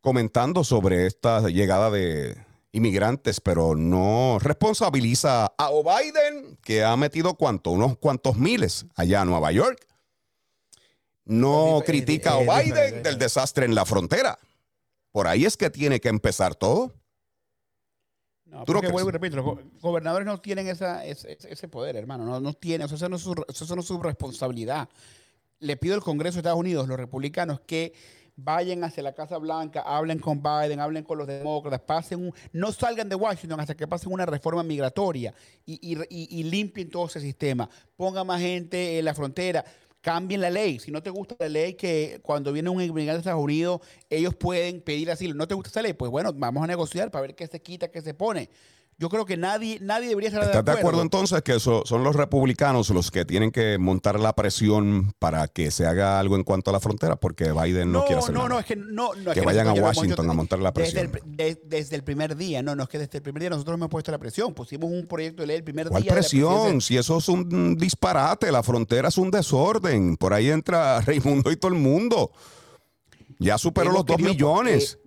comentando 0.06 0.62
sobre 0.62 1.06
esta 1.06 1.40
llegada 1.48 1.90
de 1.90 2.36
inmigrantes, 2.70 3.40
pero 3.40 3.74
no 3.74 4.38
responsabiliza 4.40 5.46
a 5.46 5.70
O 5.70 5.82
Biden, 5.82 6.56
que 6.62 6.84
ha 6.84 6.96
metido 6.96 7.34
cuánto, 7.34 7.72
unos 7.72 7.98
cuantos 7.98 8.36
miles 8.36 8.86
allá 8.94 9.22
a 9.22 9.24
Nueva 9.24 9.50
York. 9.50 9.84
No 11.24 11.78
Es 11.78 11.82
dif- 11.82 11.86
critica 11.86 12.30
a 12.34 12.36
O 12.36 12.42
es 12.42 12.46
Biden 12.46 12.64
diferente. 12.66 13.08
del 13.08 13.18
desastre 13.18 13.66
en 13.66 13.74
la 13.74 13.84
frontera. 13.84 14.38
Por 15.10 15.26
ahí 15.26 15.44
es 15.44 15.56
que 15.56 15.70
tiene 15.70 15.98
que 15.98 16.08
empezar 16.08 16.54
todo. 16.54 16.92
No, 18.44 18.58
¿Tú 18.64 18.74
no 18.74 18.78
porque 18.78 18.80
crees? 18.82 18.92
vuelvo 18.92 19.08
y 19.08 19.12
repito, 19.12 19.34
los 19.38 19.80
gobernadores 19.82 20.24
no 20.24 20.38
tienen 20.40 20.68
esa, 20.68 21.04
ese, 21.04 21.36
ese- 21.40 21.66
poder, 21.66 21.96
hermano. 21.96 22.24
No, 22.24 22.38
no 22.38 22.52
tienen, 22.52 22.86
eso 22.86 23.08
no, 23.08 23.16
es 23.16 23.22
su, 23.22 23.34
eso 23.48 23.74
no 23.74 23.80
es 23.80 23.86
su 23.88 24.00
responsabilidad. 24.00 24.88
Le 25.58 25.76
pido 25.76 25.96
al 25.96 26.02
Congreso 26.02 26.34
de 26.36 26.40
Estados 26.42 26.60
Unidos, 26.60 26.86
los 26.86 26.96
republicanos, 26.96 27.58
que 27.66 27.92
vayan 28.36 28.84
hacia 28.84 29.02
la 29.02 29.14
Casa 29.14 29.38
Blanca, 29.38 29.80
hablen 29.80 30.18
con 30.18 30.42
Biden, 30.42 30.78
hablen 30.78 31.04
con 31.04 31.18
los 31.18 31.26
demócratas, 31.26 31.80
pasen 31.80 32.26
un, 32.26 32.34
no 32.52 32.70
salgan 32.70 33.08
de 33.08 33.16
Washington 33.16 33.60
hasta 33.60 33.74
que 33.74 33.86
pasen 33.86 34.12
una 34.12 34.26
reforma 34.26 34.62
migratoria 34.62 35.34
y, 35.64 36.42
limpien 36.44 36.90
todo 36.90 37.06
ese 37.06 37.20
sistema. 37.20 37.68
Pongan 37.96 38.26
más 38.26 38.40
gente 38.40 38.98
en 38.98 39.04
la 39.04 39.14
frontera. 39.14 39.64
Cambien 40.02 40.40
la 40.40 40.50
ley. 40.50 40.78
Si 40.78 40.92
no 40.92 41.02
te 41.02 41.10
gusta 41.10 41.34
la 41.40 41.48
ley 41.48 41.74
que 41.74 42.20
cuando 42.22 42.52
viene 42.52 42.70
un 42.70 42.80
inmigrante 42.80 43.16
a 43.16 43.18
Estados 43.18 43.42
Unidos, 43.42 43.80
ellos 44.08 44.36
pueden 44.36 44.80
pedir 44.80 45.10
asilo. 45.10 45.34
¿No 45.34 45.48
te 45.48 45.54
gusta 45.54 45.70
esa 45.70 45.82
ley? 45.82 45.94
Pues 45.94 46.12
bueno, 46.12 46.32
vamos 46.32 46.62
a 46.62 46.66
negociar 46.68 47.10
para 47.10 47.22
ver 47.22 47.34
qué 47.34 47.48
se 47.48 47.60
quita, 47.60 47.90
qué 47.90 48.00
se 48.00 48.14
pone. 48.14 48.48
Yo 48.98 49.10
creo 49.10 49.26
que 49.26 49.36
nadie, 49.36 49.78
nadie 49.82 50.08
debería 50.08 50.30
estar 50.30 50.42
¿Estás 50.42 50.64
de 50.64 50.72
acuerdo 50.72 51.02
entonces 51.02 51.42
que 51.42 51.56
eso- 51.56 51.82
son 51.84 52.02
los 52.02 52.16
republicanos 52.16 52.88
los 52.88 53.10
que 53.10 53.26
tienen 53.26 53.50
que 53.50 53.76
montar 53.76 54.18
la 54.18 54.32
presión 54.34 55.12
para 55.18 55.48
que 55.48 55.70
se 55.70 55.84
haga 55.84 56.18
algo 56.18 56.34
en 56.36 56.44
cuanto 56.44 56.70
a 56.70 56.72
la 56.72 56.80
frontera? 56.80 57.16
Porque 57.16 57.52
Biden 57.52 57.92
no, 57.92 57.98
No, 57.98 58.04
quiere 58.06 58.20
hacer 58.20 58.32
no, 58.32 58.38
nada. 58.44 58.48
no, 58.54 58.58
es 58.58 58.64
que 58.64 58.74
no. 58.76 59.12
no 59.14 59.32
es 59.32 59.34
Que 59.38 59.42
vayan 59.44 59.68
a 59.68 59.74
Washington 59.74 60.30
a 60.30 60.32
montar 60.32 60.60
la 60.60 60.70
desde 60.70 61.00
el, 61.02 61.10
presión. 61.10 61.36
de- 61.36 61.60
desde 61.66 61.94
el 61.94 62.04
primer 62.04 62.36
día. 62.36 62.62
No, 62.62 62.74
no, 62.74 62.84
es 62.84 62.88
que 62.88 62.98
desde 62.98 63.18
el 63.18 63.22
primer 63.22 63.40
día 63.42 63.50
nosotros 63.50 63.74
hemos 63.74 63.90
puesto 63.90 64.10
la 64.12 64.18
presión. 64.18 64.54
Pusimos 64.54 64.90
un 64.90 65.06
proyecto 65.06 65.42
de 65.42 65.48
ley 65.48 65.56
el 65.58 65.64
primer 65.64 65.88
¿Cuál 65.88 66.02
día. 66.02 66.12
de 66.12 66.14
la 66.16 66.20
presión? 66.22 66.80
Si 66.80 66.96
eso 66.96 67.18
es 67.18 67.28
un 67.28 67.76
disparate, 67.76 68.50
la 68.50 68.62
frontera 68.62 69.08
es 69.08 69.18
un 69.18 69.30
desorden. 69.30 70.16
Por 70.16 70.32
ahí 70.32 70.48
entra 70.48 71.00
Raimundo 71.06 71.50
y 71.50 71.56
todo 71.56 71.70
el 71.70 71.78
mundo. 71.78 72.30
Ya 73.38 73.58
superó 73.58 73.92
los 73.92 74.06
dos 74.06 74.18
millones 74.18 74.98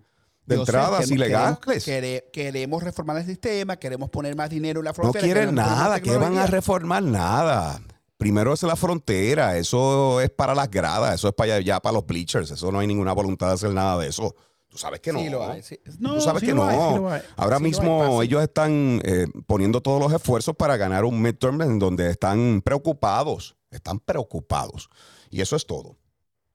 de 0.49 0.55
Yo 0.57 0.65
sé, 0.65 0.71
entradas 0.71 0.99
queremos- 1.05 1.11
ilegales. 1.11 1.59
Queremos, 1.59 1.83
quere- 1.85 2.31
queremos 2.33 2.83
reformar 2.83 3.17
el 3.17 3.25
sistema, 3.25 3.77
queremos 3.77 4.09
poner 4.09 4.35
más 4.35 4.49
dinero 4.49 4.79
en 4.79 4.85
la 4.85 4.89
No 4.91 4.95
frontera. 4.95 5.23
quieren 5.23 5.49
poner 5.55 5.65
más 5.65 5.77
nada, 5.77 5.99
que 6.01 6.17
van 6.17 6.37
a 6.37 6.45
reformar 6.47 7.03
nada. 7.03 7.81
Primero 8.17 8.53
es 8.53 8.63
la 8.63 8.75
frontera, 8.75 9.57
eso 9.57 10.19
es 10.19 10.29
para 10.29 10.53
las 10.53 10.69
gradas, 10.69 11.15
eso 11.15 11.29
es 11.29 11.33
para 11.33 11.55
allá, 11.55 11.79
para 11.79 11.93
los 11.93 12.05
bleachers, 12.05 12.51
eso 12.51 12.69
no 12.71 12.79
hay 12.79 12.87
ninguna 12.87 13.13
voluntad 13.13 13.47
de 13.47 13.53
hacer 13.53 13.73
nada 13.73 13.97
de 13.97 14.07
eso. 14.09 14.35
Tú 14.67 14.77
sabes 14.77 14.99
que 14.99 15.13
no. 15.13 15.19
Sí 15.19 15.29
lo 15.29 15.49
hay, 15.49 15.63
sí. 15.63 15.79
No, 15.99 16.15
Tú 16.15 16.21
sabes 16.21 16.41
sí 16.41 16.47
que 16.47 16.53
no. 16.53 16.63
hay. 16.67 17.21
Ahora 17.37 17.55
hay, 17.57 17.63
mismo 17.63 18.21
ellos 18.21 18.41
están 18.43 19.01
eh, 19.05 19.25
poniendo 19.47 19.81
todos 19.81 20.01
los 20.01 20.11
esfuerzos 20.11 20.55
para 20.55 20.75
ganar 20.77 21.05
un 21.05 21.21
midterm 21.21 21.61
en 21.61 21.79
donde 21.79 22.09
están 22.09 22.61
preocupados, 22.63 23.55
están 23.71 23.99
preocupados. 23.99 24.89
Y 25.29 25.41
eso 25.41 25.55
es 25.55 25.65
todo. 25.65 25.95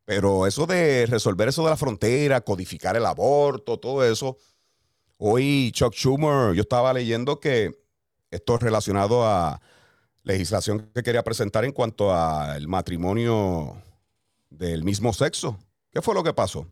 Pero 0.05 0.47
eso 0.47 0.67
de 0.67 1.07
resolver 1.07 1.49
eso 1.49 1.65
de 1.65 1.71
la 1.71 1.77
frontera, 1.77 2.43
codificar 2.43 2.97
el 2.97 3.07
aborto, 3.07 3.79
todo 3.79 4.05
eso. 4.05 4.37
Hoy 5.17 5.73
Chuck 5.73 5.95
Schumer, 5.95 6.55
yo 6.55 6.63
estaba 6.63 6.93
leyendo 6.93 7.41
que 7.41 7.73
esto 8.31 8.57
es 8.57 8.63
relacionado 8.63 9.25
a 9.27 9.61
legislación 10.25 10.91
que 10.95 11.03
quería 11.03 11.23
presentar 11.23 11.65
en 11.65 11.73
cuanto 11.73 12.15
al 12.15 12.67
matrimonio 12.69 13.81
del 14.51 14.85
mismo 14.85 15.13
sexo. 15.13 15.59
¿Qué 15.91 16.03
fue 16.03 16.15
lo 16.15 16.25
que 16.25 16.33
pasó? 16.33 16.67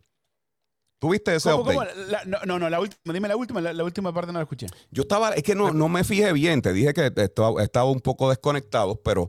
¿Tuviste 1.03 1.35
ese 1.35 1.51
¿Cómo, 1.51 1.63
update? 1.65 1.79
cómo? 1.97 2.07
La- 2.13 2.25
no, 2.27 2.39
no, 2.47 2.59
no, 2.61 2.71
la 2.71 2.79
última, 2.79 3.13
dime 3.13 3.27
la 3.27 3.35
última, 3.35 3.61
la, 3.61 3.73
la 3.73 3.83
última 3.83 4.15
parte 4.15 4.31
no 4.33 4.39
la 4.39 4.45
escuché. 4.45 4.69
Yo 4.93 5.03
estaba, 5.03 5.31
es 5.31 5.43
que 5.43 5.57
no, 5.57 5.73
no 5.73 5.89
me 5.89 6.05
fijé 6.05 6.33
bien, 6.33 6.63
te 6.63 6.73
dije 6.73 6.95
que 6.95 7.11
estaba, 7.17 7.61
estaba 7.61 7.91
un 7.91 8.01
poco 8.01 8.29
desconectado, 8.31 8.95
pero 9.03 9.29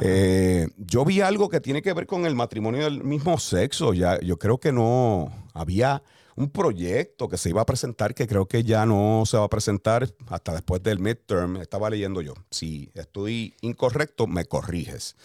eh, 0.00 0.68
yo 0.76 1.04
vi 1.04 1.20
algo 1.20 1.48
que 1.48 1.60
tiene 1.60 1.82
que 1.82 1.92
ver 1.92 2.06
con 2.06 2.24
el 2.24 2.36
matrimonio 2.36 2.84
del 2.84 3.02
mismo 3.02 3.36
sexo. 3.40 3.94
Ya, 3.94 4.20
yo 4.20 4.38
creo 4.38 4.58
que 4.58 4.70
no 4.70 5.32
había 5.54 6.04
un 6.36 6.50
proyecto 6.50 7.26
que 7.28 7.36
se 7.36 7.48
iba 7.48 7.62
a 7.62 7.66
presentar 7.66 8.14
que 8.14 8.28
creo 8.28 8.46
que 8.46 8.62
ya 8.62 8.86
no 8.86 9.24
se 9.26 9.36
va 9.36 9.42
a 9.42 9.48
presentar 9.48 10.08
hasta 10.28 10.52
después 10.52 10.84
del 10.84 11.00
midterm. 11.00 11.56
Estaba 11.56 11.90
leyendo 11.90 12.20
yo. 12.22 12.34
Si 12.52 12.92
estoy 12.94 13.56
incorrecto, 13.60 14.28
me 14.28 14.44
corriges. 14.44 15.16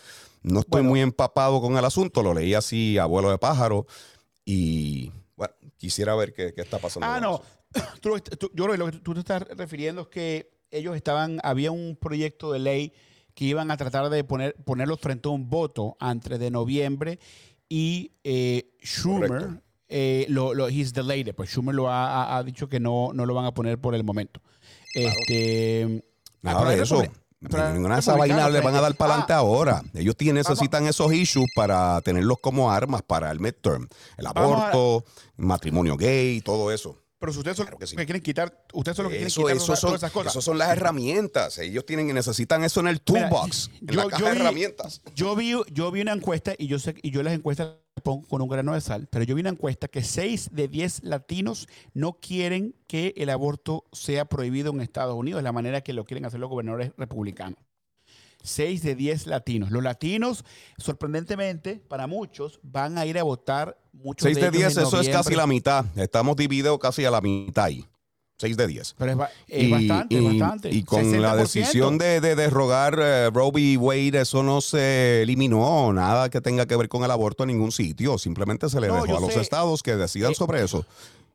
No 0.42 0.62
estoy 0.62 0.80
Bueno. 0.80 0.90
muy 0.90 1.02
empapado 1.02 1.62
con 1.62 1.78
el 1.78 1.86
asunto, 1.86 2.24
lo 2.24 2.34
leí 2.34 2.56
así, 2.56 2.98
abuelo 2.98 3.30
de 3.30 3.38
pájaro, 3.38 3.86
y 4.44 5.12
bueno, 5.48 5.72
quisiera 5.78 6.16
ver 6.16 6.34
qué, 6.34 6.54
qué 6.54 6.62
está 6.62 6.80
pasando. 6.80 7.08
Ah, 7.08 7.20
no. 7.20 7.42
Tú, 8.02 8.20
tú- 8.20 8.52
yo 8.54 8.66
creo 8.66 8.72
que 8.74 8.78
lo 8.78 8.92
que 8.92 8.98
tú 9.00 9.14
te 9.14 9.20
estás 9.22 9.42
refiriendo 9.58 10.02
es 10.04 10.08
que 10.08 10.52
ellos 10.70 10.96
estaban, 10.96 11.40
había 11.44 11.72
un 11.72 11.96
proyecto 12.00 12.52
de 12.52 12.60
ley 12.60 12.94
que 13.34 13.46
iban 13.46 13.72
a 13.72 13.78
tratar 13.78 14.10
de 14.10 14.24
poner, 14.24 14.54
ponerlos 14.64 15.00
frente 15.00 15.28
a 15.28 15.32
un 15.32 15.50
voto 15.50 15.98
antes 16.00 16.38
de 16.40 16.52
noviembre 16.52 17.20
y 17.70 18.12
eh, 18.24 18.76
Schumer, 18.84 19.32
eh, 19.88 20.26
lo, 20.30 20.54
lo, 20.54 20.68
he's 20.70 20.94
delayed, 20.94 21.34
pues 21.34 21.50
Schumer 21.50 21.74
lo 21.74 21.90
ha, 21.90 22.38
ha- 22.38 22.44
dicho 22.44 22.70
que 22.70 22.80
no, 22.80 23.10
no 23.14 23.26
lo 23.26 23.34
van 23.34 23.46
a 23.46 23.54
poner 23.56 23.80
por 23.80 23.96
el 23.96 24.04
momento. 24.04 24.40
Este, 24.94 26.04
Nada 26.42 26.60
de 26.70 26.84
eso. 26.84 26.96
Ninguna 27.74 27.96
de 27.96 28.00
esas 28.00 28.18
vainas 28.18 28.52
le 28.52 28.62
van 28.62 28.76
a 28.76 28.82
dar 28.82 28.96
para 28.96 29.14
adelante 29.14 29.34
Ah, 29.34 29.38
ahora. 29.38 29.82
Ellos 29.94 30.16
tienen, 30.16 30.36
necesitan 30.36 30.86
esos 30.88 31.14
issues 31.14 31.48
para 31.56 32.00
tenerlos 32.02 32.38
como 32.42 32.72
armas 32.72 33.02
para 33.02 33.30
el 33.32 33.40
midterm. 33.40 33.88
El 34.18 34.28
aborto, 34.28 35.04
matrimonio 35.38 35.98
gay, 35.98 36.42
todo 36.42 36.72
eso. 36.72 36.98
Pero 37.20 37.32
si 37.32 37.40
ustedes 37.40 37.56
son 37.58 37.66
Claro 37.68 37.78
que 37.80 37.88
sí. 37.88 37.96
que 37.96 38.06
quieren 38.06 38.22
quitar, 38.22 38.66
ustedes 38.74 38.98
son 38.98 39.04
los 39.04 39.12
que 39.14 39.18
quieren 39.20 39.34
quitar 39.34 39.52
eso 39.56 39.66
todas, 39.68 39.80
son, 39.80 39.96
esas 39.96 40.12
cosas. 40.12 40.34
eso 40.34 40.42
son 40.42 40.58
las 40.58 40.70
herramientas. 40.70 41.58
Ellos 41.58 41.86
tienen, 41.86 42.14
necesitan 42.14 42.64
eso 42.66 42.82
en 42.82 42.88
el 42.88 43.02
Mira, 43.08 43.30
toolbox, 43.30 43.70
en 43.82 43.88
yo- 43.88 43.96
la 43.96 44.04
yo 44.04 44.10
caja 44.10 44.26
de 44.26 44.32
vi- 44.34 44.40
herramientas. 44.42 45.02
Yo 45.16 45.36
vi, 45.36 45.54
yo 45.72 45.92
vi 45.92 46.02
una 46.02 46.12
encuesta 46.14 46.54
y 46.58 46.68
yo 46.68 46.80
sé 46.80 46.96
y 47.02 47.12
yo 47.12 47.24
las 47.24 47.34
encuestas 47.34 47.70
con 48.02 48.42
un 48.42 48.50
grano 48.50 48.74
de 48.74 48.82
sal, 48.82 49.08
pero 49.10 49.24
yo 49.24 49.36
vi 49.36 49.42
una 49.42 49.52
encuesta 49.52 49.88
que 49.88 50.04
6 50.04 50.50
de 50.52 50.68
10 50.68 51.04
latinos 51.04 51.68
no 51.94 52.14
quieren 52.14 52.76
que 52.88 53.14
el 53.18 53.30
aborto 53.30 53.86
sea 53.92 54.26
prohibido 54.26 54.72
en 54.72 54.82
Estados 54.82 55.16
Unidos, 55.16 55.40
de 55.40 55.44
la 55.44 55.52
manera 55.52 55.82
que 55.82 55.94
lo 55.94 56.04
quieren 56.04 56.26
hacer 56.26 56.40
los 56.40 56.50
gobernadores 56.50 56.92
republicanos. 56.98 57.60
6 58.42 58.84
de 58.84 58.96
10 58.96 59.28
latinos. 59.28 59.72
Los 59.72 59.84
latinos, 59.84 60.44
sorprendentemente, 60.78 61.82
para 61.88 62.08
muchos, 62.08 62.60
van 62.62 62.98
a 62.98 63.06
ir 63.06 63.18
a 63.18 63.24
votar 63.24 63.78
muchos 63.94 64.26
6 64.26 64.36
de 64.36 64.42
ellos 64.42 64.54
10, 64.54 64.78
en 64.78 64.84
eso 64.84 65.00
es 65.00 65.10
casi 65.10 65.36
la 65.36 65.48
mitad. 65.48 65.86
Estamos 65.96 66.36
divididos 66.36 66.78
casi 66.80 67.06
a 67.06 67.12
la 67.12 67.22
mitad 67.22 67.66
ahí. 67.66 67.86
6 68.44 68.58
de 68.58 68.68
10. 68.68 68.96
Pero 68.98 69.12
es, 69.12 69.18
ba- 69.18 69.30
es 69.48 69.64
y, 69.64 69.72
bastante, 69.72 70.16
y- 70.16 70.20
bastante. 70.40 70.70
y 70.70 70.84
con 70.84 71.22
la 71.22 71.34
60%. 71.34 71.38
decisión 71.38 71.98
de, 71.98 72.20
de 72.22 72.36
derrogar 72.36 73.00
eh, 73.02 73.30
Roe 73.34 73.52
v. 73.54 73.78
Wade, 73.78 74.22
eso 74.22 74.44
no 74.44 74.60
se 74.62 75.22
eliminó, 75.24 75.94
nada 75.94 76.30
que 76.30 76.42
tenga 76.42 76.66
que 76.66 76.76
ver 76.76 76.90
con 76.90 77.04
el 77.04 77.12
aborto 77.12 77.44
en 77.44 77.48
ningún 77.48 77.72
sitio. 77.72 78.18
Simplemente 78.18 78.70
se 78.70 78.82
le 78.82 78.88
No, 78.90 78.96
dejó 79.02 79.18
a 79.18 79.22
los 79.22 79.34
sé. 79.34 79.42
estados 79.42 79.82
que 79.82 79.96
decidan 79.96 80.34
Eh, 80.34 80.36
sobre 80.36 80.62
eso. 80.64 80.86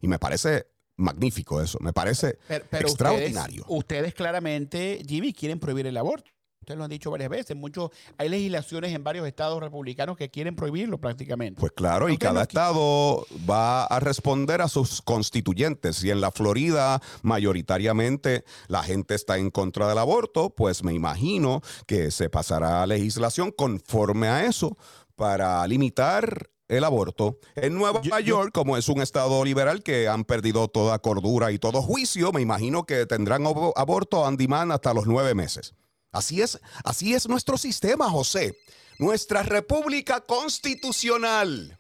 Y 0.01 0.07
me 0.09 0.19
parece 0.19 0.67
magnífico 0.97 1.63
eso. 1.63 1.79
Me 1.81 1.93
parece 1.93 2.39
Pero, 2.47 2.65
pero 2.71 2.89
extraordinario. 2.89 3.63
Ustedes, 3.69 3.79
ustedes 3.79 4.15
claramente, 4.15 5.03
Jimmy, 5.09 5.33
quieren 5.33 5.59
prohibir 5.59 5.87
el 5.87 5.97
aborto. 5.97 6.31
Ustedes 6.69 6.79
lo 6.81 6.85
han 6.85 6.91
dicho 6.91 7.11
varias 7.11 7.31
veces. 7.31 7.57
Muchos, 7.57 7.91
hay 8.19 8.29
legislaciones 8.29 8.93
en 8.95 9.03
varios 9.03 9.27
estados 9.27 9.59
republicanos 9.59 10.19
que 10.19 10.29
quieren 10.29 10.55
prohibirlo 10.55 10.99
prácticamente. 10.99 11.59
Pues 11.59 11.73
claro, 11.73 12.11
y 12.11 12.19
cada 12.19 12.35
no- 12.35 12.41
estado 12.43 13.27
va 13.49 13.85
a 13.87 14.01
responder 14.01 14.61
a 14.61 14.69
sus 14.69 15.01
constituyentes. 15.01 16.05
Y 16.05 16.11
en 16.11 16.21
la 16.21 16.31
Florida, 16.31 17.01
mayoritariamente, 17.23 18.45
la 18.67 18.83
gente 18.83 19.15
está 19.15 19.39
en 19.39 19.51
contra 19.51 19.89
del 19.89 19.97
aborto, 19.97 20.51
pues 20.51 20.85
me 20.85 20.93
imagino 20.93 21.63
que 21.87 22.11
se 22.11 22.29
pasará 22.29 22.87
legislación 22.87 23.51
conforme 23.51 24.29
a 24.29 24.45
eso 24.45 24.77
para 25.17 25.67
limitar 25.67 26.51
el 26.69 26.85
aborto. 26.85 27.39
En 27.57 27.75
Nueva 27.77 28.03
Yo- 28.03 28.11
yo- 28.11 28.19
York, 28.21 28.51
como 28.53 28.77
es 28.77 28.91
un 28.91 29.01
estado 29.01 29.43
liberal 29.43 29.83
que 29.83 30.07
han 30.07 30.25
perdido 30.25 30.69
toda 30.69 30.99
cordura 30.99 31.51
y 31.51 31.59
todo 31.59 31.81
juicio, 31.81 32.31
me 32.31 32.43
imagino 32.43 32.85
que 32.85 33.07
tendrán 33.07 33.45
abo- 33.47 33.73
aborto 33.75 34.21
on 34.21 34.37
demand 34.37 34.71
hasta 34.73 34.93
los 34.93 35.07
nueve 35.07 35.35
meses. 35.35 35.73
Así 36.13 36.41
es, 36.41 36.61
así 36.85 37.15
es 37.15 37.29
nuestro 37.29 37.57
sistema, 37.59 38.09
José. 38.11 38.57
Nuestra 38.99 39.43
república 39.43 40.21
constitucional. 40.23 41.79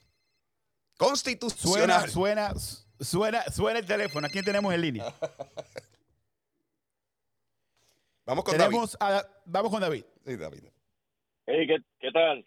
Suena, 0.99 1.11
Constitucional. 1.11 2.11
suena, 2.11 2.53
suena, 3.01 3.43
suena 3.45 3.79
el 3.79 3.87
teléfono. 3.87 4.27
¿A 4.27 4.31
quién 4.31 4.45
tenemos 4.45 4.73
en 4.75 4.81
línea? 4.81 5.15
Vamos 8.25 8.45
con 8.45 8.57
tenemos 8.57 8.97
a- 9.01 9.27
vamos 9.47 9.71
con 9.71 9.81
David. 9.81 10.05
David. 10.05 10.15
Sí, 10.27 10.37
David. 10.37 10.65
Hey, 11.47 11.67
¿qué, 11.67 11.77
qué 11.99 12.11
tal? 12.13 12.45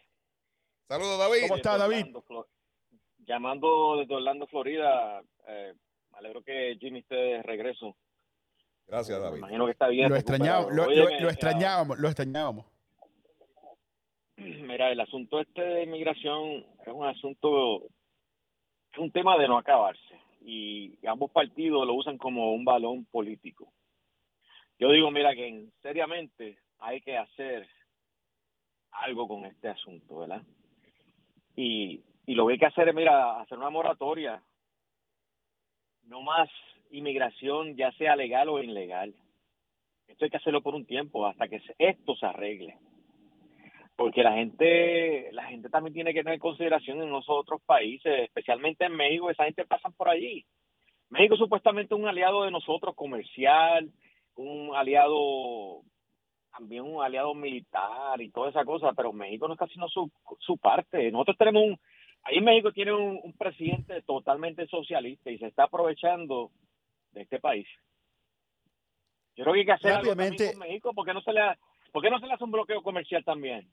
Saludos, 0.87 1.17
David. 1.17 1.41
¿Cómo 1.41 1.55
está, 1.55 1.71
Desde 1.73 1.79
David? 1.83 2.15
Orlando, 2.15 2.47
Llamando 3.25 3.95
desde 3.97 4.13
Orlando, 4.15 4.45
Florida. 4.47 5.21
eh, 5.47 5.73
me 6.11 6.17
alegro 6.19 6.43
que 6.43 6.77
Jimmy 6.79 6.99
esté 6.99 7.15
de 7.15 7.41
regreso. 7.43 7.95
Gracias, 8.91 9.17
Me 9.17 9.23
David. 9.23 9.37
imagino 9.37 9.65
que 9.65 9.71
está 9.71 9.87
bien. 9.87 10.09
Lo 10.09 10.15
extrañábamos, 10.17 10.73
lo, 10.75 10.83
Óyeme, 10.83 11.11
lo- 11.13 11.19
lo 11.21 11.29
extrañábamos, 11.29 11.97
lo 11.99 12.07
extrañábamos. 12.09 12.65
Mira, 14.35 14.91
el 14.91 14.99
asunto 14.99 15.39
este 15.39 15.61
de 15.61 15.83
inmigración 15.83 16.65
es 16.85 16.87
un 16.93 17.05
asunto, 17.05 17.83
es 18.91 18.97
un 18.97 19.11
tema 19.11 19.37
de 19.37 19.47
no 19.47 19.57
acabarse. 19.57 20.19
Y 20.41 20.97
ambos 21.07 21.31
partidos 21.31 21.87
lo 21.87 21.93
usan 21.93 22.17
como 22.17 22.53
un 22.53 22.65
balón 22.65 23.05
político. 23.05 23.71
Yo 24.77 24.89
digo, 24.91 25.09
mira, 25.09 25.33
que 25.35 25.47
en- 25.47 25.71
seriamente 25.81 26.57
hay 26.79 26.99
que 27.01 27.17
hacer 27.17 27.69
algo 28.91 29.25
con 29.27 29.45
este 29.45 29.69
asunto, 29.69 30.17
¿verdad? 30.19 30.41
Y, 31.55 32.01
y 32.25 32.35
lo 32.35 32.45
que 32.47 32.53
hay 32.53 32.59
que 32.59 32.65
hacer 32.65 32.89
es, 32.89 32.95
mira, 32.95 33.39
hacer 33.39 33.57
una 33.57 33.69
moratoria. 33.69 34.43
No 36.03 36.21
más 36.23 36.49
inmigración, 36.91 37.75
ya 37.75 37.91
sea 37.93 38.15
legal 38.15 38.49
o 38.49 38.61
ilegal. 38.61 39.15
Esto 40.07 40.25
hay 40.25 40.31
que 40.31 40.37
hacerlo 40.37 40.61
por 40.61 40.75
un 40.75 40.85
tiempo, 40.85 41.25
hasta 41.25 41.47
que 41.47 41.61
esto 41.77 42.15
se 42.15 42.25
arregle 42.25 42.77
porque 44.01 44.23
la 44.23 44.33
gente 44.33 45.29
la 45.31 45.43
gente 45.43 45.69
también 45.69 45.93
tiene 45.93 46.11
que 46.11 46.23
tener 46.23 46.39
consideración 46.39 47.03
en 47.03 47.11
los 47.11 47.29
otros 47.29 47.61
países, 47.61 48.11
especialmente 48.23 48.85
en 48.85 48.95
México, 48.95 49.29
esa 49.29 49.43
gente 49.45 49.63
pasa 49.63 49.91
por 49.91 50.09
allí. 50.09 50.43
México 51.09 51.35
supuestamente 51.35 51.93
es 51.93 51.99
un 51.99 52.07
aliado 52.07 52.43
de 52.43 52.49
nosotros 52.49 52.95
comercial, 52.95 53.91
un 54.35 54.75
aliado 54.75 55.81
también 56.51 56.83
un 56.83 57.03
aliado 57.03 57.35
militar 57.35 58.19
y 58.19 58.31
toda 58.31 58.49
esa 58.49 58.65
cosa, 58.65 58.91
pero 58.93 59.13
México 59.13 59.47
no 59.47 59.53
está 59.53 59.65
haciendo 59.65 59.87
su, 59.87 60.11
su 60.39 60.57
parte. 60.57 61.11
Nosotros 61.11 61.37
tenemos 61.37 61.63
un 61.63 61.79
ahí 62.23 62.41
México 62.41 62.71
tiene 62.71 62.93
un 62.93 63.33
presidente 63.37 64.01
totalmente 64.01 64.65
socialista 64.65 65.29
y 65.29 65.37
se 65.37 65.45
está 65.45 65.65
aprovechando 65.65 66.49
de 67.11 67.21
este 67.21 67.39
país. 67.39 67.67
Yo 69.35 69.43
creo 69.43 69.53
que 69.53 69.59
hay 69.61 69.65
que 69.65 69.71
hacer 69.71 69.91
algo 69.93 70.09
con 70.09 70.59
México, 70.59 70.93
porque 70.93 71.13
no 71.13 71.21
se 71.21 71.33
le 71.33 71.41
¿por 71.91 72.01
qué 72.01 72.09
no 72.09 72.19
se 72.19 72.27
le 72.27 72.33
hace 72.33 72.43
un 72.43 72.51
bloqueo 72.51 72.81
comercial 72.81 73.23
también? 73.23 73.69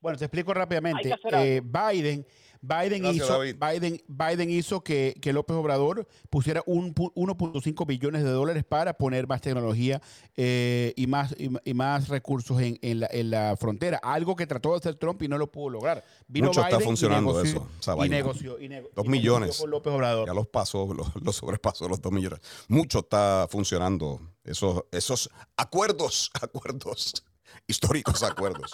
Bueno, 0.00 0.18
te 0.18 0.24
explico 0.24 0.54
rápidamente. 0.54 1.14
Eh, 1.32 1.60
Biden, 1.62 2.24
Biden 2.62 3.02
Gracias, 3.02 3.24
hizo, 3.26 3.38
David. 3.38 3.56
Biden, 3.58 4.02
Biden 4.06 4.50
hizo 4.50 4.82
que, 4.82 5.14
que 5.22 5.32
López 5.32 5.56
Obrador 5.56 6.06
pusiera 6.28 6.62
un 6.66 6.94
pu- 6.94 7.12
1.5 7.14 7.86
billones 7.86 8.22
de 8.22 8.30
dólares 8.30 8.64
para 8.68 8.94
poner 8.94 9.26
más 9.26 9.40
tecnología 9.40 10.02
eh, 10.36 10.92
y 10.96 11.06
más 11.06 11.34
y, 11.38 11.48
y 11.64 11.74
más 11.74 12.08
recursos 12.08 12.60
en, 12.60 12.78
en 12.82 13.00
la, 13.00 13.08
en 13.10 13.30
la 13.30 13.56
frontera. 13.58 13.98
Algo 14.02 14.36
que 14.36 14.46
trató 14.46 14.72
de 14.72 14.76
hacer 14.76 14.96
Trump 14.96 15.22
y 15.22 15.28
no 15.28 15.38
lo 15.38 15.50
pudo 15.50 15.70
lograr. 15.70 16.04
Vino 16.28 16.48
Mucho 16.48 16.60
está 16.60 16.76
Biden 16.76 16.82
y 16.82 16.84
funcionando 16.84 17.32
negoció- 17.32 17.66
eso, 17.80 18.04
y 18.04 18.08
negoció, 18.10 18.60
y 18.60 18.68
nego- 18.68 18.90
Dos 18.94 19.06
y 19.06 19.08
millones. 19.08 19.56
con 19.58 19.70
López 19.70 19.92
Obrador. 19.94 20.26
Ya 20.28 20.34
los 20.34 20.46
pasó, 20.48 20.92
los, 20.92 21.08
los 21.22 21.36
sobrepasó 21.36 21.88
los 21.88 22.00
dos 22.02 22.12
millones. 22.12 22.40
Mucho 22.68 22.98
está 23.00 23.46
funcionando. 23.50 24.20
Esos, 24.44 24.84
esos 24.92 25.30
acuerdos, 25.56 26.30
acuerdos, 26.42 27.24
históricos 27.66 28.22
acuerdos. 28.22 28.72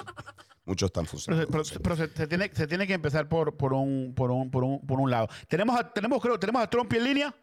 Muchos 0.66 0.88
están 0.88 1.06
funcionando. 1.06 1.46
pero- 1.50 1.96
se, 1.96 2.08
se 2.08 2.26
tiene, 2.26 2.48
se 2.52 2.66
tiene 2.66 2.86
que 2.86 2.94
empezar 2.94 3.28
por, 3.28 3.56
por, 3.56 3.72
un, 3.72 4.12
por, 4.16 4.30
un, 4.32 4.50
por, 4.50 4.64
un, 4.64 4.84
por 4.84 5.00
un 5.00 5.10
lado. 5.10 5.28
Tenemos 5.48 5.78
a, 5.78 5.92
tenemos, 5.92 6.20
creo, 6.20 6.38
tenemos 6.38 6.60
a 6.62 6.68
Trump 6.68 6.92
en 6.92 7.04
línea. 7.04 7.34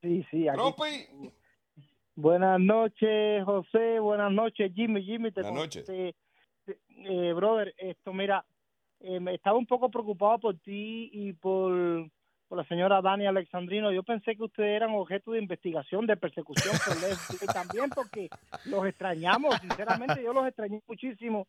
Sí, 0.00 0.24
sí, 0.30 0.46
aquí. 0.48 0.56
Trumpi. 0.56 1.32
Buenas 2.14 2.60
noches, 2.60 3.44
José. 3.44 3.98
Buenas 3.98 4.32
noches, 4.32 4.72
Jimmy. 4.74 5.02
Jimmy, 5.02 5.32
te 5.32 5.42
Buenas 5.42 5.60
noches. 5.60 5.88
eh, 5.88 7.32
brother, 7.34 7.74
esto, 7.78 8.12
mira, 8.12 8.46
eh, 9.00 9.18
me 9.20 9.34
estaba 9.34 9.58
un 9.58 9.66
poco 9.66 9.90
preocupado 9.90 10.38
por 10.38 10.58
ti 10.60 11.10
y 11.12 11.32
por, 11.32 12.08
por 12.48 12.58
la 12.58 12.64
señora 12.64 13.00
Dani 13.02 13.26
Alexandrino. 13.26 13.90
Yo 13.92 14.02
pensé 14.02 14.36
que 14.36 14.44
ustedes 14.44 14.76
eran 14.76 14.90
objeto 14.94 15.32
de 15.32 15.40
investigación, 15.40 16.06
de 16.06 16.16
persecución 16.16 16.74
por 16.84 16.96
el 16.96 17.14
FBI 17.16 17.46
también, 17.52 17.90
porque 17.90 18.28
los 18.66 18.86
extrañamos, 18.86 19.56
sinceramente, 19.60 20.22
yo 20.22 20.32
los 20.32 20.46
extrañé 20.46 20.80
muchísimo. 20.86 21.46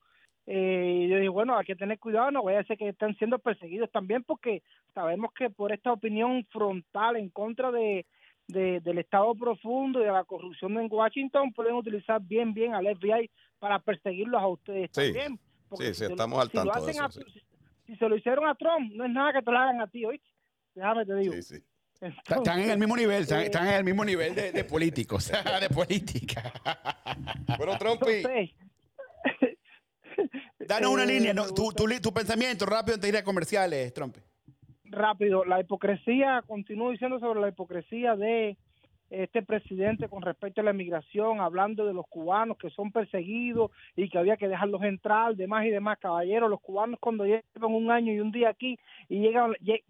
Eh, 0.49 1.03
y 1.05 1.09
yo 1.09 1.17
dije, 1.17 1.29
bueno, 1.29 1.57
hay 1.57 1.65
que 1.65 1.75
tener 1.75 1.99
cuidado, 1.99 2.31
no 2.31 2.41
vaya 2.43 2.61
a 2.61 2.63
ser 2.63 2.77
que 2.77 2.87
están 2.89 3.15
siendo 3.17 3.37
perseguidos 3.37 3.91
también, 3.91 4.23
porque 4.23 4.63
sabemos 4.93 5.31
que 5.33 5.49
por 5.49 5.71
esta 5.73 5.91
opinión 5.91 6.45
frontal 6.49 7.17
en 7.17 7.29
contra 7.29 7.69
de, 7.69 8.05
de- 8.47 8.79
del 8.79 8.97
Estado 8.99 9.35
profundo 9.35 9.99
y 10.01 10.05
de 10.05 10.11
la 10.11 10.23
corrupción 10.23 10.77
en 10.79 10.87
Washington 10.89 11.51
pueden 11.51 11.75
utilizar 11.75 12.21
bien, 12.21 12.53
bien 12.53 12.73
al 12.73 12.85
FBI 12.95 13.29
para 13.59 13.79
perseguirlos 13.79 14.41
a 14.41 14.47
ustedes 14.47 14.89
Sí, 14.93 15.01
también. 15.13 15.39
Porque 15.67 15.87
sí, 15.87 15.93
si 15.93 15.95
sí, 15.95 15.99
se 16.03 16.07
lo- 16.07 16.13
estamos 16.15 16.39
al 16.39 16.47
si 16.49 16.57
lo 16.57 16.63
tanto 16.63 16.85
de 16.85 16.91
hacen 16.91 17.03
eso, 17.03 17.03
a- 17.03 17.11
sí. 17.11 17.31
si, 17.33 17.91
si 17.91 17.95
se 17.97 18.07
lo 18.09 18.15
hicieron 18.15 18.47
a 18.47 18.55
Trump, 18.55 18.93
no 18.93 19.03
es 19.03 19.11
nada 19.11 19.33
que 19.33 19.41
te 19.41 19.51
lo 19.51 19.57
hagan 19.57 19.81
a 19.81 19.87
ti, 19.87 20.05
¿oíste? 20.05 20.29
Déjame 20.77 21.05
te 21.05 21.15
digo. 21.15 21.33
Sí, 21.33 21.41
sí. 21.41 21.55
Están 21.99 22.37
están 22.37 22.59
en 22.61 22.69
el 22.69 22.77
mismo 22.77 22.95
nivel, 22.95 23.23
están, 23.23 23.41
eh, 23.41 23.45
están 23.45 23.67
en 23.67 23.73
el 23.73 23.83
mismo 23.83 24.05
nivel 24.05 24.35
de, 24.35 24.51
de 24.51 24.63
políticos, 24.63 25.31
de 25.61 25.69
política. 25.69 26.53
Bueno, 27.57 27.75
Trumpi. 27.79 28.21
Danos 30.59 30.91
una 30.91 31.03
eh, 31.03 31.07
línea, 31.07 31.33
¿no? 31.33 31.45
me 31.45 31.51
tu, 31.53 31.71
tu, 31.71 31.87
tu 32.01 32.13
pensamiento 32.13 32.65
rápido 32.65 32.95
antes 32.95 33.11
de 33.11 33.17
ir 33.17 33.21
a 33.21 33.23
comerciales, 33.23 33.93
Trump. 33.93 34.15
rápido, 34.85 35.43
la 35.45 35.59
hipocresía, 35.59 36.43
continúo 36.45 36.91
diciendo 36.91 37.19
sobre 37.19 37.39
la 37.41 37.49
hipocresía 37.49 38.15
de 38.15 38.57
este 39.09 39.41
presidente 39.41 40.09
con 40.09 40.21
respecto 40.21 40.59
a 40.61 40.65
la 40.65 40.71
inmigración, 40.71 41.39
hablando 41.39 41.85
de 41.85 41.93
los 41.93 42.05
cubanos 42.07 42.57
que 42.57 42.69
son 42.69 42.91
perseguidos 42.91 43.71
y 43.95 44.09
que 44.09 44.17
había 44.17 44.35
que 44.37 44.49
dejarlos 44.49 44.83
entrar, 44.83 45.35
demás 45.35 45.65
y 45.65 45.69
demás, 45.69 45.97
caballeros, 45.99 46.49
los 46.49 46.59
cubanos 46.61 46.99
cuando 46.99 47.25
llevan 47.25 47.41
un 47.73 47.89
año 47.89 48.11
y 48.13 48.19
un 48.19 48.31
día 48.31 48.49
aquí 48.49 48.77
y 49.07 49.19
llegan, 49.21 49.51
lle- 49.61 49.83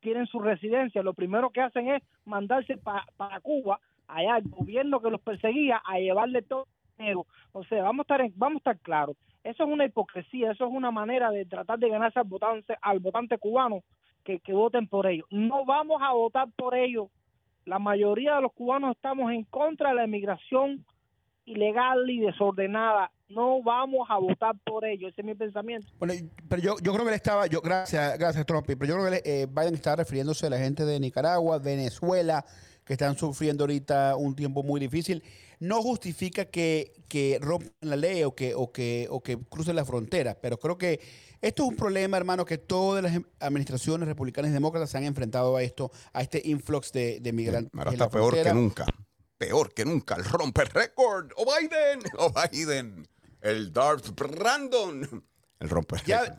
tienen 0.00 0.26
su 0.26 0.38
residencia, 0.40 1.02
lo 1.02 1.14
primero 1.14 1.50
que 1.50 1.60
hacen 1.60 1.88
es 1.88 2.02
mandarse 2.24 2.76
pa- 2.76 3.06
para 3.16 3.40
Cuba, 3.40 3.80
allá 4.08 4.36
el 4.38 4.48
gobierno 4.48 5.00
que 5.00 5.10
los 5.10 5.20
perseguía, 5.20 5.80
a 5.84 5.98
llevarle 5.98 6.42
todo 6.42 6.66
el 6.66 6.96
dinero. 6.98 7.26
O 7.52 7.64
sea, 7.64 7.82
vamos 7.82 8.00
a 8.08 8.14
estar, 8.14 8.30
vamos 8.36 8.56
a 8.56 8.58
estar 8.70 8.78
claros, 8.80 9.16
eso 9.44 9.64
es 9.64 9.70
una 9.70 9.84
hipocresía, 9.86 10.52
eso 10.52 10.66
es 10.66 10.72
una 10.72 10.90
manera 10.90 11.30
de 11.30 11.46
tratar 11.46 11.78
de 11.78 11.88
ganarse 11.88 12.18
al 12.18 12.26
votante, 12.26 12.76
al 12.82 12.98
votante 12.98 13.38
cubano 13.38 13.82
que, 14.24 14.38
que 14.40 14.52
voten 14.52 14.86
por 14.86 15.06
ellos. 15.06 15.26
No 15.30 15.64
vamos 15.64 16.02
a 16.02 16.12
votar 16.12 16.48
por 16.56 16.74
ellos. 16.74 17.08
La 17.64 17.78
mayoría 17.78 18.36
de 18.36 18.42
los 18.42 18.52
cubanos 18.52 18.96
estamos 18.96 19.32
en 19.32 19.44
contra 19.44 19.90
de 19.90 19.94
la 19.94 20.04
inmigración 20.04 20.84
ilegal 21.46 22.08
y 22.10 22.18
desordenada. 22.20 23.10
No 23.30 23.62
vamos 23.62 24.06
a 24.10 24.18
votar 24.18 24.54
por 24.64 24.84
ellos. 24.84 25.12
Ese 25.12 25.20
es 25.20 25.26
mi 25.26 25.34
pensamiento. 25.34 25.86
Bueno, 25.98 26.14
pero 26.48 26.60
yo, 26.60 26.76
yo 26.82 26.92
creo 26.92 27.04
que 27.04 27.10
él 27.10 27.16
estaba, 27.16 27.46
yo, 27.46 27.60
gracias, 27.60 28.18
gracias, 28.18 28.44
Trump, 28.44 28.66
pero 28.66 28.84
yo 28.84 28.94
creo 28.94 29.10
que 29.10 29.16
él, 29.16 29.22
eh, 29.24 29.46
Biden 29.48 29.74
estaba 29.74 29.96
refiriéndose 29.96 30.46
a 30.46 30.50
la 30.50 30.58
gente 30.58 30.84
de 30.84 30.98
Nicaragua, 30.98 31.58
Venezuela, 31.58 32.44
que 32.84 32.94
están 32.94 33.16
sufriendo 33.16 33.64
ahorita 33.64 34.16
un 34.16 34.34
tiempo 34.34 34.62
muy 34.62 34.80
difícil. 34.80 35.22
No 35.60 35.82
justifica 35.82 36.46
que, 36.46 36.92
que 37.08 37.38
rompan 37.40 37.70
la 37.80 37.96
ley 37.96 38.24
o 38.24 38.34
que, 38.34 38.54
o, 38.54 38.72
que, 38.72 39.06
o 39.10 39.22
que 39.22 39.38
crucen 39.38 39.76
la 39.76 39.84
frontera, 39.84 40.36
pero 40.40 40.58
creo 40.58 40.76
que 40.76 41.00
esto 41.40 41.62
es 41.62 41.68
un 41.70 41.76
problema, 41.76 42.16
hermano, 42.16 42.44
que 42.44 42.58
todas 42.58 43.02
las 43.02 43.18
administraciones 43.40 44.06
republicanas 44.08 44.50
y 44.50 44.54
demócratas 44.54 44.90
se 44.90 44.98
han 44.98 45.04
enfrentado 45.04 45.56
a 45.56 45.62
esto, 45.62 45.90
a 46.12 46.20
este 46.20 46.42
influx 46.44 46.92
de, 46.92 47.20
de 47.20 47.32
migrantes. 47.32 47.72
Ahora 47.78 47.92
está 47.92 48.10
peor 48.10 48.42
que 48.42 48.52
nunca. 48.52 48.86
Peor 49.38 49.72
que 49.72 49.86
nunca. 49.86 50.16
El 50.16 50.24
romper 50.24 50.68
récord. 50.74 51.32
O 51.36 51.46
Biden. 51.46 52.00
O 52.18 52.30
Biden. 52.30 53.08
El 53.40 53.72
Darth 53.72 54.10
Brandon. 54.14 55.24
El 55.58 55.68
romper 55.68 56.02
Ya 56.04 56.34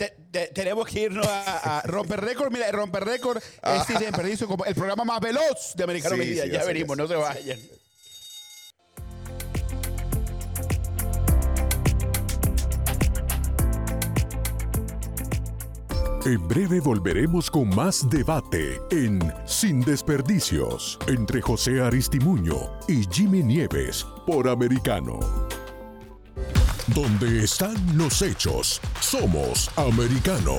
tenemos 0.53 0.87
que 0.87 1.01
irnos 1.01 1.27
a, 1.27 1.83
romper 1.85 2.21
récord. 2.21 2.51
Mira, 2.51 2.67
el 2.67 2.73
romper 2.73 3.03
récord 3.03 3.37
es 3.37 3.43
ah. 3.61 3.85
sin 3.85 4.47
como 4.47 4.65
el 4.65 4.73
programa 4.73 5.03
más 5.05 5.19
veloz 5.19 5.73
de 5.75 5.83
Americano 5.83 6.17
Media. 6.17 6.45
ya 6.47 6.63
venimos, 6.65 6.97
no 6.97 7.07
se 7.07 7.15
vayan. 7.15 7.59
En 16.23 16.47
breve 16.47 16.79
volveremos 16.79 17.49
con 17.49 17.67
más 17.69 18.07
debate 18.07 18.79
en 18.91 19.19
Sin 19.47 19.81
Desperdicios 19.81 20.99
entre 21.07 21.41
José 21.41 21.81
Aristimuño 21.81 22.77
y 22.87 23.07
Jimmy 23.11 23.41
Nieves 23.41 24.05
por 24.27 24.47
Americano. 24.47 25.19
Donde 26.87 27.43
están 27.43 27.75
los 27.97 28.21
hechos, 28.21 28.81
somos 28.99 29.69
Americano. 29.77 30.57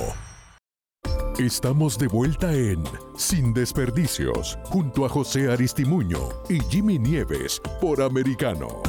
Estamos 1.37 1.97
de 1.97 2.07
vuelta 2.07 2.53
en 2.53 2.83
Sin 3.17 3.53
Desperdicios 3.53 4.57
junto 4.63 5.05
a 5.05 5.09
José 5.09 5.51
Aristimuño 5.51 6.29
y 6.49 6.59
Jimmy 6.69 6.97
Nieves 6.97 7.61
por 7.81 8.01
Americano. 8.01 8.81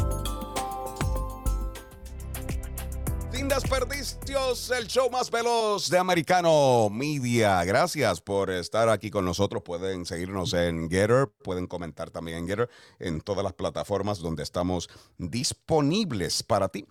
desperdicios, 3.54 4.70
el 4.72 4.88
show 4.88 5.08
más 5.10 5.30
veloz 5.30 5.88
de 5.88 5.96
Americano 5.96 6.88
Media. 6.90 7.62
Gracias 7.64 8.20
por 8.20 8.50
estar 8.50 8.88
aquí 8.88 9.10
con 9.10 9.24
nosotros. 9.24 9.62
Pueden 9.62 10.06
seguirnos 10.06 10.54
en 10.54 10.90
Getter, 10.90 11.28
pueden 11.42 11.68
comentar 11.68 12.10
también 12.10 12.38
en 12.38 12.48
Getter, 12.48 12.68
en 12.98 13.20
todas 13.20 13.44
las 13.44 13.52
plataformas 13.52 14.18
donde 14.18 14.42
estamos 14.42 14.90
disponibles 15.18 16.42
para 16.42 16.68
ti. 16.68 16.84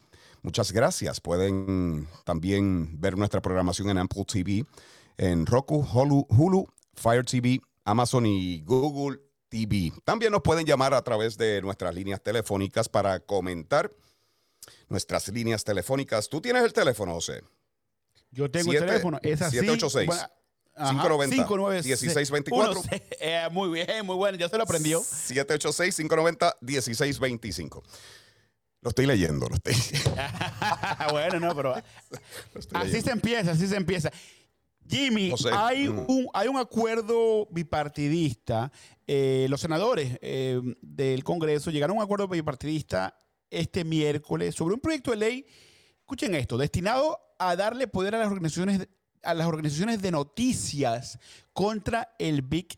Muchas 0.43 0.71
gracias. 0.71 1.19
Pueden 1.19 2.07
también 2.25 2.99
ver 2.99 3.17
nuestra 3.17 3.41
programación 3.41 3.89
en 3.89 3.97
Apple 3.97 4.25
TV, 4.25 4.65
en 5.17 5.45
Roku, 5.45 5.87
Hulu, 5.91 6.27
Hulu 6.29 6.67
Fire 6.93 7.25
TV, 7.25 7.59
Amazon 7.85 8.25
y 8.25 8.61
Google 8.61 9.19
TV. 9.49 9.93
También 10.03 10.31
nos 10.31 10.41
pueden 10.41 10.65
llamar 10.65 10.93
a 10.93 11.01
través 11.01 11.37
de 11.37 11.61
nuestras 11.61 11.95
líneas 11.95 12.21
telefónicas 12.21 12.89
para 12.89 13.21
comentar 13.21 13.91
nuestras 14.89 15.29
líneas 15.29 15.63
telefónicas. 15.63 16.27
¿Tú 16.27 16.41
tienes 16.41 16.63
el 16.63 16.73
teléfono, 16.73 17.13
José? 17.13 17.41
Yo 18.31 18.51
tengo 18.51 18.73
el 18.73 18.79
teléfono. 18.79 19.19
Es 19.21 19.41
así. 19.41 19.59
786. 19.59 20.29
590 20.75 21.47
1624. 21.83 22.81
Eh, 23.19 23.47
muy 23.51 23.69
bien, 23.69 24.03
muy 24.05 24.15
bueno, 24.15 24.37
ya 24.37 24.47
se 24.49 24.57
lo 24.57 24.63
aprendió. 24.63 25.01
786-590-1625. 25.01 27.83
Lo 28.83 28.89
estoy 28.89 29.05
leyendo, 29.05 29.47
lo 29.47 29.55
estoy. 29.55 29.73
bueno, 31.11 31.39
no, 31.39 31.55
pero 31.55 31.75
así 32.73 33.01
se 33.01 33.11
empieza, 33.11 33.51
así 33.51 33.67
se 33.67 33.77
empieza. 33.77 34.11
Jimmy, 34.85 35.33
hay, 35.53 35.87
mm. 35.87 36.05
un, 36.07 36.27
hay 36.33 36.49
un 36.49 36.57
acuerdo 36.57 37.47
bipartidista. 37.49 38.71
Eh, 39.07 39.47
los 39.49 39.61
senadores 39.61 40.17
eh, 40.21 40.59
del 40.81 41.23
Congreso 41.23 41.71
llegaron 41.71 41.95
a 41.95 41.99
un 41.99 42.03
acuerdo 42.03 42.27
bipartidista 42.27 43.17
este 43.49 43.85
miércoles 43.85 44.53
sobre 44.55 44.75
un 44.75 44.81
proyecto 44.81 45.11
de 45.11 45.17
ley, 45.17 45.45
escuchen 45.99 46.35
esto, 46.35 46.57
destinado 46.57 47.17
a 47.39 47.55
darle 47.55 47.87
poder 47.87 48.15
a 48.15 48.19
las 48.19 48.27
organizaciones, 48.27 48.87
a 49.21 49.33
las 49.33 49.47
organizaciones 49.47 50.01
de 50.01 50.11
noticias 50.11 51.19
contra 51.53 52.15
el 52.19 52.41
Big 52.41 52.77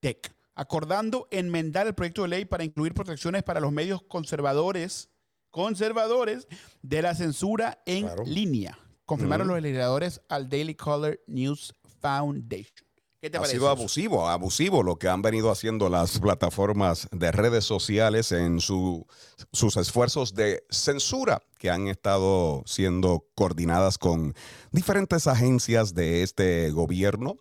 Tech, 0.00 0.34
acordando 0.54 1.28
enmendar 1.30 1.86
el 1.86 1.94
proyecto 1.94 2.22
de 2.22 2.28
ley 2.28 2.44
para 2.46 2.64
incluir 2.64 2.94
protecciones 2.94 3.42
para 3.42 3.60
los 3.60 3.72
medios 3.72 4.02
conservadores, 4.02 5.11
conservadores 5.52 6.48
de 6.82 7.02
la 7.02 7.14
censura 7.14 7.80
en 7.86 8.10
línea. 8.26 8.76
Confirmaron 9.04 9.46
los 9.46 9.62
legisladores 9.62 10.20
al 10.28 10.48
Daily 10.48 10.74
Caller 10.74 11.22
News 11.28 11.72
Foundation 12.00 12.92
ha 13.34 13.44
sido 13.44 13.68
abusivo, 13.68 14.28
abusivo 14.28 14.82
lo 14.82 14.96
que 14.96 15.08
han 15.08 15.22
venido 15.22 15.50
haciendo 15.50 15.88
las 15.88 16.18
plataformas 16.18 17.08
de 17.12 17.30
redes 17.30 17.64
sociales 17.64 18.32
en 18.32 18.58
sus 18.58 19.76
esfuerzos 19.76 20.34
de 20.34 20.64
censura 20.70 21.40
que 21.58 21.70
han 21.70 21.86
estado 21.86 22.64
siendo 22.66 23.28
coordinadas 23.36 23.96
con 23.96 24.34
diferentes 24.72 25.28
agencias 25.28 25.94
de 25.94 26.24
este 26.24 26.70
gobierno, 26.72 27.36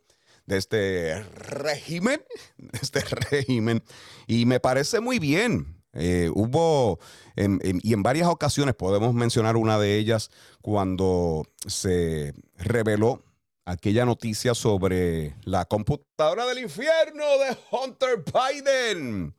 de 0.45 0.57
este 0.57 1.23
régimen, 1.23 2.21
de 2.57 2.79
este 2.79 2.99
régimen. 3.31 3.83
Y 4.27 4.45
me 4.45 4.59
parece 4.59 4.99
muy 4.99 5.17
bien. 5.17 5.80
Eh, 5.93 6.29
hubo, 6.33 6.99
y 7.35 7.93
en 7.93 8.03
varias 8.03 8.27
ocasiones 8.29 8.75
podemos 8.75 9.13
mencionar 9.13 9.57
una 9.57 9.77
de 9.77 9.97
ellas, 9.97 10.29
cuando 10.61 11.45
se 11.67 12.33
reveló 12.57 13.23
aquella 13.65 14.05
noticia 14.05 14.55
sobre 14.55 15.35
la 15.43 15.65
computadora 15.65 16.45
del 16.45 16.59
infierno 16.59 17.23
de 17.39 17.57
Hunter 17.71 18.23
Biden, 18.23 19.35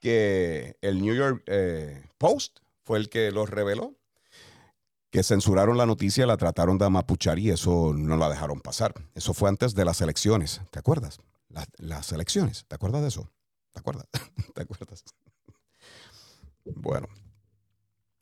que 0.00 0.76
el 0.80 1.00
New 1.00 1.14
York 1.14 1.42
eh, 1.46 2.04
Post 2.18 2.58
fue 2.84 2.98
el 2.98 3.08
que 3.08 3.30
lo 3.30 3.46
reveló, 3.46 3.94
que 5.10 5.22
censuraron 5.22 5.76
la 5.76 5.86
noticia, 5.86 6.26
la 6.26 6.36
trataron 6.36 6.78
de 6.78 6.86
amapuchar 6.86 7.38
y 7.38 7.50
eso 7.50 7.92
no 7.94 8.16
la 8.16 8.30
dejaron 8.30 8.60
pasar. 8.60 8.94
Eso 9.14 9.34
fue 9.34 9.48
antes 9.48 9.74
de 9.74 9.84
las 9.84 10.00
elecciones, 10.00 10.60
¿te 10.70 10.78
acuerdas? 10.78 11.18
las 11.76 12.10
elecciones, 12.12 12.64
¿te 12.66 12.76
acuerdas 12.76 13.02
de 13.02 13.08
eso? 13.08 13.30
¿Te 13.72 13.80
acuerdas? 13.80 14.06
¿Te 14.54 14.62
acuerdas? 14.62 15.04
Bueno, 16.64 17.08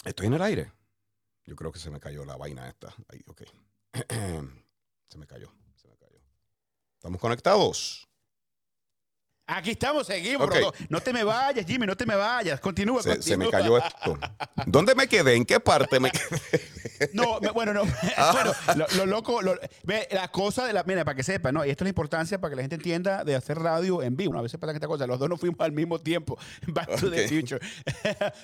estoy 0.05 0.27
en 0.27 0.35
el 0.35 0.43
aire. 0.43 0.73
Yo 1.45 1.57
creo 1.57 1.73
que 1.73 1.79
se 1.79 1.91
me 1.91 2.01
cayó 2.01 2.25
la 2.25 2.37
vaina 2.37 2.69
esta. 2.69 2.95
Ahí, 3.09 3.23
ok. 3.27 3.43
Se 5.09 5.19
me 5.19 5.27
cayó, 5.27 5.53
se 5.75 5.89
me 5.89 5.97
cayó. 5.97 6.21
¿Estamos 6.95 7.21
conectados? 7.21 8.09
Aquí 9.51 9.73
estamos, 9.73 10.07
seguimos. 10.07 10.49
No 10.89 11.01
te 11.01 11.13
me 11.13 11.25
vayas, 11.25 11.67
Jimmy, 11.67 11.85
no 11.85 11.97
te 11.97 12.07
me 12.07 12.15
vayas. 12.15 12.61
Continúa, 12.61 13.03
se, 13.03 13.21
se 13.21 13.37
me 13.37 13.49
cayó 13.51 13.79
esto. 13.79 14.17
¿Dónde 14.65 14.95
me 14.95 15.09
quedé? 15.09 15.35
¿En 15.35 15.45
qué 15.45 15.59
parte 15.59 15.99
me 15.99 16.11
quedé? 16.11 16.41
No, 17.15 17.41
bueno, 17.55 17.73
no. 17.73 17.83
Ah. 18.17 18.31
Bueno, 18.67 18.87
lo, 18.97 19.07
loco, 19.07 19.41
ve, 19.85 20.07
la 20.11 20.29
cosa 20.29 20.67
de 20.67 20.75
la. 20.75 20.85
Mira, 20.85 21.03
para 21.03 21.17
que 21.17 21.23
sepa, 21.23 21.51
¿no? 21.51 21.65
Y 21.65 21.71
esto 21.71 21.85
es 21.85 21.87
la 21.87 21.91
importancia 21.91 22.39
para 22.39 22.51
que 22.51 22.57
la 22.57 22.63
gente 22.63 22.77
entienda 22.77 23.25
de 23.25 23.35
hacer 23.35 23.59
radio 23.59 24.03
en 24.03 24.17
vivo. 24.17 24.39
A 24.39 24.43
veces 24.43 24.61
pasa 24.61 24.75
esta 24.75 24.87
cosa, 24.87 25.07
los 25.07 25.19
dos 25.19 25.29
nos 25.29 25.41
fuimos 25.41 25.59
al 25.61 25.73
mismo 25.73 25.99
tiempo. 25.99 26.39
Back 26.67 27.01
to 27.01 27.11
the 27.11 27.27
future. 27.27 27.59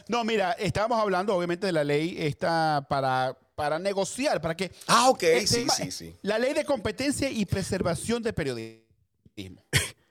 no, 0.08 0.24
mira, 0.24 0.52
estábamos 0.52 0.98
hablando, 0.98 1.34
obviamente, 1.34 1.66
de 1.66 1.72
la 1.72 1.84
ley 1.84 2.16
esta 2.18 2.86
para 2.88 3.36
para 3.54 3.78
negociar, 3.78 4.40
para 4.40 4.54
que... 4.54 4.70
Ah, 4.86 5.08
ok, 5.08 5.24
sí, 5.46 5.66
sí, 5.74 5.90
sí. 5.90 6.14
La 6.20 6.38
ley 6.38 6.52
de 6.52 6.64
competencia 6.64 7.30
y 7.30 7.46
preservación 7.46 8.22
de 8.22 8.32
periodismo. 8.34 9.62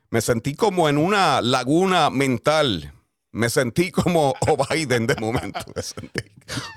Me 0.10 0.22
sentí 0.22 0.56
como 0.56 0.88
en 0.90 0.98
una 0.98 1.42
laguna 1.42 2.10
mental. 2.10 2.94
Me 3.32 3.50
sentí 3.50 3.92
como 3.92 4.34
Biden 4.70 5.08
de 5.08 5.16
momento. 5.16 5.60
Me 5.76 5.82
sentí 5.82 6.22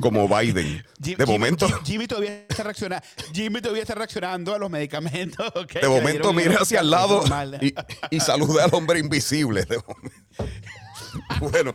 como 0.01 0.29
Biden. 0.29 0.85
De 0.99 1.24
momento. 1.24 1.68
Jimmy, 1.85 2.09
todavía 2.09 2.47
está 2.49 2.64
reaccionando. 2.64 3.07
Jimmy 3.33 3.61
todavía 3.61 3.83
está 3.83 3.95
reaccionando 3.95 4.53
a 4.53 4.59
los 4.59 4.68
medicamentos. 4.68 5.53
de 5.81 5.89
momento 5.89 6.33
miré 6.33 6.57
hacia 6.57 6.81
el 6.81 6.91
lado 6.91 7.22
y, 7.61 7.72
y 8.11 8.18
saludé 8.18 8.62
al 8.62 8.74
hombre 8.74 8.99
invisible. 8.99 9.64
De 9.66 9.79
momento. 9.87 10.16
bueno, 11.41 11.74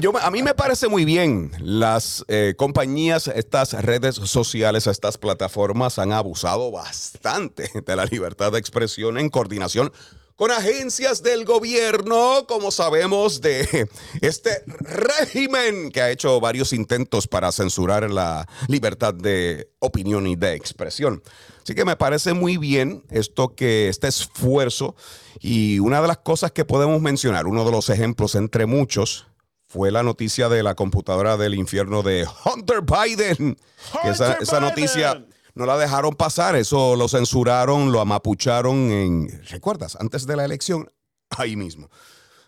yo, 0.00 0.12
a 0.18 0.30
mí 0.30 0.42
me 0.42 0.52
parece 0.52 0.88
muy 0.88 1.06
bien. 1.06 1.52
Las 1.58 2.22
eh, 2.28 2.54
compañías, 2.56 3.28
estas 3.28 3.72
redes 3.72 4.16
sociales, 4.16 4.86
estas 4.86 5.16
plataformas 5.16 5.98
han 5.98 6.12
abusado 6.12 6.70
bastante 6.70 7.70
de 7.86 7.96
la 7.96 8.04
libertad 8.04 8.52
de 8.52 8.58
expresión 8.58 9.16
en 9.16 9.30
coordinación 9.30 9.90
con 10.36 10.50
agencias 10.50 11.22
del 11.22 11.46
gobierno, 11.46 12.46
como 12.46 12.70
sabemos, 12.70 13.40
de 13.40 13.88
este 14.20 14.62
régimen 14.66 15.90
que 15.90 16.02
ha 16.02 16.10
hecho 16.10 16.38
varios 16.40 16.72
intentos 16.72 17.26
para 17.26 17.50
censurar 17.52 18.10
la 18.10 18.46
libertad 18.68 19.14
de 19.14 19.70
opinión 19.78 20.26
y 20.26 20.36
de 20.36 20.54
expresión. 20.54 21.22
Así 21.62 21.74
que 21.74 21.84
me 21.84 21.96
parece 21.96 22.34
muy 22.34 22.58
bien 22.58 23.02
esto 23.10 23.54
que 23.54 23.88
este 23.88 24.08
esfuerzo 24.08 24.94
y 25.40 25.78
una 25.78 26.00
de 26.02 26.08
las 26.08 26.18
cosas 26.18 26.52
que 26.52 26.64
podemos 26.64 27.00
mencionar, 27.00 27.46
uno 27.46 27.64
de 27.64 27.72
los 27.72 27.88
ejemplos 27.88 28.34
entre 28.34 28.66
muchos, 28.66 29.26
fue 29.68 29.90
la 29.90 30.02
noticia 30.02 30.48
de 30.48 30.62
la 30.62 30.74
computadora 30.74 31.36
del 31.36 31.54
infierno 31.54 32.02
de 32.02 32.26
Hunter 32.44 32.82
Biden. 32.82 33.56
esa, 34.04 34.60
noticia 34.60 35.24
no 35.56 35.64
la 35.64 35.78
dejaron 35.78 36.14
pasar, 36.14 36.54
eso 36.54 36.96
lo 36.96 37.08
censuraron, 37.08 37.90
lo 37.90 38.00
amapucharon 38.00 38.76
en, 38.90 39.42
¿recuerdas? 39.48 39.96
Antes 39.98 40.26
de 40.26 40.36
la 40.36 40.44
elección, 40.44 40.92
ahí 41.30 41.56
mismo. 41.56 41.88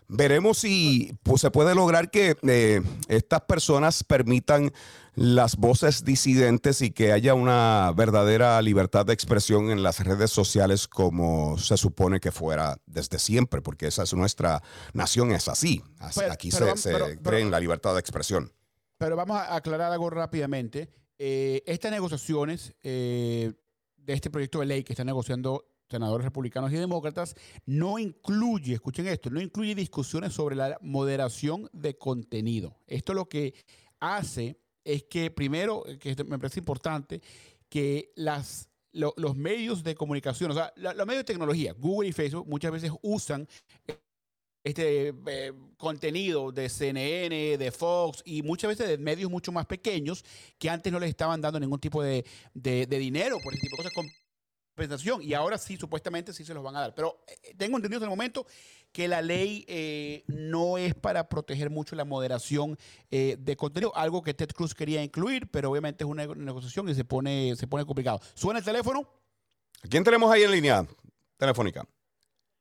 veremos 0.07 0.59
si 0.59 1.11
pues, 1.23 1.41
se 1.41 1.49
puede 1.49 1.73
lograr 1.73 2.11
que 2.11 2.37
eh, 2.43 2.81
estas 3.07 3.41
personas 3.41 4.03
permitan 4.03 4.71
las 5.15 5.57
voces 5.57 6.05
disidentes 6.05 6.81
y 6.81 6.91
que 6.91 7.11
haya 7.11 7.33
una 7.33 7.91
verdadera 7.95 8.61
libertad 8.61 9.07
de 9.07 9.13
expresión 9.13 9.71
en 9.71 9.81
las 9.81 9.99
redes 10.05 10.29
sociales 10.29 10.87
como 10.87 11.57
se 11.57 11.77
supone 11.77 12.19
que 12.19 12.31
fuera 12.31 12.77
desde 12.85 13.17
siempre, 13.17 13.61
porque 13.61 13.87
esa 13.87 14.03
es 14.03 14.13
nuestra 14.13 14.61
nación, 14.93 15.31
es 15.31 15.47
así. 15.47 15.83
Aquí 15.99 16.51
se, 16.51 16.63
cree 17.23 17.41
en 17.41 17.49
la 17.49 17.59
libertad 17.59 17.95
de 17.95 17.99
expresión. 18.01 18.53
Pero 18.99 19.15
vamos 19.15 19.37
a 19.37 19.55
aclarar 19.55 19.91
algo 19.91 20.11
rápidamente. 20.11 20.89
Eh, 21.21 21.63
estas 21.65 21.91
negociaciones 21.91 22.73
eh, 22.81 23.51
de 23.97 24.13
este 24.13 24.29
proyecto 24.29 24.61
de 24.61 24.65
ley 24.65 24.83
que 24.83 24.93
están 24.93 25.07
negociando 25.07 25.65
senadores 25.89 26.23
republicanos 26.23 26.71
y 26.71 26.75
demócratas 26.75 27.35
no 27.65 27.99
incluye, 27.99 28.75
escuchen 28.75 29.05
esto, 29.07 29.29
no 29.29 29.41
incluye 29.41 29.75
discusiones 29.75 30.33
sobre 30.33 30.55
la 30.55 30.77
moderación 30.81 31.69
de 31.73 31.97
contenido. 31.97 32.77
Esto 32.87 33.13
lo 33.13 33.27
que 33.27 33.53
hace 33.99 34.57
es 34.85 35.03
que, 35.03 35.29
primero, 35.29 35.83
que 35.99 36.15
me 36.23 36.39
parece 36.39 36.61
importante, 36.61 37.21
que 37.67 38.13
las, 38.15 38.69
los 38.93 39.35
medios 39.35 39.83
de 39.83 39.95
comunicación, 39.95 40.51
o 40.51 40.53
sea, 40.53 40.71
los 40.77 41.05
medios 41.05 41.21
de 41.21 41.33
tecnología, 41.33 41.73
Google 41.73 42.09
y 42.09 42.13
Facebook, 42.13 42.47
muchas 42.47 42.71
veces 42.71 42.91
usan 43.01 43.47
este 44.63 45.13
eh, 45.27 45.53
contenido 45.77 46.51
de 46.51 46.69
CNN, 46.69 47.57
de 47.57 47.71
Fox 47.71 48.21
y 48.25 48.41
muchas 48.41 48.69
veces 48.69 48.87
de 48.87 48.97
medios 48.97 49.31
mucho 49.31 49.51
más 49.51 49.65
pequeños 49.65 50.23
que 50.57 50.69
antes 50.69 50.91
no 50.91 50.99
les 50.99 51.09
estaban 51.09 51.41
dando 51.41 51.59
ningún 51.59 51.79
tipo 51.79 52.03
de, 52.03 52.25
de, 52.53 52.85
dinero 52.85 53.37
por 53.43 53.53
ese 53.53 53.61
tipo 53.61 53.77
de 53.77 53.89
cosas 53.89 54.13
compensación 54.75 55.21
y 55.21 55.33
ahora 55.33 55.57
sí 55.57 55.75
supuestamente 55.77 56.31
sí 56.33 56.45
se 56.45 56.53
los 56.53 56.63
van 56.63 56.75
a 56.75 56.81
dar. 56.81 56.95
Pero 56.95 57.23
eh, 57.27 57.53
tengo 57.57 57.77
entendido 57.77 57.99
en 57.99 58.03
el 58.03 58.09
momento 58.09 58.45
que 58.91 59.07
la 59.07 59.21
ley 59.21 59.65
eh, 59.67 60.23
no 60.27 60.77
es 60.77 60.95
para 60.95 61.29
proteger 61.29 61.69
mucho 61.69 61.95
la 61.95 62.05
moderación 62.05 62.77
de 63.09 63.55
contenido, 63.57 63.95
algo 63.95 64.21
que 64.21 64.33
Ted 64.33 64.49
Cruz 64.49 64.73
quería 64.73 65.03
incluir, 65.03 65.49
pero 65.51 65.69
obviamente 65.69 66.03
es 66.03 66.09
una 66.09 66.25
negociación 66.25 66.89
y 66.89 66.95
se 66.95 67.05
pone, 67.05 67.55
se 67.55 67.67
pone 67.67 67.85
complicado. 67.85 68.19
¿Suena 68.33 68.59
el 68.59 68.65
teléfono? 68.65 69.07
quién 69.89 70.03
tenemos 70.03 70.31
ahí 70.31 70.43
en 70.43 70.51
línea 70.51 70.85
telefónica? 71.37 71.87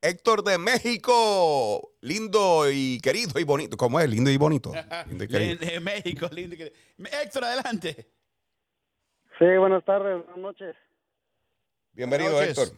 Héctor 0.01 0.45
de 0.45 0.59
México, 0.59 1.91
lindo 2.03 2.71
y 2.71 3.01
querido 3.01 3.41
y 3.41 3.45
bonito. 3.45 3.77
¿Cómo 3.77 3.99
es? 3.99 4.09
Lindo 4.09 4.31
y 4.31 4.37
bonito. 4.37 4.71
Lindo 5.09 5.25
y 5.25 5.29
querido. 5.29 5.57
de 5.59 5.81
México, 5.81 6.29
lindo 6.33 6.55
y 6.55 6.59
querido. 6.59 6.77
Héctor, 7.21 7.45
adelante. 7.45 8.07
Sí, 9.39 9.45
buenas 9.59 9.85
tardes, 9.85 10.25
buenas 10.25 10.39
noches. 10.39 10.77
Bienvenido, 11.93 12.41
Héctor. 12.41 12.69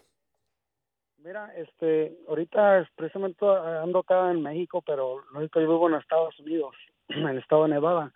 Mira, 1.18 1.53
este, 1.57 2.16
ahorita 2.27 2.89
precisamente 2.97 3.45
ando 3.45 3.99
acá 3.99 4.31
en 4.31 4.43
México, 4.43 4.81
pero 4.81 5.23
lógico 5.33 5.61
yo 5.61 5.68
vivo 5.68 5.89
en 5.91 5.97
Estados 5.97 6.39
Unidos, 6.41 6.75
en 7.09 7.29
el 7.29 7.39
estado 7.39 7.64
de 7.64 7.71
Nevada. 7.71 8.12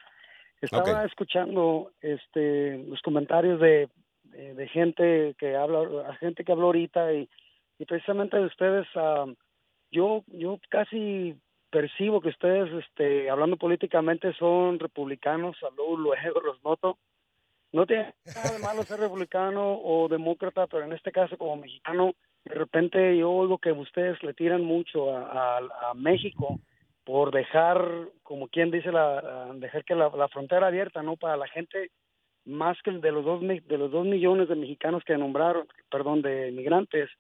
Estaba 0.63 1.05
escuchando 1.05 1.93
este 2.01 2.79
los 2.79 3.03
comentarios 3.03 3.61
de, 3.61 3.91
de, 4.23 4.69
gente 4.69 5.35
que 5.39 5.57
habla, 5.57 6.15
gente 6.21 6.43
que 6.43 6.53
habló 6.53 6.67
ahorita 6.67 7.13
y 7.13 7.29
y 7.85 7.87
precisamente 7.87 8.39
de 8.39 8.47
ustedes, 8.47 8.87
uh, 8.97 9.31
yo, 9.91 10.25
yo 10.29 10.59
casi 10.71 11.37
percibo 11.71 12.23
que 12.23 12.31
ustedes, 12.31 12.73
este, 12.83 13.29
hablando 13.29 13.59
políticamente, 13.59 14.33
son 14.39 14.79
republicanos, 14.79 15.57
luego, 15.77 15.99
luego 15.99 16.41
los 16.41 16.65
noto. 16.65 16.97
No 17.73 17.85
tiene 17.85 18.15
nada 18.35 18.53
de 18.53 18.59
malo 18.63 18.85
ser 18.85 19.01
republicano 19.01 19.81
o 19.83 20.09
demócrata, 20.09 20.67
pero 20.67 20.85
en 20.85 20.95
este 20.95 21.13
caso 21.13 21.37
como 21.37 21.57
mexicano, 21.57 22.15
de 22.45 22.55
repente 22.55 23.19
yo 23.19 23.31
oigo 23.31 23.59
que 23.59 23.73
ustedes 23.73 24.23
le 24.23 24.33
tiran 24.33 24.65
mucho 24.65 25.15
a, 25.15 25.93
México 25.95 26.61
por 27.05 27.33
dejar, 27.33 28.09
como 28.23 28.49
quien 28.49 28.71
dice, 28.71 28.93
la, 28.93 29.53
dejar 29.57 29.85
que 29.85 29.95
la, 29.95 30.09
la, 30.09 30.29
frontera 30.29 30.69
abierta, 30.69 31.03
¿no? 31.03 31.17
Para 31.17 31.37
la 31.37 31.49
gente 31.49 31.91
más 32.47 32.79
que 32.83 32.93
de 32.93 33.13
los 33.13 33.25
dos 33.25 33.41
de 33.43 33.79
los 33.79 33.91
dos 33.91 34.07
millones 34.07 34.49
de 34.49 34.57
mexicanos 34.57 35.03
que 35.05 35.19
nombraron, 35.19 35.67
perdón, 35.91 36.23
de 36.23 36.51
migrantes, 36.53 37.11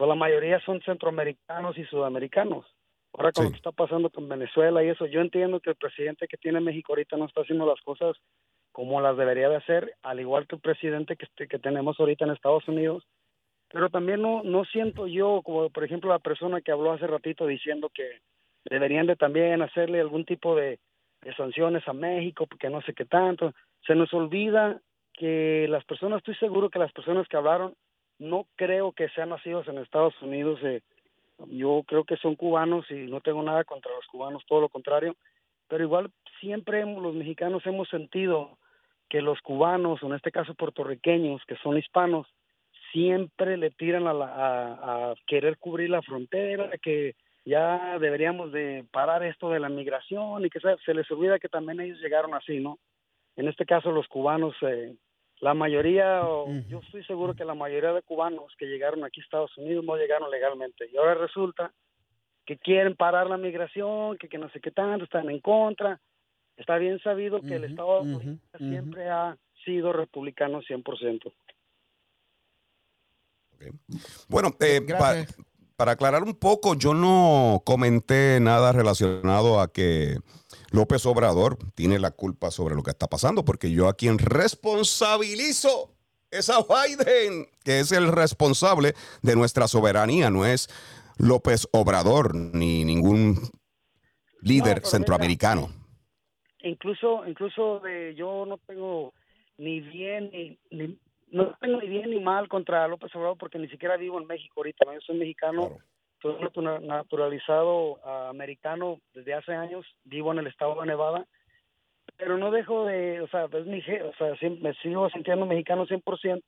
pues 0.00 0.08
la 0.08 0.14
mayoría 0.14 0.58
son 0.60 0.80
centroamericanos 0.80 1.76
y 1.76 1.84
sudamericanos. 1.84 2.64
Ahora 3.12 3.32
con 3.32 3.44
lo 3.44 3.50
que 3.50 3.58
está 3.58 3.70
pasando 3.70 4.08
con 4.08 4.30
Venezuela 4.30 4.82
y 4.82 4.88
eso, 4.88 5.04
yo 5.04 5.20
entiendo 5.20 5.60
que 5.60 5.68
el 5.68 5.76
presidente 5.76 6.26
que 6.26 6.38
tiene 6.38 6.58
México 6.58 6.92
ahorita 6.92 7.18
no 7.18 7.26
está 7.26 7.42
haciendo 7.42 7.66
las 7.66 7.82
cosas 7.82 8.16
como 8.72 9.02
las 9.02 9.18
debería 9.18 9.50
de 9.50 9.56
hacer, 9.56 9.94
al 10.02 10.18
igual 10.18 10.46
que 10.46 10.54
el 10.56 10.62
presidente 10.62 11.16
que, 11.16 11.26
este, 11.26 11.48
que 11.48 11.58
tenemos 11.58 12.00
ahorita 12.00 12.24
en 12.24 12.30
Estados 12.30 12.66
Unidos. 12.66 13.06
Pero 13.70 13.90
también 13.90 14.22
no, 14.22 14.42
no 14.42 14.64
siento 14.64 15.06
yo, 15.06 15.42
como 15.44 15.68
por 15.68 15.84
ejemplo 15.84 16.08
la 16.08 16.18
persona 16.18 16.62
que 16.62 16.72
habló 16.72 16.92
hace 16.92 17.06
ratito 17.06 17.46
diciendo 17.46 17.90
que 17.92 18.20
deberían 18.70 19.06
de 19.06 19.16
también 19.16 19.60
hacerle 19.60 20.00
algún 20.00 20.24
tipo 20.24 20.56
de, 20.56 20.78
de 21.20 21.34
sanciones 21.34 21.86
a 21.86 21.92
México, 21.92 22.46
porque 22.46 22.70
no 22.70 22.80
sé 22.80 22.94
qué 22.94 23.04
tanto. 23.04 23.52
Se 23.86 23.94
nos 23.94 24.14
olvida 24.14 24.80
que 25.12 25.66
las 25.68 25.84
personas, 25.84 26.20
estoy 26.20 26.36
seguro 26.36 26.70
que 26.70 26.78
las 26.78 26.92
personas 26.92 27.28
que 27.28 27.36
hablaron 27.36 27.74
no 28.20 28.46
creo 28.54 28.92
que 28.92 29.08
sean 29.08 29.30
nacidos 29.30 29.66
en 29.66 29.78
Estados 29.78 30.14
Unidos. 30.22 30.60
Eh, 30.62 30.82
yo 31.48 31.82
creo 31.86 32.04
que 32.04 32.18
son 32.18 32.36
cubanos 32.36 32.88
y 32.90 33.06
no 33.06 33.20
tengo 33.20 33.42
nada 33.42 33.64
contra 33.64 33.90
los 33.92 34.06
cubanos, 34.06 34.44
todo 34.46 34.60
lo 34.60 34.68
contrario. 34.68 35.16
Pero 35.68 35.82
igual 35.82 36.10
siempre 36.38 36.84
los 36.84 37.14
mexicanos 37.14 37.66
hemos 37.66 37.88
sentido 37.88 38.58
que 39.08 39.22
los 39.22 39.40
cubanos, 39.40 40.02
o 40.02 40.06
en 40.06 40.14
este 40.14 40.30
caso 40.30 40.54
puertorriqueños, 40.54 41.42
que 41.46 41.56
son 41.56 41.78
hispanos, 41.78 42.26
siempre 42.92 43.56
le 43.56 43.70
tiran 43.70 44.06
a, 44.06 44.12
a, 44.12 45.14
querer 45.26 45.56
cubrir 45.58 45.90
la 45.90 46.02
frontera, 46.02 46.70
que 46.82 47.14
ya 47.44 47.98
deberíamos 47.98 48.52
de 48.52 48.84
parar 48.92 49.24
esto 49.24 49.50
de 49.50 49.60
la 49.60 49.68
migración 49.68 50.44
y 50.44 50.50
que 50.50 50.60
se, 50.60 50.94
les 50.94 51.10
olvida 51.10 51.38
que 51.38 51.48
también 51.48 51.80
ellos 51.80 52.00
llegaron 52.00 52.34
así, 52.34 52.60
¿no? 52.60 52.78
En 53.36 53.48
este 53.48 53.64
caso 53.64 53.90
los 53.90 54.06
cubanos 54.08 54.54
eh, 54.62 54.94
la 55.40 55.54
mayoría, 55.54 56.20
yo 56.68 56.80
estoy 56.80 57.02
seguro 57.04 57.34
que 57.34 57.46
la 57.46 57.54
mayoría 57.54 57.92
de 57.92 58.02
cubanos 58.02 58.52
que 58.58 58.66
llegaron 58.66 59.04
aquí 59.04 59.20
a 59.20 59.24
Estados 59.24 59.56
Unidos 59.56 59.84
no 59.84 59.96
llegaron 59.96 60.30
legalmente. 60.30 60.88
Y 60.92 60.96
ahora 60.98 61.14
resulta 61.14 61.72
que 62.44 62.58
quieren 62.58 62.94
parar 62.94 63.26
la 63.26 63.38
migración, 63.38 64.18
que, 64.18 64.28
que 64.28 64.36
no 64.36 64.50
sé 64.50 64.60
qué 64.60 64.70
tanto, 64.70 65.04
están 65.04 65.30
en 65.30 65.40
contra. 65.40 65.98
Está 66.56 66.76
bien 66.76 67.00
sabido 67.00 67.40
que 67.40 67.54
el 67.54 67.64
Estado 67.64 68.02
siempre 68.58 69.08
ha 69.08 69.36
sido 69.64 69.94
republicano 69.94 70.60
100%. 70.60 71.32
Bueno, 74.28 74.54
eh, 74.60 74.82
para 75.76 75.92
aclarar 75.92 76.22
un 76.22 76.34
poco, 76.34 76.74
yo 76.74 76.92
no 76.92 77.62
comenté 77.64 78.38
nada 78.40 78.72
relacionado 78.72 79.58
a 79.60 79.72
que 79.72 80.18
López 80.70 81.04
Obrador 81.06 81.58
tiene 81.74 81.98
la 81.98 82.12
culpa 82.12 82.50
sobre 82.50 82.74
lo 82.74 82.82
que 82.82 82.90
está 82.90 83.08
pasando, 83.08 83.44
porque 83.44 83.70
yo 83.70 83.88
a 83.88 83.94
quien 83.94 84.18
responsabilizo 84.18 85.94
es 86.30 86.48
a 86.48 86.58
Biden, 86.60 87.46
que 87.64 87.80
es 87.80 87.92
el 87.92 88.12
responsable 88.12 88.94
de 89.22 89.34
nuestra 89.34 89.66
soberanía, 89.66 90.30
no 90.30 90.46
es 90.46 90.68
López 91.18 91.68
Obrador 91.72 92.34
ni 92.34 92.84
ningún 92.84 93.36
líder 94.40 94.86
centroamericano. 94.86 95.68
incluso, 96.62 97.26
incluso 97.26 97.80
de, 97.80 98.14
yo 98.14 98.46
no 98.46 98.58
tengo 98.58 99.12
ni 99.58 99.80
bien 99.80 100.30
ni, 100.70 100.98
no 101.30 101.54
tengo 101.60 101.80
ni 101.80 101.88
bien 101.88 102.10
ni 102.10 102.20
mal 102.20 102.48
contra 102.48 102.88
López 102.88 103.14
Obrador 103.14 103.36
porque 103.38 103.58
ni 103.58 103.68
siquiera 103.68 103.96
vivo 103.96 104.20
en 104.20 104.26
México 104.26 104.54
ahorita, 104.58 104.86
yo 104.94 105.00
soy 105.00 105.18
mexicano 105.18 105.78
soy 106.22 106.36
naturalizado 106.82 107.98
americano 108.28 109.00
desde 109.14 109.34
hace 109.34 109.52
años, 109.52 109.86
vivo 110.04 110.32
en 110.32 110.38
el 110.38 110.46
estado 110.46 110.80
de 110.80 110.86
Nevada, 110.86 111.26
pero 112.16 112.38
no 112.38 112.50
dejo 112.50 112.84
de, 112.84 113.20
o 113.20 113.28
sea, 113.28 113.46
es 113.46 113.66
mi, 113.66 113.78
o 113.78 114.14
sea, 114.18 114.36
siempre, 114.36 114.62
me 114.62 114.74
sigo 114.74 115.08
sintiendo 115.10 115.46
mexicano 115.46 115.86
100%. 115.86 116.42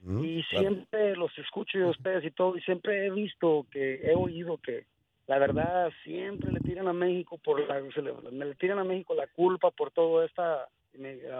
Mm, 0.00 0.24
y 0.24 0.42
siempre 0.44 1.16
los 1.16 1.36
escucho 1.38 1.78
de 1.78 1.86
ustedes 1.86 2.24
y 2.24 2.30
todo, 2.30 2.56
y 2.56 2.60
siempre 2.60 3.06
he 3.06 3.10
visto 3.10 3.66
que, 3.70 3.96
he 3.96 4.14
oído 4.14 4.58
que 4.58 4.86
la 5.26 5.38
verdad 5.38 5.90
siempre 6.04 6.52
le 6.52 6.60
tiran 6.60 6.86
a 6.86 6.92
México 6.92 7.36
por 7.38 7.60
la, 7.60 7.80
le, 7.80 8.44
le 8.46 8.54
tiran 8.54 8.78
a 8.78 8.84
México 8.84 9.14
la 9.14 9.26
culpa 9.26 9.70
por 9.72 9.90
toda 9.90 10.24
esta 10.24 10.68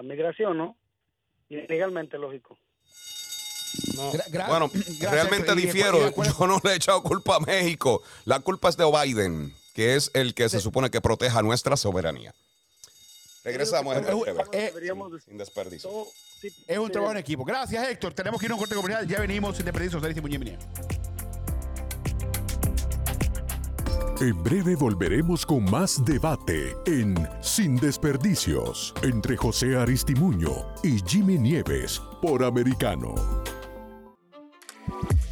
migración, 0.03 0.59
¿no? 0.59 0.77
Y 1.49 1.57
legalmente, 1.67 2.19
bueno, 4.49 4.71
realmente 5.01 5.55
difiero. 5.55 6.11
Yo 6.11 6.47
no 6.47 6.61
le 6.63 6.73
he 6.73 6.77
echado 6.77 7.03
culpa 7.03 7.37
a 7.37 7.41
México. 7.41 8.03
La 8.25 8.41
culpa 8.41 8.69
es 8.69 8.77
de 8.77 8.85
Biden, 8.91 9.55
que 9.75 9.97
es 9.97 10.11
el 10.15 10.35
que 10.35 10.49
se 10.49 10.61
supone 10.61 10.91
que 10.91 11.01
proteja 11.01 11.43
nuestra 11.43 11.77
soberanía. 11.77 12.35
Regresamos 13.45 13.97
sin, 15.25 15.39
desperdicio. 15.39 15.91
Es 16.67 16.79
un 16.79 16.91
trabajo 16.91 17.13
en 17.13 17.19
equipo. 17.19 17.45
Gracias, 17.45 17.89
Héctor. 17.89 18.13
Tenemos 18.13 18.41
que 18.41 18.47
ir 18.47 18.53
a 18.53 18.55
un 18.55 18.61
corte 18.61 18.75
comunidad. 18.75 19.05
Ya 19.05 19.21
venimos 19.21 19.57
sin 19.57 19.65
desperdicio. 19.65 20.01
En 24.21 24.43
breve 24.43 24.75
volveremos 24.75 25.47
con 25.47 25.65
más 25.71 26.05
debate 26.05 26.75
en 26.87 27.17
Sin 27.41 27.77
Desperdicios 27.77 28.93
entre 29.03 29.37
José 29.37 29.77
Aristimuño 29.77 30.67
y 30.83 30.99
Jimmy 31.07 31.39
Nieves 31.39 32.03
por 32.21 32.43
Americano. 32.43 33.15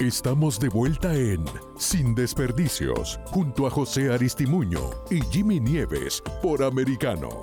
Estamos 0.00 0.60
de 0.60 0.68
vuelta 0.68 1.12
en 1.12 1.44
Sin 1.76 2.14
Desperdicios, 2.14 3.18
junto 3.24 3.66
a 3.66 3.70
José 3.70 4.12
Aristimuño 4.12 4.90
y 5.10 5.20
Jimmy 5.22 5.58
Nieves 5.58 6.22
por 6.40 6.62
Americano. 6.62 7.42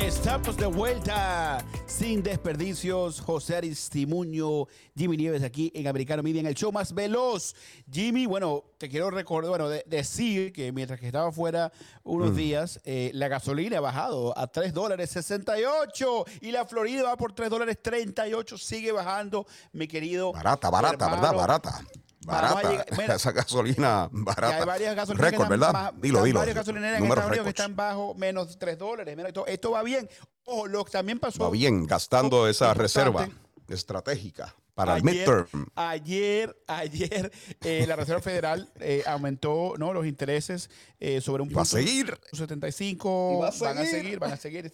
Estamos 0.00 0.56
de 0.56 0.66
vuelta 0.66 1.64
sin 1.86 2.22
desperdicios. 2.22 3.20
José 3.20 3.56
Aristimuño, 3.56 4.66
Jimmy 4.96 5.16
Nieves 5.16 5.42
aquí 5.42 5.70
en 5.74 5.86
Americano 5.86 6.22
Media, 6.22 6.40
en 6.40 6.46
el 6.46 6.54
show 6.54 6.72
más 6.72 6.94
veloz. 6.94 7.54
Jimmy, 7.90 8.26
bueno, 8.26 8.64
te 8.78 8.88
quiero 8.88 9.10
recordar, 9.10 9.50
bueno, 9.50 9.68
decir 9.68 10.52
que 10.52 10.72
mientras 10.72 11.00
que 11.00 11.06
estaba 11.06 11.32
fuera 11.32 11.72
unos 12.04 12.34
días, 12.36 12.80
eh, 12.84 13.10
la 13.14 13.28
gasolina 13.28 13.78
ha 13.78 13.80
bajado 13.80 14.36
a 14.38 14.46
3 14.46 14.72
dólares 14.72 15.10
68 15.10 16.24
y 16.40 16.52
la 16.52 16.64
Florida 16.64 17.02
va 17.02 17.16
por 17.16 17.32
3 17.32 17.50
dólares 17.50 17.78
38. 17.82 18.56
Sigue 18.56 18.92
bajando, 18.92 19.46
mi 19.72 19.88
querido. 19.88 20.32
Barata, 20.32 20.70
barata, 20.70 21.10
¿verdad? 21.10 21.34
Barata. 21.34 21.80
Barata. 22.28 22.84
esa 23.14 23.32
gasolina 23.32 24.08
barata. 24.12 24.58
hay 24.58 24.66
varias 24.66 24.94
gasolineras 24.94 25.32
Récord, 25.32 25.48
¿verdad? 25.48 25.92
dilo, 25.96 26.22
dilo. 26.24 26.38
varias 26.40 26.56
gasolineras 26.56 26.98
en 27.00 27.06
Estados 27.06 27.28
Unidos 27.28 27.44
que 27.44 27.50
están 27.50 27.74
bajo 27.74 28.14
menos 28.14 28.58
3 28.58 28.78
dólares. 28.78 29.18
Esto, 29.18 29.46
esto, 29.46 29.70
va 29.70 29.82
bien. 29.82 30.08
Ojo, 30.44 30.66
lo 30.66 30.84
que 30.84 30.92
también 30.92 31.18
pasó. 31.18 31.42
Va 31.42 31.50
bien, 31.50 31.86
gastando 31.86 32.48
esa 32.48 32.74
reserva 32.74 33.28
estratégica 33.68 34.54
para 34.74 34.96
el 34.96 35.02
midterm. 35.02 35.66
Ayer, 35.74 36.56
ayer 36.68 37.32
eh, 37.62 37.84
la 37.88 37.96
Reserva 37.96 38.20
Federal 38.20 38.70
eh, 38.78 39.02
aumentó 39.06 39.74
¿no? 39.76 39.92
los 39.92 40.06
intereses 40.06 40.70
eh, 41.00 41.20
sobre 41.20 41.42
un 41.42 41.48
punto. 41.48 41.58
¿Va 41.58 41.62
a 41.62 41.64
seguir? 41.64 42.18
75. 42.32 43.38
¿Va 43.40 43.48
a 43.48 43.52
van 43.58 43.78
a 43.78 43.84
seguir, 43.84 44.18
van 44.18 44.32
a 44.32 44.36
seguir. 44.36 44.72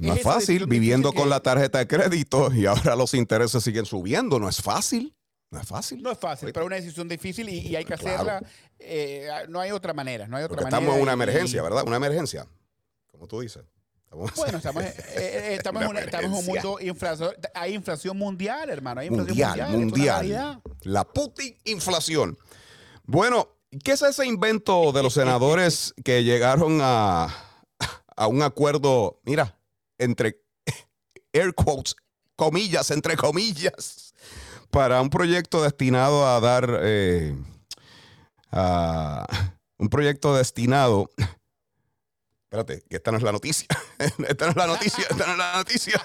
No 0.00 0.14
es 0.14 0.22
fácil 0.22 0.66
viviendo 0.66 1.12
con 1.12 1.28
la 1.28 1.40
tarjeta 1.40 1.78
de 1.78 1.86
crédito 1.86 2.52
y 2.52 2.66
ahora 2.66 2.96
los 2.96 3.14
intereses 3.14 3.62
siguen 3.62 3.84
subiendo. 3.84 4.38
No 4.38 4.48
es 4.48 4.62
fácil. 4.62 5.14
No 5.50 5.60
es 5.60 5.66
fácil. 5.66 6.02
No 6.02 6.10
es 6.10 6.18
fácil, 6.18 6.52
pero 6.52 6.64
es 6.64 6.66
una 6.66 6.76
decisión 6.76 7.08
difícil 7.08 7.48
y, 7.48 7.74
hay 7.74 7.84
que 7.84 7.94
hacerla. 7.94 8.42
Eh, 8.78 9.28
no 9.48 9.60
hay 9.60 9.70
otra 9.70 9.94
manera. 9.94 10.26
No 10.28 10.36
hay 10.36 10.44
otra 10.44 10.62
estamos 10.62 10.94
en 10.94 11.02
una 11.02 11.12
emergencia, 11.12 11.62
¿verdad? 11.62 11.84
Una 11.86 11.96
emergencia, 11.96 12.46
como 13.10 13.26
tú 13.26 13.40
dices. 13.40 13.64
bueno, 14.10 14.58
estamos, 14.58 14.82
eh, 14.82 14.94
eh, 15.16 15.54
estamos, 15.58 15.82
en, 15.82 16.32
un 16.32 16.44
mundo 16.44 16.78
inflación. 16.80 17.34
Hay 17.54 17.74
inflación 17.74 18.18
mundial, 18.18 18.68
hermano. 18.68 19.00
Hay 19.00 19.06
inflación 19.06 19.72
mundial. 19.72 20.22
Mundial. 20.22 20.62
La 20.82 21.04
Putin 21.04 21.56
inflación. 21.64 22.36
Bueno, 23.04 23.48
¿qué 23.82 23.92
es 23.92 24.02
ese 24.02 24.26
invento 24.26 24.92
de 24.92 25.02
los 25.02 25.14
senadores 25.14 25.94
que 26.04 26.24
llegaron 26.24 26.80
a, 26.82 27.34
a 28.16 28.26
un 28.26 28.42
acuerdo, 28.42 29.18
mira, 29.24 29.58
entre 29.96 30.42
air 31.32 31.54
quotes, 31.54 31.96
comillas, 32.36 32.90
entre 32.90 33.16
comillas? 33.16 34.07
Para 34.70 35.00
un 35.00 35.10
proyecto 35.10 35.62
destinado 35.62 36.26
a 36.26 36.40
dar 36.40 36.80
eh, 36.82 37.34
un 39.78 39.88
proyecto 39.88 40.34
destinado. 40.36 41.10
Espérate, 42.44 42.82
que 42.88 42.96
esta 42.96 43.10
no 43.10 43.18
es 43.18 43.22
la 43.22 43.32
noticia. 43.32 43.66
esta 44.28 44.46
no 44.46 44.50
es 44.52 44.56
la 44.56 44.66
noticia, 44.66 45.04
esta 45.08 45.26
no 45.26 45.32
es 45.32 45.38
la 45.38 45.56
noticia. 45.56 46.02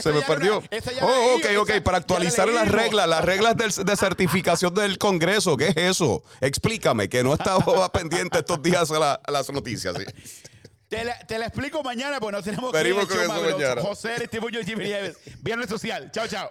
Se 0.00 0.12
me 0.12 0.22
perdió. 0.22 0.62
oh, 1.02 1.36
ok, 1.36 1.46
ok. 1.58 1.82
Para 1.82 1.98
actualizar 1.98 2.48
las 2.48 2.68
reglas, 2.68 3.08
las 3.08 3.24
reglas 3.24 3.56
de, 3.56 3.96
certificación 3.96 4.74
del 4.74 4.98
Congreso. 4.98 5.56
¿Qué 5.56 5.68
es 5.68 5.76
eso? 5.76 6.22
Explícame, 6.40 7.08
que 7.08 7.22
no 7.22 7.34
estaba 7.34 7.88
pendiente 7.92 8.38
estos 8.38 8.62
días 8.62 8.90
a, 8.90 9.20
las 9.28 9.50
noticias. 9.50 9.94
Te 10.88 11.04
la, 11.04 11.18
te 11.26 11.38
la, 11.38 11.46
explico 11.46 11.82
mañana, 11.82 12.20
pues 12.20 12.32
no 12.32 12.42
tenemos 12.42 12.72
que 12.72 12.88
ir 12.88 12.94
con 12.94 13.20
eso 13.20 13.50
mañana. 13.52 13.82
José 13.82 14.28
y 14.32 14.64
Jimmy 14.64 14.84
Nieves. 14.84 15.18
Viernes 15.40 15.68
social. 15.68 16.10
Chao, 16.10 16.26
chao. 16.26 16.50